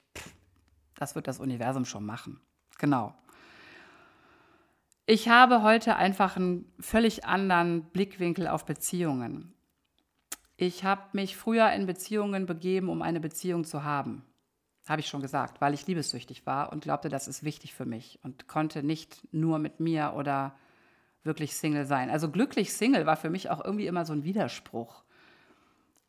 Das 0.95 1.15
wird 1.15 1.27
das 1.27 1.39
Universum 1.39 1.85
schon 1.85 2.05
machen. 2.05 2.39
Genau. 2.77 3.13
Ich 5.05 5.29
habe 5.29 5.61
heute 5.61 5.97
einfach 5.97 6.35
einen 6.35 6.71
völlig 6.79 7.25
anderen 7.25 7.83
Blickwinkel 7.91 8.47
auf 8.47 8.65
Beziehungen. 8.65 9.53
Ich 10.57 10.83
habe 10.83 11.01
mich 11.13 11.35
früher 11.35 11.71
in 11.71 11.85
Beziehungen 11.85 12.45
begeben, 12.45 12.89
um 12.89 13.01
eine 13.01 13.19
Beziehung 13.19 13.65
zu 13.65 13.83
haben. 13.83 14.23
Habe 14.87 15.01
ich 15.01 15.07
schon 15.07 15.21
gesagt, 15.21 15.61
weil 15.61 15.73
ich 15.73 15.87
liebessüchtig 15.87 16.45
war 16.45 16.71
und 16.71 16.83
glaubte, 16.83 17.09
das 17.09 17.27
ist 17.27 17.43
wichtig 17.43 17.73
für 17.73 17.85
mich 17.85 18.19
und 18.23 18.47
konnte 18.47 18.83
nicht 18.83 19.21
nur 19.33 19.59
mit 19.59 19.79
mir 19.79 20.13
oder 20.15 20.55
wirklich 21.23 21.57
Single 21.57 21.85
sein. 21.85 22.09
Also 22.09 22.29
glücklich 22.29 22.73
Single 22.73 23.05
war 23.05 23.17
für 23.17 23.29
mich 23.29 23.49
auch 23.49 23.63
irgendwie 23.63 23.87
immer 23.87 24.05
so 24.05 24.13
ein 24.13 24.23
Widerspruch. 24.23 25.03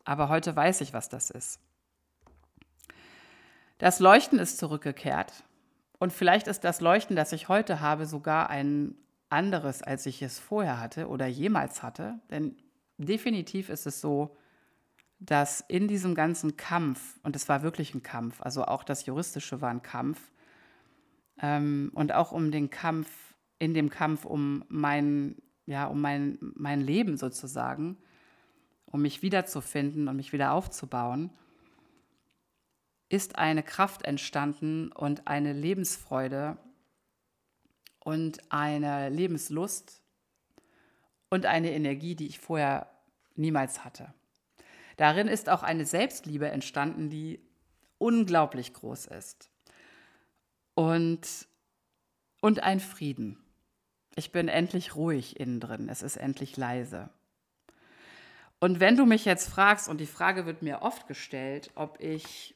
Aber 0.05 0.29
heute 0.29 0.55
weiß 0.55 0.81
ich, 0.81 0.93
was 0.93 1.09
das 1.09 1.29
ist. 1.29 1.59
Das 3.79 3.99
Leuchten 3.99 4.39
ist 4.39 4.57
zurückgekehrt. 4.59 5.43
Und 5.99 6.13
vielleicht 6.13 6.47
ist 6.47 6.63
das 6.63 6.79
Leuchten, 6.79 7.15
das 7.15 7.31
ich 7.31 7.49
heute 7.49 7.81
habe, 7.81 8.05
sogar 8.05 8.49
ein 8.49 8.95
anderes, 9.29 9.81
als 9.81 10.05
ich 10.05 10.21
es 10.21 10.39
vorher 10.39 10.79
hatte 10.79 11.09
oder 11.09 11.25
jemals 11.25 11.83
hatte. 11.83 12.19
Denn 12.29 12.55
definitiv 12.97 13.69
ist 13.69 13.85
es 13.85 14.01
so, 14.01 14.35
dass 15.19 15.61
in 15.67 15.87
diesem 15.87 16.15
ganzen 16.15 16.57
Kampf, 16.57 17.19
und 17.23 17.35
es 17.35 17.49
war 17.49 17.63
wirklich 17.63 17.95
ein 17.95 18.03
Kampf, 18.03 18.41
also 18.41 18.65
auch 18.65 18.83
das 18.83 19.05
Juristische 19.05 19.61
war 19.61 19.69
ein 19.69 19.81
Kampf, 19.81 20.31
ähm, 21.39 21.91
und 21.93 22.13
auch 22.13 22.31
um 22.31 22.51
den 22.51 22.69
Kampf, 22.69 23.09
in 23.59 23.73
dem 23.73 23.89
Kampf 23.89 24.25
um 24.25 24.63
mein, 24.69 25.35
ja, 25.65 25.85
um 25.87 26.01
mein, 26.01 26.37
mein 26.39 26.81
Leben 26.81 27.17
sozusagen, 27.17 27.97
um 28.85 29.01
mich 29.01 29.21
wiederzufinden 29.21 30.07
und 30.07 30.15
mich 30.15 30.33
wieder 30.33 30.53
aufzubauen, 30.53 31.31
ist 33.09 33.37
eine 33.37 33.63
Kraft 33.63 34.03
entstanden 34.03 34.91
und 34.91 35.27
eine 35.27 35.53
Lebensfreude 35.53 36.57
und 37.99 38.39
eine 38.51 39.09
Lebenslust 39.09 40.01
und 41.29 41.45
eine 41.45 41.71
Energie, 41.71 42.15
die 42.15 42.27
ich 42.27 42.39
vorher 42.39 42.89
niemals 43.35 43.83
hatte. 43.83 44.13
Darin 44.97 45.27
ist 45.27 45.49
auch 45.49 45.63
eine 45.63 45.85
Selbstliebe 45.85 46.49
entstanden, 46.49 47.09
die 47.09 47.39
unglaublich 47.97 48.73
groß 48.73 49.07
ist. 49.07 49.49
Und, 50.73 51.47
und 52.41 52.63
ein 52.63 52.79
Frieden. 52.79 53.37
Ich 54.15 54.31
bin 54.31 54.47
endlich 54.47 54.95
ruhig 54.95 55.39
innen 55.39 55.59
drin. 55.59 55.89
Es 55.89 56.01
ist 56.01 56.17
endlich 56.17 56.57
leise. 56.57 57.09
Und 58.59 58.79
wenn 58.79 58.97
du 58.97 59.05
mich 59.05 59.25
jetzt 59.25 59.49
fragst, 59.49 59.87
und 59.87 59.99
die 59.99 60.07
Frage 60.07 60.47
wird 60.47 60.63
mir 60.63 60.81
oft 60.81 61.07
gestellt, 61.07 61.69
ob 61.75 61.99
ich 61.99 62.55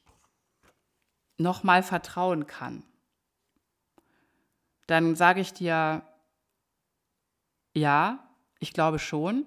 nochmal 1.37 1.83
vertrauen 1.83 2.47
kann, 2.47 2.83
dann 4.87 5.15
sage 5.15 5.41
ich 5.41 5.53
dir, 5.53 6.03
ja, 7.73 8.30
ich 8.61 8.73
glaube 8.73 8.99
schon, 8.99 9.45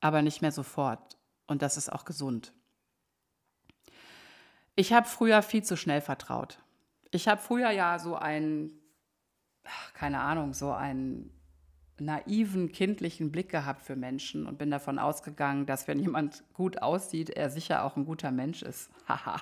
aber 0.00 0.20
nicht 0.20 0.42
mehr 0.42 0.52
sofort. 0.52 1.16
Und 1.46 1.62
das 1.62 1.76
ist 1.78 1.90
auch 1.90 2.04
gesund. 2.04 2.52
Ich 4.74 4.92
habe 4.92 5.06
früher 5.06 5.40
viel 5.40 5.62
zu 5.62 5.76
schnell 5.76 6.00
vertraut. 6.00 6.58
Ich 7.12 7.28
habe 7.28 7.40
früher 7.40 7.70
ja 7.70 7.98
so 8.00 8.16
einen, 8.16 8.72
keine 9.94 10.20
Ahnung, 10.20 10.52
so 10.52 10.72
einen 10.72 11.30
naiven, 12.00 12.72
kindlichen 12.72 13.30
Blick 13.30 13.50
gehabt 13.50 13.82
für 13.82 13.94
Menschen 13.94 14.46
und 14.46 14.58
bin 14.58 14.68
davon 14.68 14.98
ausgegangen, 14.98 15.64
dass 15.64 15.86
wenn 15.86 16.00
jemand 16.00 16.42
gut 16.54 16.82
aussieht, 16.82 17.30
er 17.30 17.50
sicher 17.50 17.84
auch 17.84 17.96
ein 17.96 18.04
guter 18.04 18.32
Mensch 18.32 18.62
ist. 18.62 18.90
Haha. 19.08 19.40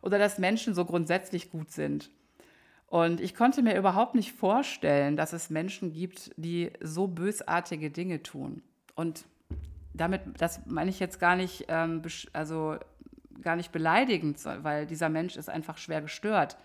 Oder 0.00 0.18
dass 0.18 0.38
Menschen 0.38 0.74
so 0.74 0.86
grundsätzlich 0.86 1.50
gut 1.50 1.70
sind. 1.70 2.10
Und 2.94 3.20
ich 3.20 3.34
konnte 3.34 3.60
mir 3.60 3.76
überhaupt 3.76 4.14
nicht 4.14 4.34
vorstellen, 4.34 5.16
dass 5.16 5.32
es 5.32 5.50
Menschen 5.50 5.90
gibt, 5.90 6.30
die 6.36 6.70
so 6.80 7.08
bösartige 7.08 7.90
Dinge 7.90 8.22
tun. 8.22 8.62
Und 8.94 9.24
damit, 9.94 10.20
das 10.38 10.64
meine 10.66 10.90
ich 10.90 11.00
jetzt 11.00 11.18
gar 11.18 11.34
nicht, 11.34 11.64
ähm, 11.66 12.02
also 12.32 12.76
gar 13.42 13.56
nicht 13.56 13.72
beleidigend, 13.72 14.38
weil 14.44 14.86
dieser 14.86 15.08
Mensch 15.08 15.34
ist 15.34 15.50
einfach 15.50 15.76
schwer 15.76 16.02
gestört, 16.02 16.56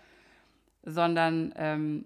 sondern 0.84 1.52
ähm, 1.56 2.04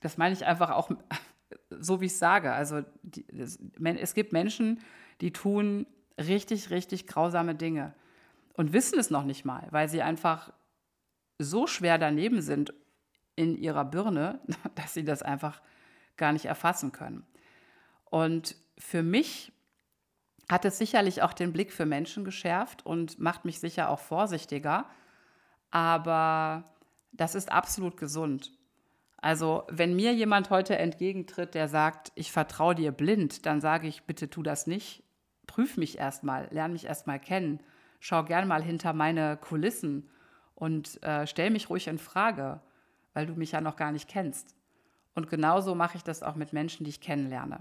das 0.00 0.18
meine 0.18 0.34
ich 0.34 0.44
einfach 0.44 0.70
auch 0.70 0.90
so, 1.70 2.00
wie 2.00 2.06
ich 2.06 2.18
sage. 2.18 2.52
Also 2.52 2.82
die, 3.04 3.24
es 3.30 4.14
gibt 4.14 4.32
Menschen, 4.32 4.80
die 5.20 5.32
tun 5.32 5.86
richtig, 6.18 6.70
richtig 6.70 7.06
grausame 7.06 7.54
Dinge 7.54 7.94
und 8.54 8.72
wissen 8.72 8.98
es 8.98 9.10
noch 9.10 9.22
nicht 9.22 9.44
mal, 9.44 9.68
weil 9.70 9.88
sie 9.88 10.02
einfach 10.02 10.52
so 11.38 11.68
schwer 11.68 11.96
daneben 11.96 12.42
sind 12.42 12.74
in 13.36 13.56
ihrer 13.56 13.84
Birne, 13.84 14.40
dass 14.74 14.94
sie 14.94 15.04
das 15.04 15.22
einfach 15.22 15.60
gar 16.16 16.32
nicht 16.32 16.46
erfassen 16.46 16.92
können. 16.92 17.26
Und 18.04 18.56
für 18.78 19.02
mich 19.02 19.52
hat 20.50 20.64
es 20.64 20.78
sicherlich 20.78 21.22
auch 21.22 21.32
den 21.32 21.52
Blick 21.52 21.72
für 21.72 21.86
Menschen 21.86 22.24
geschärft 22.24 22.84
und 22.84 23.20
macht 23.20 23.44
mich 23.44 23.60
sicher 23.60 23.88
auch 23.88 24.00
vorsichtiger. 24.00 24.86
Aber 25.70 26.64
das 27.12 27.34
ist 27.34 27.52
absolut 27.52 27.96
gesund. 27.96 28.52
Also 29.18 29.64
wenn 29.68 29.94
mir 29.94 30.14
jemand 30.14 30.50
heute 30.50 30.76
entgegentritt, 30.76 31.54
der 31.54 31.68
sagt, 31.68 32.10
ich 32.14 32.32
vertraue 32.32 32.74
dir 32.74 32.90
blind, 32.90 33.46
dann 33.46 33.60
sage 33.60 33.86
ich, 33.86 34.04
bitte 34.04 34.30
tu 34.30 34.42
das 34.42 34.66
nicht. 34.66 35.04
Prüf 35.46 35.76
mich 35.76 35.98
erstmal, 35.98 36.48
lerne 36.50 36.72
mich 36.72 36.86
erstmal 36.86 37.20
kennen. 37.20 37.60
Schau 38.00 38.24
gern 38.24 38.48
mal 38.48 38.62
hinter 38.62 38.92
meine 38.92 39.36
Kulissen 39.36 40.08
und 40.54 41.02
äh, 41.02 41.26
stell 41.26 41.50
mich 41.50 41.68
ruhig 41.68 41.86
in 41.86 41.98
Frage, 41.98 42.60
weil 43.14 43.26
du 43.26 43.34
mich 43.34 43.52
ja 43.52 43.60
noch 43.60 43.76
gar 43.76 43.92
nicht 43.92 44.08
kennst. 44.08 44.54
Und 45.14 45.28
genauso 45.28 45.74
mache 45.74 45.96
ich 45.96 46.04
das 46.04 46.22
auch 46.22 46.34
mit 46.34 46.52
Menschen, 46.52 46.84
die 46.84 46.90
ich 46.90 47.00
kennenlerne. 47.00 47.60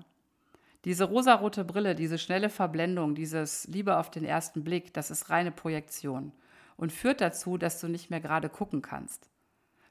Diese 0.85 1.03
rosarote 1.03 1.65
Brille, 1.65 1.93
diese 1.93 2.17
schnelle 2.17 2.49
Verblendung, 2.49 3.15
dieses 3.15 3.67
Liebe 3.67 3.97
auf 3.97 4.09
den 4.09 4.23
ersten 4.23 4.63
Blick, 4.63 4.93
das 4.93 5.11
ist 5.11 5.29
reine 5.29 5.51
Projektion 5.51 6.31
und 6.77 6.93
führt 6.93 7.19
dazu, 7.19 7.57
dass 7.57 7.81
du 7.81 7.87
nicht 7.87 8.09
mehr 8.09 8.21
gerade 8.21 8.47
gucken 8.47 8.81
kannst. 8.81 9.29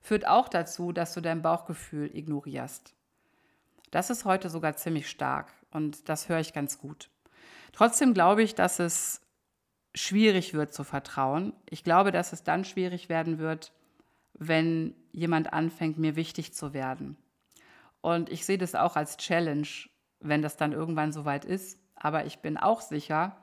Führt 0.00 0.26
auch 0.26 0.48
dazu, 0.48 0.92
dass 0.92 1.12
du 1.12 1.20
dein 1.20 1.42
Bauchgefühl 1.42 2.16
ignorierst. 2.16 2.94
Das 3.90 4.08
ist 4.08 4.24
heute 4.24 4.48
sogar 4.48 4.76
ziemlich 4.76 5.10
stark 5.10 5.52
und 5.70 6.08
das 6.08 6.28
höre 6.30 6.40
ich 6.40 6.54
ganz 6.54 6.78
gut. 6.78 7.10
Trotzdem 7.72 8.14
glaube 8.14 8.42
ich, 8.42 8.54
dass 8.54 8.78
es 8.78 9.20
schwierig 9.94 10.54
wird 10.54 10.72
zu 10.72 10.84
vertrauen. 10.84 11.52
Ich 11.68 11.84
glaube, 11.84 12.12
dass 12.12 12.32
es 12.32 12.42
dann 12.42 12.64
schwierig 12.64 13.08
werden 13.08 13.38
wird, 13.38 13.72
wenn 14.38 14.94
jemand 15.12 15.52
anfängt, 15.52 15.98
mir 15.98 16.16
wichtig 16.16 16.54
zu 16.54 16.72
werden. 16.72 17.16
Und 18.00 18.30
ich 18.30 18.44
sehe 18.44 18.58
das 18.58 18.74
auch 18.74 18.96
als 18.96 19.16
Challenge, 19.16 19.68
wenn 20.20 20.42
das 20.42 20.56
dann 20.56 20.72
irgendwann 20.72 21.12
soweit 21.12 21.44
ist. 21.44 21.78
Aber 21.96 22.26
ich 22.26 22.38
bin 22.38 22.56
auch 22.56 22.80
sicher, 22.80 23.36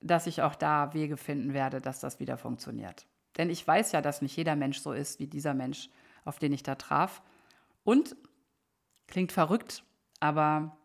dass 0.00 0.26
ich 0.26 0.42
auch 0.42 0.54
da 0.54 0.94
Wege 0.94 1.16
finden 1.16 1.52
werde, 1.52 1.80
dass 1.80 2.00
das 2.00 2.20
wieder 2.20 2.36
funktioniert. 2.36 3.06
Denn 3.36 3.50
ich 3.50 3.66
weiß 3.66 3.92
ja, 3.92 4.00
dass 4.00 4.22
nicht 4.22 4.36
jeder 4.36 4.56
Mensch 4.56 4.78
so 4.78 4.92
ist 4.92 5.18
wie 5.18 5.26
dieser 5.26 5.54
Mensch, 5.54 5.90
auf 6.24 6.38
den 6.38 6.52
ich 6.52 6.62
da 6.62 6.76
traf. 6.76 7.22
Und 7.84 8.16
klingt 9.06 9.32
verrückt, 9.32 9.84
aber 10.20 10.76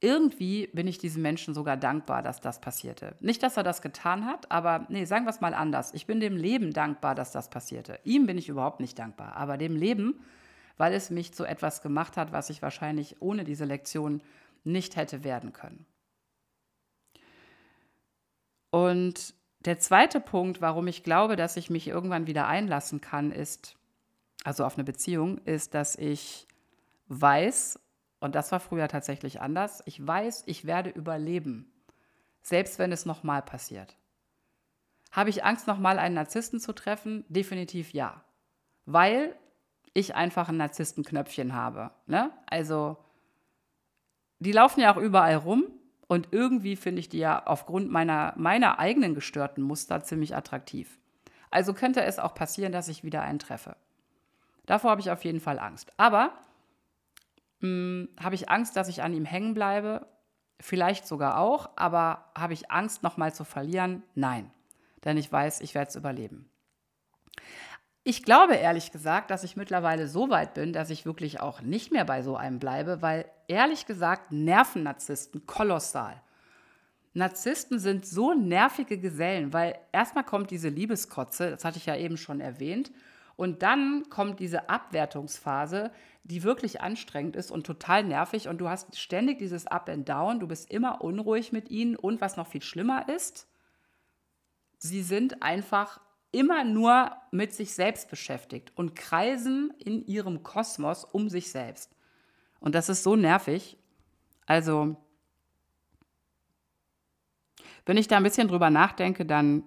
irgendwie 0.00 0.68
bin 0.68 0.86
ich 0.86 0.98
diesem 0.98 1.22
Menschen 1.22 1.54
sogar 1.54 1.76
dankbar, 1.76 2.22
dass 2.22 2.40
das 2.40 2.60
passierte. 2.60 3.16
Nicht, 3.20 3.42
dass 3.42 3.56
er 3.56 3.64
das 3.64 3.82
getan 3.82 4.26
hat, 4.26 4.50
aber 4.50 4.86
nee, 4.88 5.04
sagen 5.04 5.26
wir 5.26 5.30
es 5.30 5.40
mal 5.40 5.54
anders. 5.54 5.92
Ich 5.94 6.06
bin 6.06 6.20
dem 6.20 6.36
Leben 6.36 6.72
dankbar, 6.72 7.14
dass 7.14 7.32
das 7.32 7.50
passierte. 7.50 7.98
Ihm 8.04 8.26
bin 8.26 8.38
ich 8.38 8.48
überhaupt 8.48 8.80
nicht 8.80 8.98
dankbar, 8.98 9.36
aber 9.36 9.56
dem 9.56 9.74
Leben 9.74 10.20
weil 10.78 10.94
es 10.94 11.10
mich 11.10 11.34
zu 11.34 11.44
etwas 11.44 11.82
gemacht 11.82 12.16
hat, 12.16 12.32
was 12.32 12.48
ich 12.48 12.62
wahrscheinlich 12.62 13.20
ohne 13.20 13.44
diese 13.44 13.66
Lektion 13.66 14.22
nicht 14.64 14.96
hätte 14.96 15.24
werden 15.24 15.52
können. 15.52 15.84
Und 18.70 19.34
der 19.60 19.78
zweite 19.80 20.20
Punkt, 20.20 20.60
warum 20.60 20.86
ich 20.86 21.02
glaube, 21.02 21.36
dass 21.36 21.56
ich 21.56 21.68
mich 21.68 21.88
irgendwann 21.88 22.26
wieder 22.26 22.46
einlassen 22.46 23.00
kann, 23.00 23.32
ist, 23.32 23.76
also 24.44 24.64
auf 24.64 24.76
eine 24.76 24.84
Beziehung, 24.84 25.38
ist, 25.38 25.74
dass 25.74 25.96
ich 25.96 26.46
weiß, 27.08 27.80
und 28.20 28.34
das 28.34 28.50
war 28.52 28.60
früher 28.60 28.88
tatsächlich 28.88 29.40
anders, 29.40 29.82
ich 29.86 30.04
weiß, 30.04 30.44
ich 30.46 30.66
werde 30.66 30.90
überleben, 30.90 31.72
selbst 32.42 32.78
wenn 32.78 32.92
es 32.92 33.06
nochmal 33.06 33.42
passiert. 33.42 33.96
Habe 35.10 35.30
ich 35.30 35.44
Angst, 35.44 35.66
nochmal 35.66 35.98
einen 35.98 36.14
Narzissten 36.14 36.60
zu 36.60 36.72
treffen? 36.72 37.24
Definitiv 37.28 37.92
ja. 37.92 38.22
Weil 38.84 39.34
ich 39.94 40.14
einfach 40.14 40.48
ein 40.48 40.56
Narzisstenknöpfchen 40.58 41.54
habe. 41.54 41.90
Ne? 42.06 42.30
Also, 42.46 42.98
die 44.38 44.52
laufen 44.52 44.80
ja 44.80 44.92
auch 44.92 44.98
überall 44.98 45.36
rum 45.36 45.64
und 46.06 46.28
irgendwie 46.32 46.76
finde 46.76 47.00
ich 47.00 47.08
die 47.08 47.18
ja 47.18 47.44
aufgrund 47.46 47.90
meiner, 47.90 48.34
meiner 48.36 48.78
eigenen 48.78 49.14
gestörten 49.14 49.62
Muster 49.62 50.02
ziemlich 50.02 50.36
attraktiv. 50.36 50.98
Also 51.50 51.74
könnte 51.74 52.02
es 52.02 52.18
auch 52.18 52.34
passieren, 52.34 52.72
dass 52.72 52.88
ich 52.88 53.04
wieder 53.04 53.22
einen 53.22 53.38
treffe. 53.38 53.76
Davor 54.66 54.90
habe 54.90 55.00
ich 55.00 55.10
auf 55.10 55.24
jeden 55.24 55.40
Fall 55.40 55.58
Angst. 55.58 55.92
Aber 55.96 56.32
habe 57.62 58.34
ich 58.34 58.48
Angst, 58.48 58.76
dass 58.76 58.88
ich 58.88 59.02
an 59.02 59.14
ihm 59.14 59.24
hängen 59.24 59.54
bleibe? 59.54 60.06
Vielleicht 60.60 61.06
sogar 61.06 61.38
auch, 61.38 61.70
aber 61.76 62.30
habe 62.36 62.52
ich 62.52 62.70
Angst, 62.70 63.02
nochmal 63.02 63.34
zu 63.34 63.44
verlieren? 63.44 64.02
Nein, 64.14 64.50
denn 65.04 65.16
ich 65.16 65.30
weiß, 65.30 65.60
ich 65.60 65.74
werde 65.74 65.88
es 65.88 65.96
überleben. 65.96 66.50
Ich 68.04 68.22
glaube 68.22 68.54
ehrlich 68.54 68.90
gesagt, 68.90 69.30
dass 69.30 69.44
ich 69.44 69.56
mittlerweile 69.56 70.08
so 70.08 70.30
weit 70.30 70.54
bin, 70.54 70.72
dass 70.72 70.90
ich 70.90 71.04
wirklich 71.04 71.40
auch 71.40 71.60
nicht 71.60 71.92
mehr 71.92 72.04
bei 72.04 72.22
so 72.22 72.36
einem 72.36 72.58
bleibe, 72.58 73.02
weil 73.02 73.26
ehrlich 73.48 73.86
gesagt 73.86 74.32
nerven 74.32 74.82
Narzissten 74.82 75.46
kolossal. 75.46 76.22
Narzissten 77.12 77.78
sind 77.78 78.06
so 78.06 78.32
nervige 78.32 78.98
Gesellen, 78.98 79.52
weil 79.52 79.78
erstmal 79.92 80.24
kommt 80.24 80.50
diese 80.50 80.68
Liebeskotze, 80.68 81.50
das 81.50 81.64
hatte 81.64 81.78
ich 81.78 81.86
ja 81.86 81.96
eben 81.96 82.16
schon 82.16 82.40
erwähnt, 82.40 82.90
und 83.38 83.62
dann 83.62 84.10
kommt 84.10 84.40
diese 84.40 84.68
Abwertungsphase, 84.68 85.92
die 86.24 86.42
wirklich 86.42 86.80
anstrengend 86.80 87.36
ist 87.36 87.52
und 87.52 87.64
total 87.64 88.02
nervig 88.02 88.48
und 88.48 88.58
du 88.58 88.68
hast 88.68 88.98
ständig 88.98 89.38
dieses 89.38 89.68
Up 89.68 89.88
and 89.88 90.08
Down, 90.08 90.40
du 90.40 90.48
bist 90.48 90.72
immer 90.72 91.02
unruhig 91.02 91.52
mit 91.52 91.70
ihnen 91.70 91.94
und 91.94 92.20
was 92.20 92.36
noch 92.36 92.48
viel 92.48 92.62
schlimmer 92.62 93.08
ist, 93.08 93.46
sie 94.78 95.04
sind 95.04 95.40
einfach 95.40 96.00
immer 96.32 96.64
nur 96.64 97.12
mit 97.30 97.52
sich 97.52 97.74
selbst 97.74 98.10
beschäftigt 98.10 98.72
und 98.74 98.96
kreisen 98.96 99.72
in 99.78 100.04
ihrem 100.04 100.42
Kosmos 100.42 101.04
um 101.04 101.28
sich 101.28 101.52
selbst. 101.52 101.94
Und 102.58 102.74
das 102.74 102.88
ist 102.88 103.04
so 103.04 103.14
nervig. 103.14 103.78
Also, 104.46 104.96
wenn 107.86 107.98
ich 107.98 108.08
da 108.08 108.16
ein 108.16 108.24
bisschen 108.24 108.48
drüber 108.48 108.70
nachdenke, 108.70 109.24
dann 109.24 109.62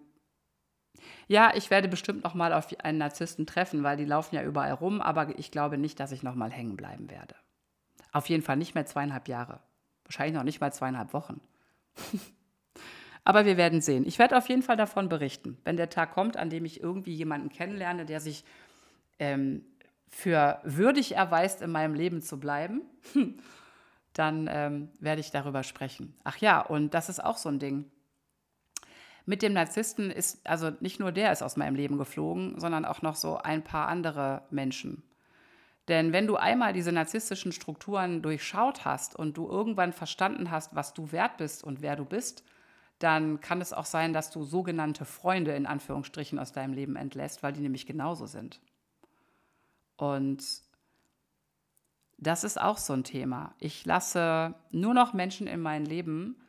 ja, 1.32 1.54
ich 1.56 1.70
werde 1.70 1.88
bestimmt 1.88 2.26
noch 2.26 2.34
mal 2.34 2.52
auf 2.52 2.68
einen 2.84 2.98
Narzissten 2.98 3.46
treffen, 3.46 3.84
weil 3.84 3.96
die 3.96 4.04
laufen 4.04 4.36
ja 4.36 4.44
überall 4.44 4.74
rum, 4.74 5.00
aber 5.00 5.40
ich 5.40 5.50
glaube 5.50 5.78
nicht, 5.78 5.98
dass 6.02 6.12
ich 6.12 6.24
noch 6.24 6.36
mal 6.36 6.52
hängen 6.52 6.76
bleiben 6.76 7.10
werde. 7.10 7.36
Auf 8.12 8.28
jeden 8.28 8.44
Fall 8.44 8.58
nicht 8.58 8.76
mehr 8.76 8.86
zweieinhalb 8.86 9.30
Jahre. 9.30 9.62
Wahrscheinlich 10.04 10.36
noch 10.36 10.44
nicht 10.44 10.60
mal 10.60 10.74
zweieinhalb 10.74 11.14
Wochen. 11.14 11.40
aber 13.24 13.46
wir 13.46 13.56
werden 13.56 13.80
sehen. 13.80 14.06
Ich 14.06 14.20
werde 14.20 14.38
auf 14.38 14.50
jeden 14.50 14.62
Fall 14.62 14.76
davon 14.76 15.08
berichten, 15.08 15.58
wenn 15.64 15.78
der 15.78 15.90
Tag 15.90 16.12
kommt, 16.12 16.36
an 16.36 16.50
dem 16.50 16.66
ich 16.66 16.84
irgendwie 16.84 17.14
jemanden 17.14 17.48
kennenlerne, 17.48 18.06
der 18.06 18.20
sich 18.20 18.44
ähm, 19.18 19.64
für 20.10 20.60
würdig 20.66 21.16
erweist, 21.16 21.62
in 21.62 21.72
meinem 21.72 21.94
Leben 21.94 22.22
zu 22.22 22.42
bleiben. 22.42 22.82
Dann 24.14 24.50
ähm, 24.52 24.90
werde 25.00 25.22
ich 25.22 25.32
darüber 25.32 25.64
sprechen. 25.64 26.14
Ach 26.26 26.36
ja, 26.40 26.60
und 26.60 26.94
das 26.94 27.08
ist 27.08 27.24
auch 27.24 27.38
so 27.38 27.48
ein 27.48 27.60
Ding 27.60 27.90
mit 29.26 29.42
dem 29.42 29.54
Narzissten 29.54 30.12
ist, 30.12 30.46
also 30.48 30.72
nicht 30.80 31.00
nur 31.00 31.12
der 31.12 31.32
ist 31.32 31.42
aus 31.42 31.58
meinem 31.58 31.76
Leben 31.76 31.98
geflogen, 31.98 32.60
sondern 32.60 32.86
auch 32.86 33.02
noch 33.02 33.16
so 33.16 33.38
ein 33.38 33.64
paar 33.64 33.88
andere 33.88 34.44
Menschen. 34.50 35.04
Denn 35.88 36.14
wenn 36.14 36.28
du 36.28 36.36
einmal 36.38 36.74
diese 36.74 36.92
narzisstischen 36.92 37.52
Strukturen 37.52 38.22
durchschaut 38.22 38.86
hast 38.86 39.16
und 39.16 39.36
du 39.38 39.48
irgendwann 39.48 39.94
verstanden 39.94 40.52
hast, 40.52 40.76
was 40.76 40.94
du 40.94 41.12
wert 41.12 41.38
bist 41.38 41.64
und 41.64 41.82
wer 41.82 41.96
du 41.96 42.06
bist, 42.06 42.44
dann 43.00 43.42
kann 43.42 43.62
es 43.62 43.74
auch 43.74 43.86
sein, 43.86 44.14
dass 44.14 44.30
du 44.30 44.44
sogenannte 44.44 45.06
Freunde 45.06 45.54
in 45.56 45.66
Anführungsstrichen 45.66 46.38
aus 46.38 46.52
deinem 46.52 46.74
Leben 46.74 46.96
entlässt, 46.96 47.42
weil 47.42 47.54
die 47.54 47.62
nämlich 47.62 47.88
genauso 47.88 48.28
sind. 48.28 48.62
Und 49.98 50.44
das 52.18 52.44
ist 52.44 52.62
auch 52.62 52.78
so 52.78 52.94
ein 52.94 53.04
Thema. 53.04 53.56
Ich 53.60 53.84
lasse 53.86 54.54
nur 54.70 54.94
noch 54.94 55.14
Menschen 55.14 55.48
in 55.48 55.60
mein 55.60 55.86
Leben, 55.86 56.40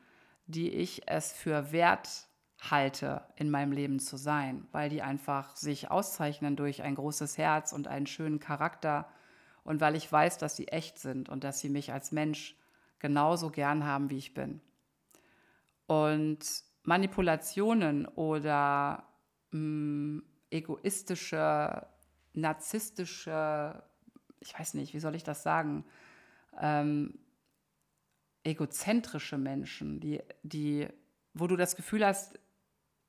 die 0.47 0.71
ich 0.71 1.09
es 1.09 1.33
für 1.33 1.73
wert 1.73 2.29
halte, 2.71 3.23
in 3.37 3.51
meinem 3.51 3.73
Leben 3.73 3.99
zu 3.99 4.17
sein, 4.17 4.67
weil 4.73 4.89
die 4.89 5.03
einfach 5.03 5.57
sich 5.57 5.91
auszeichnen 5.91 6.57
durch 6.57 6.83
ein 6.83 6.95
großes 6.95 7.37
Herz 7.39 7.73
und 7.73 7.89
einen 7.89 8.07
schönen 8.07 8.39
Charakter 8.39 9.09
und 9.65 9.81
weil 9.81 9.97
ich 9.97 10.11
weiß, 10.11 10.39
dass 10.39 10.57
sie 10.57 10.69
echt 10.69 10.99
sind 10.99 11.29
und 11.29 11.45
dass 11.45 11.61
sie 11.61 11.69
mich 11.69 11.93
als 11.93 12.13
Mensch 12.13 12.57
genauso 12.99 13.51
gern 13.51 13.85
haben, 13.85 14.11
wie 14.11 14.19
ich 14.19 14.35
bin. 14.35 14.61
Und 15.87 16.39
Manipulationen 16.85 18.07
oder 18.07 19.09
mh, 19.51 19.59
mm, 19.59 20.23
egoistische, 20.51 21.87
narzisstische, 22.35 23.83
ich 24.41 24.59
weiß 24.59 24.75
nicht, 24.75 24.95
wie 24.95 25.01
soll 25.01 25.15
ich 25.15 25.25
das 25.25 25.43
sagen, 25.43 25.85
ähm, 26.61 27.19
egozentrische 28.45 29.39
Menschen, 29.39 30.01
die, 30.01 30.21
die, 30.43 30.89
wo 31.35 31.47
du 31.47 31.57
das 31.57 31.77
Gefühl 31.77 32.05
hast, 32.05 32.39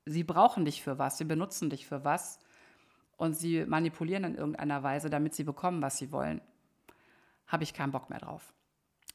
sie 0.06 0.24
brauchen 0.24 0.64
dich 0.64 0.82
für 0.82 0.98
was, 0.98 1.18
sie 1.18 1.24
benutzen 1.24 1.70
dich 1.70 1.86
für 1.86 2.04
was 2.04 2.38
und 3.16 3.34
sie 3.34 3.64
manipulieren 3.64 4.24
in 4.24 4.34
irgendeiner 4.34 4.82
Weise, 4.82 5.10
damit 5.10 5.34
sie 5.34 5.44
bekommen, 5.44 5.82
was 5.82 5.98
sie 5.98 6.12
wollen, 6.12 6.40
habe 7.46 7.64
ich 7.64 7.74
keinen 7.74 7.92
Bock 7.92 8.10
mehr 8.10 8.18
drauf. 8.18 8.52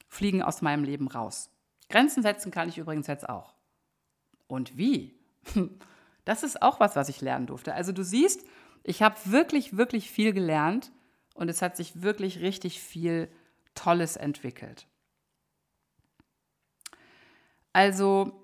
Fliegen 0.07 0.41
aus 0.41 0.61
meinem 0.61 0.83
Leben 0.83 1.07
raus. 1.07 1.49
Grenzen 1.89 2.23
setzen 2.23 2.51
kann 2.51 2.69
ich 2.69 2.77
übrigens 2.77 3.07
jetzt 3.07 3.27
auch. 3.29 3.53
Und 4.47 4.77
wie? 4.77 5.17
Das 6.25 6.43
ist 6.43 6.61
auch 6.61 6.79
was, 6.79 6.95
was 6.95 7.09
ich 7.09 7.21
lernen 7.21 7.47
durfte. 7.47 7.73
Also 7.73 7.91
du 7.91 8.03
siehst, 8.03 8.45
ich 8.83 9.01
habe 9.01 9.15
wirklich, 9.25 9.77
wirklich 9.77 10.11
viel 10.11 10.31
gelernt 10.31 10.91
und 11.33 11.49
es 11.49 11.63
hat 11.63 11.75
sich 11.75 12.03
wirklich 12.03 12.39
richtig 12.39 12.79
viel 12.79 13.31
Tolles 13.73 14.15
entwickelt. 14.15 14.85
Also 17.73 18.38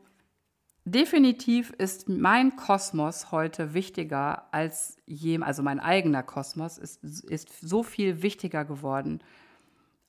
Definitiv 0.87 1.71
ist 1.71 2.09
mein 2.09 2.55
Kosmos 2.57 3.31
heute 3.31 3.73
wichtiger 3.73 4.53
als 4.53 4.97
je, 5.07 5.39
also 5.41 5.63
mein 5.63 5.79
eigener 5.79 6.21
Kosmos 6.21 6.77
ist, 6.77 7.03
ist 7.03 7.59
so 7.59 7.81
viel 7.81 8.21
wichtiger 8.21 8.65
geworden, 8.65 9.23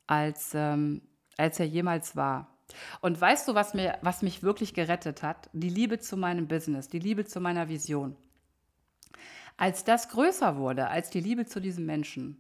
als, 0.07 0.53
ähm, 0.53 1.01
als 1.39 1.59
er 1.61 1.67
jemals 1.67 2.15
war. 2.15 2.55
Und 3.01 3.19
weißt 3.19 3.49
du, 3.49 3.55
was, 3.55 3.73
mir, 3.73 3.99
was 4.03 4.21
mich 4.21 4.43
wirklich 4.43 4.75
gerettet 4.75 5.23
hat? 5.23 5.49
Die 5.55 5.71
Liebe 5.71 5.99
zu 5.99 6.19
meinem 6.19 6.47
Business, 6.47 6.89
die 6.89 6.99
Liebe 6.99 7.25
zu 7.25 7.41
meiner 7.41 7.71
Vision. 7.71 8.15
Als 9.57 9.85
das 9.85 10.11
größer 10.11 10.57
wurde, 10.57 10.89
als 10.89 11.09
die 11.09 11.21
Liebe 11.21 11.47
zu 11.47 11.59
diesem 11.59 11.87
Menschen, 11.87 12.37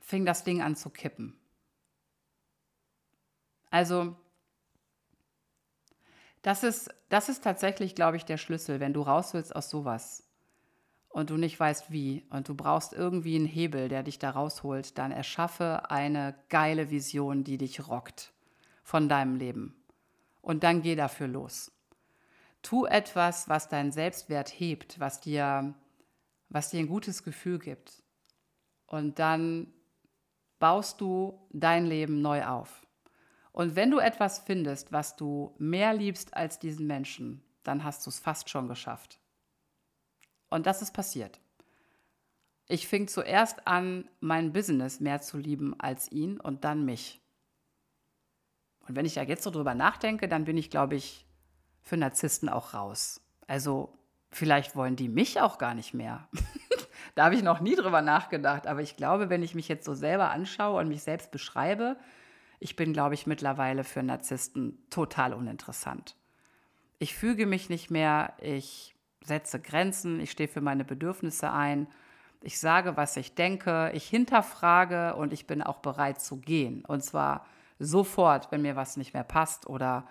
fing 0.00 0.26
das 0.26 0.42
Ding 0.42 0.62
an 0.62 0.74
zu 0.74 0.90
kippen. 0.90 1.38
Also 3.70 4.16
das 6.48 6.62
ist, 6.62 6.88
das 7.10 7.28
ist 7.28 7.44
tatsächlich, 7.44 7.94
glaube 7.94 8.16
ich, 8.16 8.24
der 8.24 8.38
Schlüssel, 8.38 8.80
wenn 8.80 8.94
du 8.94 9.02
raus 9.02 9.34
willst 9.34 9.54
aus 9.54 9.68
sowas 9.68 10.26
und 11.10 11.28
du 11.28 11.36
nicht 11.36 11.60
weißt 11.60 11.92
wie 11.92 12.24
und 12.30 12.48
du 12.48 12.54
brauchst 12.54 12.94
irgendwie 12.94 13.36
einen 13.36 13.44
Hebel, 13.44 13.90
der 13.90 14.02
dich 14.02 14.18
da 14.18 14.30
rausholt, 14.30 14.96
dann 14.96 15.12
erschaffe 15.12 15.90
eine 15.90 16.34
geile 16.48 16.90
Vision, 16.90 17.44
die 17.44 17.58
dich 17.58 17.86
rockt 17.86 18.32
von 18.82 19.10
deinem 19.10 19.36
Leben. 19.36 19.76
Und 20.40 20.64
dann 20.64 20.80
geh 20.80 20.96
dafür 20.96 21.28
los. 21.28 21.70
Tu 22.62 22.86
etwas, 22.86 23.50
was 23.50 23.68
deinen 23.68 23.92
Selbstwert 23.92 24.48
hebt, 24.48 24.98
was 24.98 25.20
dir, 25.20 25.74
was 26.48 26.70
dir 26.70 26.80
ein 26.80 26.88
gutes 26.88 27.24
Gefühl 27.24 27.58
gibt. 27.58 28.02
Und 28.86 29.18
dann 29.18 29.70
baust 30.58 31.02
du 31.02 31.46
dein 31.50 31.84
Leben 31.84 32.22
neu 32.22 32.46
auf. 32.46 32.87
Und 33.58 33.74
wenn 33.74 33.90
du 33.90 33.98
etwas 33.98 34.38
findest, 34.38 34.92
was 34.92 35.16
du 35.16 35.52
mehr 35.58 35.92
liebst 35.92 36.32
als 36.32 36.60
diesen 36.60 36.86
Menschen, 36.86 37.42
dann 37.64 37.82
hast 37.82 38.06
du 38.06 38.10
es 38.10 38.20
fast 38.20 38.48
schon 38.48 38.68
geschafft. 38.68 39.18
Und 40.48 40.64
das 40.66 40.80
ist 40.80 40.92
passiert. 40.92 41.40
Ich 42.68 42.86
fing 42.86 43.08
zuerst 43.08 43.66
an, 43.66 44.08
mein 44.20 44.52
Business 44.52 45.00
mehr 45.00 45.20
zu 45.20 45.38
lieben 45.38 45.74
als 45.80 46.12
ihn 46.12 46.38
und 46.38 46.62
dann 46.62 46.84
mich. 46.84 47.20
Und 48.86 48.94
wenn 48.94 49.06
ich 49.06 49.14
da 49.14 49.22
jetzt 49.22 49.42
so 49.42 49.50
drüber 49.50 49.74
nachdenke, 49.74 50.28
dann 50.28 50.44
bin 50.44 50.56
ich, 50.56 50.70
glaube 50.70 50.94
ich, 50.94 51.26
für 51.82 51.96
Narzissten 51.96 52.48
auch 52.48 52.74
raus. 52.74 53.20
Also 53.48 53.98
vielleicht 54.30 54.76
wollen 54.76 54.94
die 54.94 55.08
mich 55.08 55.40
auch 55.40 55.58
gar 55.58 55.74
nicht 55.74 55.94
mehr. 55.94 56.28
da 57.16 57.24
habe 57.24 57.34
ich 57.34 57.42
noch 57.42 57.58
nie 57.58 57.74
drüber 57.74 58.02
nachgedacht. 58.02 58.68
Aber 58.68 58.82
ich 58.82 58.94
glaube, 58.94 59.30
wenn 59.30 59.42
ich 59.42 59.56
mich 59.56 59.66
jetzt 59.66 59.84
so 59.84 59.94
selber 59.94 60.30
anschaue 60.30 60.78
und 60.78 60.86
mich 60.86 61.02
selbst 61.02 61.32
beschreibe, 61.32 61.96
ich 62.60 62.76
bin, 62.76 62.92
glaube 62.92 63.14
ich, 63.14 63.26
mittlerweile 63.26 63.84
für 63.84 64.02
Narzissten 64.02 64.78
total 64.90 65.32
uninteressant. 65.32 66.16
Ich 66.98 67.14
füge 67.14 67.46
mich 67.46 67.68
nicht 67.68 67.90
mehr, 67.90 68.34
ich 68.40 68.94
setze 69.22 69.60
Grenzen, 69.60 70.20
ich 70.20 70.30
stehe 70.30 70.48
für 70.48 70.60
meine 70.60 70.84
Bedürfnisse 70.84 71.52
ein, 71.52 71.86
ich 72.42 72.58
sage, 72.58 72.96
was 72.96 73.16
ich 73.16 73.34
denke, 73.34 73.90
ich 73.94 74.08
hinterfrage 74.08 75.16
und 75.16 75.32
ich 75.32 75.46
bin 75.46 75.62
auch 75.62 75.78
bereit 75.78 76.20
zu 76.20 76.36
gehen. 76.36 76.84
Und 76.84 77.02
zwar 77.02 77.46
sofort, 77.78 78.52
wenn 78.52 78.62
mir 78.62 78.76
was 78.76 78.96
nicht 78.96 79.12
mehr 79.12 79.24
passt 79.24 79.66
oder 79.66 80.06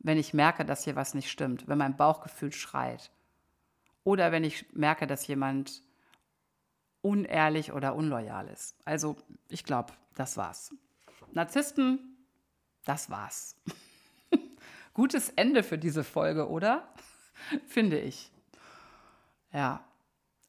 wenn 0.00 0.18
ich 0.18 0.34
merke, 0.34 0.64
dass 0.64 0.84
hier 0.84 0.96
was 0.96 1.14
nicht 1.14 1.30
stimmt, 1.30 1.68
wenn 1.68 1.78
mein 1.78 1.96
Bauchgefühl 1.96 2.52
schreit. 2.52 3.10
Oder 4.04 4.32
wenn 4.32 4.44
ich 4.44 4.66
merke, 4.72 5.06
dass 5.06 5.26
jemand 5.26 5.82
unehrlich 7.00 7.72
oder 7.72 7.94
unloyal 7.94 8.48
ist. 8.48 8.76
Also 8.84 9.16
ich 9.48 9.64
glaube, 9.64 9.92
das 10.14 10.36
war's. 10.36 10.74
Narzissten, 11.32 12.16
das 12.84 13.10
war's. 13.10 13.56
Gutes 14.94 15.30
Ende 15.30 15.62
für 15.62 15.78
diese 15.78 16.04
Folge, 16.04 16.48
oder? 16.48 16.88
Finde 17.66 17.98
ich. 18.00 18.30
Ja, 19.52 19.84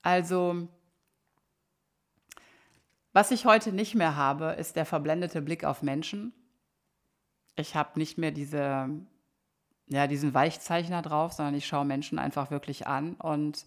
also 0.01 0.67
was 3.11 3.31
ich 3.31 3.45
heute 3.45 3.71
nicht 3.71 3.95
mehr 3.95 4.15
habe, 4.15 4.55
ist 4.59 4.75
der 4.75 4.85
verblendete 4.85 5.41
Blick 5.41 5.63
auf 5.63 5.81
Menschen. 5.81 6.33
Ich 7.55 7.75
habe 7.75 7.99
nicht 7.99 8.17
mehr 8.17 8.31
diese, 8.31 8.89
ja, 9.87 10.07
diesen 10.07 10.33
Weichzeichner 10.33 11.01
drauf, 11.01 11.33
sondern 11.33 11.55
ich 11.55 11.67
schaue 11.67 11.85
Menschen 11.85 12.19
einfach 12.19 12.51
wirklich 12.51 12.87
an 12.87 13.15
und 13.15 13.65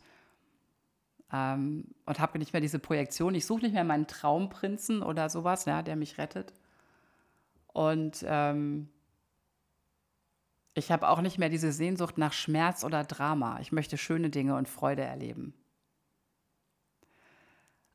ähm, 1.32 1.86
und 2.06 2.20
habe 2.20 2.38
nicht 2.38 2.52
mehr 2.52 2.60
diese 2.60 2.78
Projektion. 2.78 3.34
Ich 3.34 3.46
suche 3.46 3.62
nicht 3.62 3.72
mehr 3.72 3.84
meinen 3.84 4.06
Traumprinzen 4.06 5.02
oder 5.02 5.28
sowas, 5.28 5.64
ja, 5.64 5.82
der 5.82 5.96
mich 5.96 6.18
rettet. 6.18 6.52
Und 7.72 8.24
ähm, 8.26 8.88
ich 10.74 10.90
habe 10.90 11.08
auch 11.08 11.20
nicht 11.20 11.38
mehr 11.38 11.48
diese 11.48 11.72
Sehnsucht 11.72 12.18
nach 12.18 12.32
Schmerz 12.32 12.84
oder 12.84 13.04
Drama. 13.04 13.58
Ich 13.60 13.72
möchte 13.72 13.98
schöne 13.98 14.30
Dinge 14.30 14.56
und 14.56 14.68
Freude 14.68 15.02
erleben. 15.02 15.54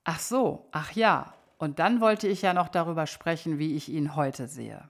Ach 0.04 0.20
so, 0.20 0.68
ach 0.72 0.92
ja. 0.94 1.34
Und 1.58 1.80
dann 1.80 2.02
wollte 2.02 2.28
ich 2.28 2.44
ja 2.44 2.54
noch 2.54 2.70
darüber 2.70 3.08
sprechen, 3.08 3.58
wie 3.58 3.76
ich 3.76 3.90
ihn 3.90 4.16
heute 4.16 4.48
sehe. 4.48 4.90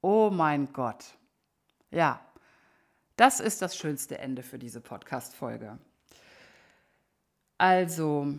Oh 0.00 0.30
mein 0.30 0.72
Gott. 0.72 1.04
Ja, 1.90 2.20
das 3.16 3.40
ist 3.40 3.60
das 3.60 3.76
schönste 3.76 4.18
Ende 4.18 4.42
für 4.42 4.58
diese 4.58 4.80
Podcast-Folge. 4.80 5.78
Also, 7.58 8.38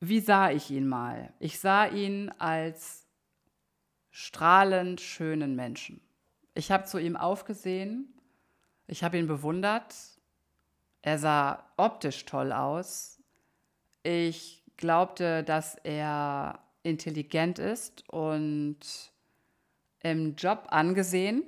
wie 0.00 0.20
sah 0.20 0.50
ich 0.50 0.70
ihn 0.70 0.86
mal? 0.86 1.32
Ich 1.40 1.58
sah 1.58 1.86
ihn 1.86 2.30
als 2.38 3.06
strahlend 4.10 5.00
schönen 5.00 5.56
Menschen. 5.56 6.00
Ich 6.54 6.70
habe 6.70 6.84
zu 6.84 6.98
ihm 6.98 7.16
aufgesehen, 7.16 8.14
ich 8.86 9.04
habe 9.04 9.18
ihn 9.18 9.26
bewundert, 9.26 9.94
er 11.02 11.18
sah 11.18 11.64
optisch 11.76 12.24
toll 12.24 12.52
aus. 12.52 13.22
Ich 14.02 14.64
glaubte, 14.76 15.44
dass 15.44 15.76
er 15.76 16.60
intelligent 16.82 17.58
ist 17.58 18.08
und 18.08 18.78
im 20.00 20.36
Job 20.36 20.66
angesehen, 20.70 21.42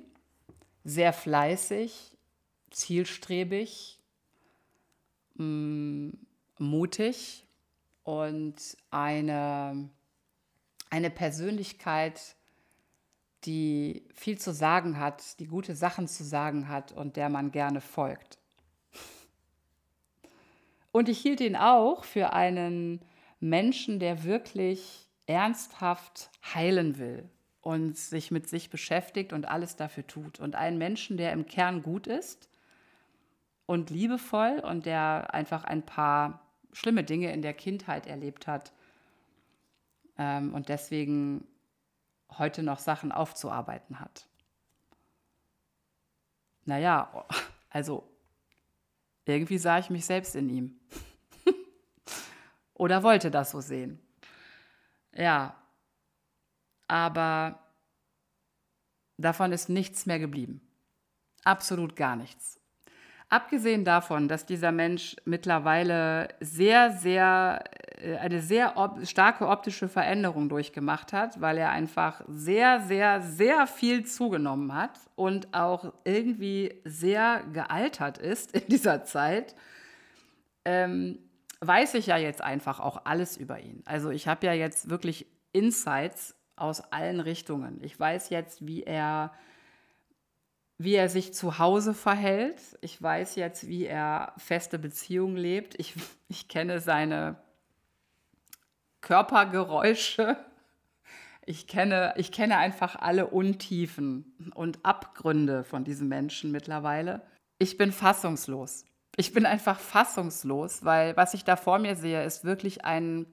sehr 0.83 1.13
fleißig, 1.13 2.17
zielstrebig, 2.69 3.99
mm, 5.35 6.09
mutig 6.57 7.45
und 8.11 8.75
eine, 8.89 9.89
eine 10.89 11.09
Persönlichkeit, 11.09 12.35
die 13.45 14.05
viel 14.13 14.37
zu 14.37 14.51
sagen 14.51 14.99
hat, 14.99 15.39
die 15.39 15.47
gute 15.47 15.75
Sachen 15.75 16.09
zu 16.09 16.25
sagen 16.25 16.67
hat 16.67 16.91
und 16.91 17.15
der 17.15 17.29
man 17.29 17.51
gerne 17.51 17.79
folgt. 17.79 18.37
Und 20.91 21.07
ich 21.07 21.19
hielt 21.19 21.39
ihn 21.39 21.55
auch 21.55 22.03
für 22.03 22.33
einen 22.33 22.99
Menschen, 23.39 23.97
der 23.99 24.25
wirklich 24.25 25.07
ernsthaft 25.25 26.31
heilen 26.53 26.97
will 26.97 27.29
und 27.61 27.95
sich 27.95 28.29
mit 28.29 28.49
sich 28.49 28.69
beschäftigt 28.69 29.31
und 29.31 29.45
alles 29.47 29.77
dafür 29.77 30.05
tut. 30.05 30.37
Und 30.41 30.55
einen 30.55 30.77
Menschen, 30.77 31.15
der 31.15 31.31
im 31.31 31.45
Kern 31.45 31.81
gut 31.81 32.07
ist 32.07 32.49
und 33.67 33.89
liebevoll 33.89 34.59
und 34.59 34.85
der 34.85 35.33
einfach 35.33 35.63
ein 35.63 35.85
paar 35.85 36.50
schlimme 36.73 37.03
Dinge 37.03 37.31
in 37.33 37.41
der 37.41 37.53
Kindheit 37.53 38.07
erlebt 38.07 38.47
hat 38.47 38.71
ähm, 40.17 40.53
und 40.53 40.69
deswegen 40.69 41.47
heute 42.37 42.63
noch 42.63 42.79
Sachen 42.79 43.11
aufzuarbeiten 43.11 43.99
hat. 43.99 44.27
Naja, 46.65 47.25
also 47.69 48.07
irgendwie 49.25 49.57
sah 49.57 49.79
ich 49.79 49.89
mich 49.89 50.05
selbst 50.05 50.35
in 50.35 50.49
ihm. 50.49 50.79
Oder 52.73 53.03
wollte 53.03 53.31
das 53.31 53.51
so 53.51 53.61
sehen. 53.61 53.99
Ja, 55.13 55.55
aber 56.87 57.59
davon 59.17 59.51
ist 59.51 59.69
nichts 59.69 60.05
mehr 60.05 60.19
geblieben. 60.19 60.61
Absolut 61.43 61.95
gar 61.95 62.15
nichts. 62.15 62.60
Abgesehen 63.31 63.85
davon, 63.85 64.27
dass 64.27 64.45
dieser 64.45 64.73
Mensch 64.73 65.15
mittlerweile 65.23 66.27
sehr, 66.41 66.91
sehr, 66.91 67.63
äh, 68.01 68.17
eine 68.17 68.41
sehr 68.41 68.75
op 68.75 69.07
starke 69.07 69.47
optische 69.47 69.87
Veränderung 69.87 70.49
durchgemacht 70.49 71.13
hat, 71.13 71.39
weil 71.39 71.57
er 71.57 71.69
einfach 71.69 72.23
sehr, 72.27 72.81
sehr, 72.81 73.21
sehr 73.21 73.67
viel 73.67 74.05
zugenommen 74.05 74.75
hat 74.75 74.99
und 75.15 75.53
auch 75.53 75.93
irgendwie 76.03 76.81
sehr 76.83 77.41
gealtert 77.53 78.17
ist 78.17 78.51
in 78.51 78.67
dieser 78.67 79.05
Zeit, 79.05 79.55
ähm, 80.65 81.17
weiß 81.61 81.93
ich 81.93 82.07
ja 82.07 82.17
jetzt 82.17 82.41
einfach 82.41 82.81
auch 82.81 83.05
alles 83.05 83.37
über 83.37 83.61
ihn. 83.61 83.81
Also 83.85 84.09
ich 84.09 84.27
habe 84.27 84.45
ja 84.45 84.51
jetzt 84.51 84.89
wirklich 84.89 85.25
Insights 85.53 86.35
aus 86.57 86.81
allen 86.91 87.21
Richtungen. 87.21 87.79
Ich 87.81 87.97
weiß 87.97 88.29
jetzt, 88.29 88.67
wie 88.67 88.83
er 88.83 89.31
wie 90.83 90.95
er 90.95 91.09
sich 91.09 91.33
zu 91.33 91.59
Hause 91.59 91.93
verhält. 91.93 92.59
Ich 92.81 93.01
weiß 93.01 93.35
jetzt, 93.35 93.67
wie 93.67 93.85
er 93.85 94.33
feste 94.37 94.79
Beziehungen 94.79 95.37
lebt. 95.37 95.79
Ich, 95.79 95.93
ich 96.27 96.47
kenne 96.47 96.79
seine 96.79 97.37
Körpergeräusche. 99.01 100.37
Ich 101.45 101.67
kenne, 101.67 102.13
ich 102.17 102.31
kenne 102.31 102.57
einfach 102.57 102.95
alle 102.95 103.27
Untiefen 103.27 104.51
und 104.53 104.85
Abgründe 104.85 105.63
von 105.63 105.83
diesem 105.83 106.07
Menschen 106.07 106.51
mittlerweile. 106.51 107.21
Ich 107.57 107.77
bin 107.77 107.91
fassungslos. 107.91 108.85
Ich 109.17 109.33
bin 109.33 109.45
einfach 109.45 109.79
fassungslos, 109.79 110.85
weil 110.85 111.17
was 111.17 111.33
ich 111.33 111.43
da 111.43 111.55
vor 111.55 111.79
mir 111.79 111.95
sehe, 111.95 112.23
ist 112.23 112.43
wirklich 112.43 112.85
ein, 112.85 113.25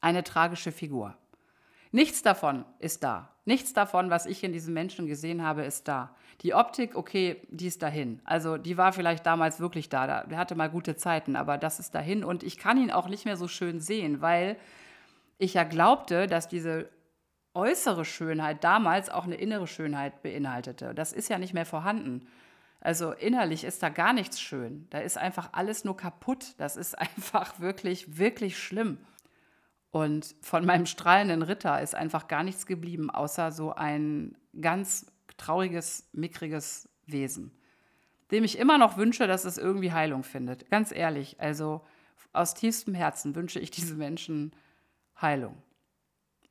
eine 0.00 0.22
tragische 0.22 0.72
Figur. 0.72 1.16
Nichts 1.92 2.22
davon 2.22 2.64
ist 2.78 3.02
da. 3.02 3.35
Nichts 3.46 3.72
davon, 3.72 4.10
was 4.10 4.26
ich 4.26 4.42
in 4.42 4.52
diesem 4.52 4.74
Menschen 4.74 5.06
gesehen 5.06 5.42
habe, 5.42 5.62
ist 5.62 5.86
da. 5.86 6.14
Die 6.42 6.52
Optik, 6.52 6.96
okay, 6.96 7.40
die 7.48 7.68
ist 7.68 7.80
dahin. 7.80 8.20
Also 8.24 8.58
die 8.58 8.76
war 8.76 8.92
vielleicht 8.92 9.24
damals 9.24 9.60
wirklich 9.60 9.88
da. 9.88 10.24
Der 10.24 10.36
hatte 10.36 10.56
mal 10.56 10.68
gute 10.68 10.96
Zeiten, 10.96 11.36
aber 11.36 11.56
das 11.56 11.78
ist 11.78 11.94
dahin. 11.94 12.24
Und 12.24 12.42
ich 12.42 12.58
kann 12.58 12.76
ihn 12.76 12.90
auch 12.90 13.08
nicht 13.08 13.24
mehr 13.24 13.36
so 13.36 13.46
schön 13.46 13.80
sehen, 13.80 14.20
weil 14.20 14.56
ich 15.38 15.54
ja 15.54 15.62
glaubte, 15.62 16.26
dass 16.26 16.48
diese 16.48 16.90
äußere 17.54 18.04
Schönheit 18.04 18.64
damals 18.64 19.10
auch 19.10 19.24
eine 19.24 19.36
innere 19.36 19.68
Schönheit 19.68 20.22
beinhaltete. 20.22 20.92
Das 20.92 21.12
ist 21.12 21.28
ja 21.30 21.38
nicht 21.38 21.54
mehr 21.54 21.66
vorhanden. 21.66 22.26
Also 22.80 23.12
innerlich 23.12 23.62
ist 23.62 23.80
da 23.80 23.90
gar 23.90 24.12
nichts 24.12 24.40
schön. 24.40 24.88
Da 24.90 24.98
ist 24.98 25.18
einfach 25.18 25.50
alles 25.52 25.84
nur 25.84 25.96
kaputt. 25.96 26.54
Das 26.58 26.76
ist 26.76 26.98
einfach 26.98 27.60
wirklich, 27.60 28.18
wirklich 28.18 28.58
schlimm. 28.58 28.98
Und 29.90 30.34
von 30.42 30.66
meinem 30.66 30.86
strahlenden 30.86 31.42
Ritter 31.42 31.80
ist 31.80 31.94
einfach 31.94 32.28
gar 32.28 32.42
nichts 32.42 32.66
geblieben, 32.66 33.10
außer 33.10 33.52
so 33.52 33.72
ein 33.72 34.36
ganz 34.60 35.06
trauriges, 35.36 36.08
mickriges 36.12 36.88
Wesen, 37.06 37.52
dem 38.30 38.44
ich 38.44 38.58
immer 38.58 38.78
noch 38.78 38.96
wünsche, 38.96 39.26
dass 39.26 39.44
es 39.44 39.58
irgendwie 39.58 39.92
Heilung 39.92 40.22
findet. 40.22 40.70
Ganz 40.70 40.92
ehrlich, 40.92 41.40
also 41.40 41.82
aus 42.32 42.54
tiefstem 42.54 42.94
Herzen 42.94 43.34
wünsche 43.34 43.60
ich 43.60 43.70
diesen 43.70 43.96
Menschen 43.96 44.52
Heilung 45.20 45.62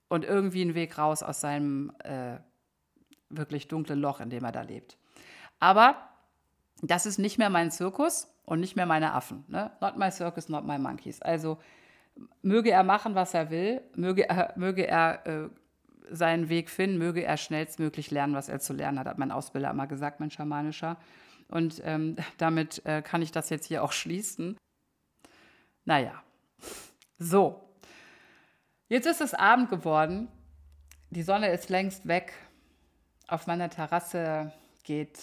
und 0.07 0.25
irgendwie 0.25 0.61
einen 0.61 0.75
Weg 0.75 0.97
raus 0.97 1.21
aus 1.23 1.41
seinem 1.41 1.91
äh, 2.03 2.37
wirklich 3.29 3.67
dunklen 3.67 3.99
Loch, 3.99 4.19
in 4.19 4.29
dem 4.29 4.43
er 4.43 4.51
da 4.51 4.61
lebt. 4.61 4.97
Aber 5.59 6.09
das 6.81 7.05
ist 7.05 7.17
nicht 7.17 7.37
mehr 7.37 7.49
mein 7.49 7.71
Zirkus 7.71 8.27
und 8.45 8.59
nicht 8.59 8.75
mehr 8.75 8.85
meine 8.85 9.13
Affen. 9.13 9.45
Ne? 9.47 9.71
Not 9.81 9.97
my 9.97 10.11
circus, 10.11 10.49
not 10.49 10.65
my 10.65 10.77
monkeys. 10.77 11.21
Also 11.21 11.57
möge 12.41 12.71
er 12.71 12.83
machen, 12.83 13.15
was 13.15 13.33
er 13.33 13.49
will, 13.49 13.81
möge 13.95 14.29
er, 14.29 14.53
möge 14.55 14.87
er 14.87 15.25
äh, 15.25 15.49
seinen 16.09 16.49
Weg 16.49 16.69
finden, 16.69 16.97
möge 16.97 17.23
er 17.23 17.37
schnellstmöglich 17.37 18.11
lernen, 18.11 18.35
was 18.35 18.49
er 18.49 18.59
zu 18.59 18.73
lernen 18.73 18.99
hat, 18.99 19.07
hat 19.07 19.17
mein 19.17 19.31
Ausbilder 19.31 19.71
immer 19.71 19.87
gesagt, 19.87 20.19
mein 20.19 20.31
schamanischer. 20.31 20.97
Und 21.47 21.81
ähm, 21.83 22.15
damit 22.37 22.85
äh, 22.85 23.01
kann 23.01 23.21
ich 23.21 23.31
das 23.31 23.49
jetzt 23.49 23.65
hier 23.65 23.83
auch 23.83 23.91
schließen. 23.91 24.57
Naja, 25.83 26.23
so. 27.17 27.61
Jetzt 28.87 29.07
ist 29.07 29.21
es 29.21 29.33
Abend 29.33 29.69
geworden. 29.69 30.27
Die 31.09 31.23
Sonne 31.23 31.49
ist 31.49 31.69
längst 31.69 32.07
weg. 32.07 32.33
Auf 33.27 33.47
meiner 33.47 33.69
Terrasse 33.69 34.51
geht, 34.83 35.19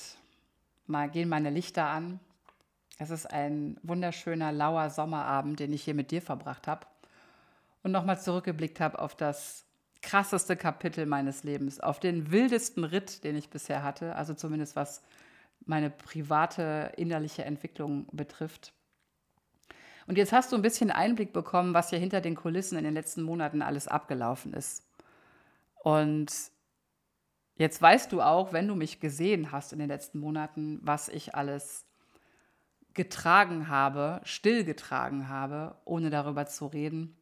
mal, 0.86 1.09
gehen 1.09 1.28
meine 1.28 1.51
Lichter 1.51 1.86
an. 1.86 2.18
Es 3.03 3.11
ist 3.11 3.26
ein 3.26 3.76
wunderschöner, 3.82 4.53
lauer 4.53 4.88
Sommerabend, 4.88 5.59
den 5.59 5.72
ich 5.72 5.82
hier 5.82 5.94
mit 5.94 6.12
dir 6.12 6.22
verbracht 6.22 6.68
habe. 6.68 6.86
Und 7.82 7.90
nochmal 7.90 8.20
zurückgeblickt 8.20 8.78
habe 8.78 9.00
auf 9.00 9.16
das 9.16 9.64
krasseste 10.03 10.55
Kapitel 10.57 11.05
meines 11.07 11.42
Lebens, 11.42 11.80
auf 11.80 11.98
den 11.98 12.30
wildesten 12.30 12.84
Ritt, 12.84 13.24
den 13.24 13.36
ich 13.36 13.50
bisher 13.50 13.82
hatte, 13.82 14.14
also 14.14 14.34
zumindest 14.34 14.76
was 14.76 15.03
meine 15.66 15.90
private 15.90 16.92
innerliche 16.96 17.44
Entwicklung 17.44 18.07
betrifft. 18.12 18.72
Und 20.07 20.16
jetzt 20.16 20.32
hast 20.32 20.53
du 20.53 20.57
ein 20.57 20.62
bisschen 20.62 20.92
Einblick 20.92 21.32
bekommen, 21.32 21.74
was 21.74 21.90
hier 21.90 21.98
hinter 21.98 22.20
den 22.20 22.36
Kulissen 22.36 22.78
in 22.78 22.84
den 22.84 22.94
letzten 22.94 23.22
Monaten 23.22 23.62
alles 23.62 23.88
abgelaufen 23.88 24.53
ist. 24.53 24.86
Und 25.82 26.32
jetzt 27.57 27.82
weißt 27.82 28.12
du 28.12 28.22
auch, 28.22 28.53
wenn 28.53 28.68
du 28.68 28.76
mich 28.76 29.00
gesehen 29.00 29.50
hast 29.50 29.72
in 29.72 29.80
den 29.80 29.88
letzten 29.88 30.20
Monaten, 30.20 30.78
was 30.82 31.09
ich 31.09 31.34
alles 31.34 31.84
getragen 32.95 33.68
habe, 33.68 34.20
still 34.24 34.64
getragen 34.64 35.28
habe, 35.28 35.76
ohne 35.84 36.11
darüber 36.11 36.47
zu 36.47 36.66
reden. 36.66 37.16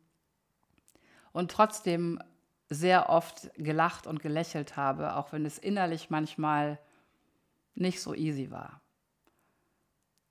Und 1.32 1.50
trotzdem 1.50 2.20
sehr 2.68 3.08
oft 3.08 3.50
gelacht 3.56 4.06
und 4.06 4.20
gelächelt 4.22 4.76
habe, 4.76 5.16
auch 5.16 5.32
wenn 5.32 5.44
es 5.44 5.58
innerlich 5.58 6.10
manchmal 6.10 6.78
nicht 7.74 8.00
so 8.00 8.14
easy 8.14 8.50
war. 8.50 8.80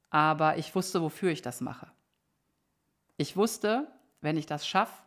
aber 0.10 0.58
ich 0.58 0.74
wusste, 0.76 1.02
wofür 1.02 1.32
ich 1.32 1.42
das 1.42 1.62
mache. 1.62 1.92
Ich 3.18 3.36
wusste, 3.38 3.88
wenn 4.22 4.38
ich 4.38 4.46
das 4.46 4.68
schaffe, 4.68 5.04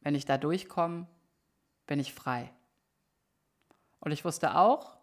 wenn 0.00 0.14
ich 0.14 0.24
da 0.24 0.38
durchkomme, 0.38 1.06
bin 1.86 1.98
ich 1.98 2.14
frei. 2.14 2.52
Und 4.00 4.12
ich 4.12 4.24
wusste 4.24 4.56
auch, 4.56 4.96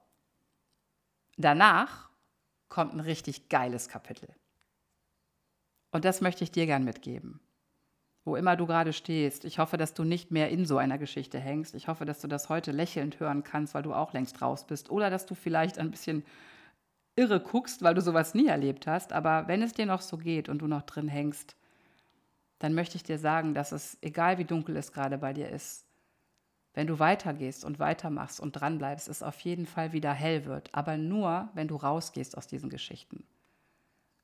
danach 1.37 2.09
kommt 2.73 2.95
ein 2.95 3.01
richtig 3.01 3.49
geiles 3.49 3.87
Kapitel. 3.87 4.27
Und 5.91 6.05
das 6.05 6.21
möchte 6.21 6.43
ich 6.43 6.51
dir 6.51 6.65
gern 6.65 6.83
mitgeben. 6.83 7.39
Wo 8.25 8.35
immer 8.35 8.55
du 8.55 8.65
gerade 8.65 8.93
stehst, 8.93 9.45
ich 9.45 9.59
hoffe, 9.59 9.77
dass 9.77 9.93
du 9.93 10.03
nicht 10.03 10.31
mehr 10.31 10.49
in 10.49 10.65
so 10.65 10.77
einer 10.77 10.97
Geschichte 10.97 11.39
hängst. 11.39 11.75
Ich 11.75 11.87
hoffe, 11.87 12.03
dass 12.05 12.19
du 12.19 12.27
das 12.27 12.49
heute 12.49 12.71
lächelnd 12.71 13.19
hören 13.19 13.43
kannst, 13.43 13.75
weil 13.75 13.83
du 13.83 13.93
auch 13.93 14.11
längst 14.13 14.41
raus 14.41 14.65
bist. 14.65 14.89
Oder 14.89 15.11
dass 15.11 15.27
du 15.27 15.35
vielleicht 15.35 15.77
ein 15.77 15.91
bisschen 15.91 16.25
irre 17.15 17.39
guckst, 17.39 17.83
weil 17.83 17.93
du 17.93 18.01
sowas 18.01 18.33
nie 18.33 18.47
erlebt 18.47 18.87
hast. 18.87 19.13
Aber 19.13 19.47
wenn 19.47 19.61
es 19.61 19.73
dir 19.73 19.85
noch 19.85 20.01
so 20.01 20.17
geht 20.17 20.49
und 20.49 20.59
du 20.59 20.67
noch 20.67 20.81
drin 20.81 21.07
hängst, 21.07 21.55
dann 22.57 22.73
möchte 22.73 22.95
ich 22.95 23.03
dir 23.03 23.19
sagen, 23.19 23.53
dass 23.53 23.71
es, 23.71 23.99
egal 24.01 24.39
wie 24.39 24.45
dunkel 24.45 24.77
es 24.77 24.91
gerade 24.91 25.19
bei 25.19 25.31
dir 25.31 25.49
ist, 25.49 25.85
wenn 26.73 26.87
du 26.87 26.99
weitergehst 26.99 27.63
und 27.63 27.79
weitermachst 27.79 28.39
und 28.39 28.53
dranbleibst, 28.53 29.07
es 29.07 29.23
auf 29.23 29.39
jeden 29.41 29.65
Fall 29.65 29.93
wieder 29.93 30.13
hell 30.13 30.45
wird. 30.45 30.73
Aber 30.73 30.97
nur, 30.97 31.49
wenn 31.53 31.67
du 31.67 31.75
rausgehst 31.75 32.37
aus 32.37 32.47
diesen 32.47 32.69
Geschichten. 32.69 33.25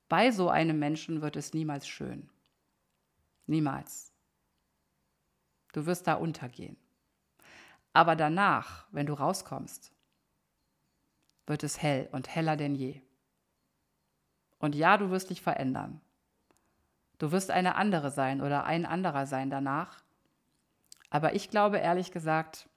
Bei 0.07 0.31
so 0.31 0.49
einem 0.49 0.79
Menschen 0.79 1.21
wird 1.21 1.35
es 1.35 1.53
niemals 1.53 1.87
schön. 1.87 2.29
Niemals. 3.45 4.11
Du 5.73 5.85
wirst 5.85 6.07
da 6.07 6.15
untergehen. 6.15 6.77
Aber 7.93 8.15
danach, 8.15 8.87
wenn 8.91 9.05
du 9.05 9.13
rauskommst, 9.13 9.91
wird 11.45 11.63
es 11.63 11.81
hell 11.81 12.09
und 12.11 12.33
heller 12.33 12.57
denn 12.57 12.75
je. 12.75 13.01
Und 14.59 14.75
ja, 14.75 14.97
du 14.97 15.09
wirst 15.09 15.29
dich 15.29 15.41
verändern. 15.41 16.01
Du 17.17 17.31
wirst 17.31 17.51
eine 17.51 17.75
andere 17.75 18.11
sein 18.11 18.41
oder 18.41 18.63
ein 18.63 18.85
anderer 18.85 19.25
sein 19.25 19.49
danach. 19.49 20.03
Aber 21.09 21.35
ich 21.35 21.49
glaube 21.49 21.77
ehrlich 21.77 22.11
gesagt, 22.11 22.69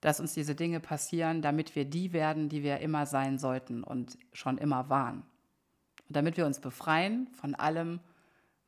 dass 0.00 0.20
uns 0.20 0.34
diese 0.34 0.54
Dinge 0.54 0.80
passieren, 0.80 1.42
damit 1.42 1.74
wir 1.74 1.84
die 1.84 2.12
werden, 2.12 2.48
die 2.48 2.62
wir 2.62 2.80
immer 2.80 3.06
sein 3.06 3.38
sollten 3.38 3.82
und 3.82 4.18
schon 4.32 4.58
immer 4.58 4.88
waren. 4.88 5.24
Und 6.08 6.16
damit 6.16 6.36
wir 6.36 6.46
uns 6.46 6.60
befreien 6.60 7.28
von 7.28 7.54
allem, 7.54 8.00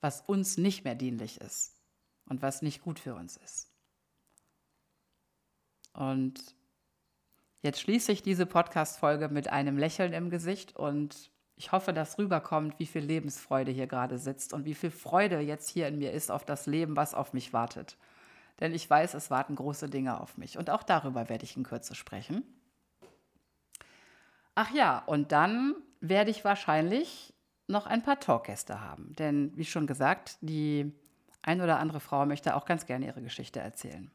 was 0.01 0.23
uns 0.23 0.57
nicht 0.57 0.85
mehr 0.85 0.95
dienlich 0.95 1.41
ist 1.41 1.77
und 2.27 2.43
was 2.43 2.63
nicht 2.63 2.83
gut 2.83 2.99
für 2.99 3.15
uns 3.15 3.37
ist. 3.37 3.71
Und 5.93 6.55
jetzt 7.63 7.81
schließe 7.81 8.13
ich 8.13 8.23
diese 8.23 8.47
Podcast-Folge 8.47 9.29
mit 9.29 9.49
einem 9.49 9.77
Lächeln 9.77 10.13
im 10.13 10.31
Gesicht 10.31 10.77
und 10.77 11.31
ich 11.57 11.73
hoffe, 11.73 11.93
dass 11.93 12.19
rüberkommt, 12.19 12.79
wie 12.79 12.87
viel 12.87 13.03
Lebensfreude 13.03 13.73
hier 13.73 13.89
gerade 13.89 14.17
sitzt 14.19 14.53
und 14.53 14.65
wie 14.65 14.75
viel 14.75 14.93
Freude 14.93 15.41
jetzt 15.41 15.69
hier 15.69 15.89
in 15.89 15.99
mir 15.99 16.13
ist 16.13 16.31
auf 16.31 16.45
das 16.45 16.67
Leben, 16.67 16.97
was 16.97 17.15
auf 17.15 17.33
mich 17.33 17.53
wartet. 17.53 17.97
Denn 18.61 18.75
ich 18.75 18.89
weiß, 18.89 19.15
es 19.15 19.31
warten 19.31 19.55
große 19.55 19.89
Dinge 19.89 20.21
auf 20.21 20.37
mich. 20.37 20.59
Und 20.59 20.71
auch 20.71 20.83
darüber 20.83 21.29
werde 21.29 21.45
ich 21.45 21.57
in 21.57 21.63
Kürze 21.63 21.95
sprechen. 21.95 22.43
Ach 24.55 24.73
ja, 24.73 24.99
und 25.07 25.31
dann 25.31 25.77
werde 26.01 26.31
ich 26.31 26.45
wahrscheinlich 26.45 27.33
noch 27.69 27.87
ein 27.87 28.03
paar 28.03 28.19
Talkgäste 28.19 28.81
haben. 28.81 29.15
Denn 29.17 29.53
wie 29.57 29.65
schon 29.65 29.87
gesagt, 29.87 30.39
die 30.41 30.93
ein 31.43 31.61
oder 31.61 31.79
andere 31.79 32.01
Frau 32.01 32.27
möchte 32.27 32.57
auch 32.57 32.65
ganz 32.65 32.87
gerne 32.87 33.07
ihre 33.07 33.23
Geschichte 33.23 33.61
erzählen. 33.61 34.11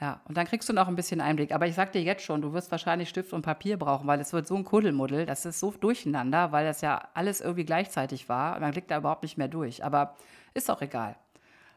Ja, 0.00 0.20
und 0.26 0.36
dann 0.36 0.46
kriegst 0.46 0.68
du 0.68 0.72
noch 0.72 0.86
ein 0.86 0.94
bisschen 0.94 1.20
Einblick. 1.20 1.52
Aber 1.52 1.66
ich 1.66 1.74
sag 1.74 1.92
dir 1.92 2.02
jetzt 2.02 2.22
schon, 2.22 2.40
du 2.40 2.52
wirst 2.52 2.70
wahrscheinlich 2.70 3.08
Stift 3.08 3.32
und 3.32 3.42
Papier 3.42 3.76
brauchen, 3.76 4.06
weil 4.06 4.20
es 4.20 4.32
wird 4.32 4.46
so 4.46 4.54
ein 4.54 4.64
Kuddelmuddel, 4.64 5.26
das 5.26 5.44
ist 5.44 5.58
so 5.58 5.72
durcheinander, 5.72 6.52
weil 6.52 6.64
das 6.64 6.80
ja 6.80 7.08
alles 7.14 7.40
irgendwie 7.40 7.64
gleichzeitig 7.64 8.28
war. 8.28 8.60
Man 8.60 8.70
blickt 8.70 8.90
da 8.90 8.98
überhaupt 8.98 9.24
nicht 9.24 9.38
mehr 9.38 9.48
durch. 9.48 9.84
Aber 9.84 10.16
ist 10.54 10.70
auch 10.70 10.82
egal. 10.82 11.16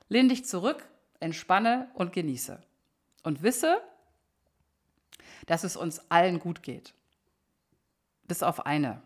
Lehn 0.08 0.30
dich 0.30 0.45
zurück, 0.45 0.88
entspanne 1.22 1.89
und 1.93 2.13
genieße. 2.13 2.61
Und 3.24 3.43
wisse, 3.43 3.82
dass 5.45 5.63
es 5.63 5.76
uns 5.76 5.99
allen 6.11 6.39
gut 6.39 6.63
geht. 6.63 6.93
Bis 8.24 8.43
auf 8.43 8.65
eine. 8.65 9.01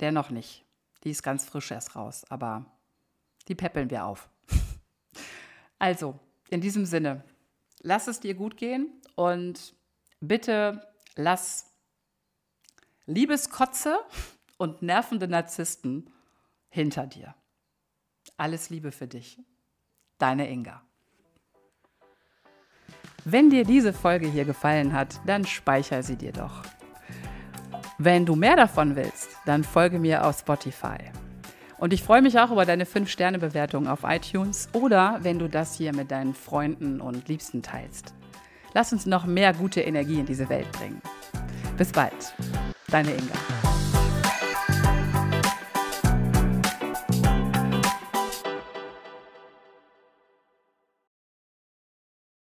Der 0.00 0.12
noch 0.12 0.30
nicht. 0.30 0.64
Die 1.04 1.10
ist 1.10 1.22
ganz 1.22 1.44
frisch 1.44 1.70
erst 1.70 1.96
raus, 1.96 2.24
aber 2.30 2.64
die 3.48 3.54
peppeln 3.54 3.90
wir 3.90 4.06
auf. 4.06 4.28
also, 5.78 6.18
in 6.50 6.60
diesem 6.60 6.86
Sinne, 6.86 7.24
lass 7.80 8.06
es 8.06 8.20
dir 8.20 8.34
gut 8.34 8.56
gehen 8.56 8.90
und 9.14 9.74
bitte 10.20 10.86
lass 11.16 11.70
Liebeskotze 13.06 13.98
und 14.56 14.82
nervende 14.82 15.28
Narzissten 15.28 16.10
hinter 16.70 17.06
dir. 17.06 17.34
Alles 18.36 18.70
Liebe 18.70 18.92
für 18.92 19.06
dich. 19.06 19.38
Deine 20.18 20.48
Inga. 20.50 20.82
Wenn 23.24 23.50
dir 23.50 23.64
diese 23.64 23.92
Folge 23.92 24.26
hier 24.26 24.44
gefallen 24.44 24.92
hat, 24.92 25.20
dann 25.26 25.46
speicher 25.46 26.02
sie 26.02 26.16
dir 26.16 26.32
doch. 26.32 26.62
Wenn 27.98 28.26
du 28.26 28.34
mehr 28.34 28.56
davon 28.56 28.96
willst, 28.96 29.30
dann 29.46 29.64
folge 29.64 29.98
mir 29.98 30.26
auf 30.26 30.38
Spotify. 30.38 30.98
Und 31.78 31.92
ich 31.92 32.02
freue 32.02 32.22
mich 32.22 32.38
auch 32.38 32.50
über 32.50 32.64
deine 32.64 32.84
5-Sterne-Bewertung 32.84 33.88
auf 33.88 34.00
iTunes 34.04 34.68
oder 34.72 35.18
wenn 35.22 35.38
du 35.38 35.48
das 35.48 35.74
hier 35.74 35.94
mit 35.94 36.10
deinen 36.10 36.34
Freunden 36.34 37.00
und 37.00 37.28
Liebsten 37.28 37.62
teilst. 37.62 38.14
Lass 38.72 38.92
uns 38.92 39.06
noch 39.06 39.26
mehr 39.26 39.52
gute 39.54 39.80
Energie 39.80 40.20
in 40.20 40.26
diese 40.26 40.48
Welt 40.48 40.70
bringen. 40.72 41.00
Bis 41.76 41.92
bald, 41.92 42.34
deine 42.88 43.12
Inga. 43.12 43.73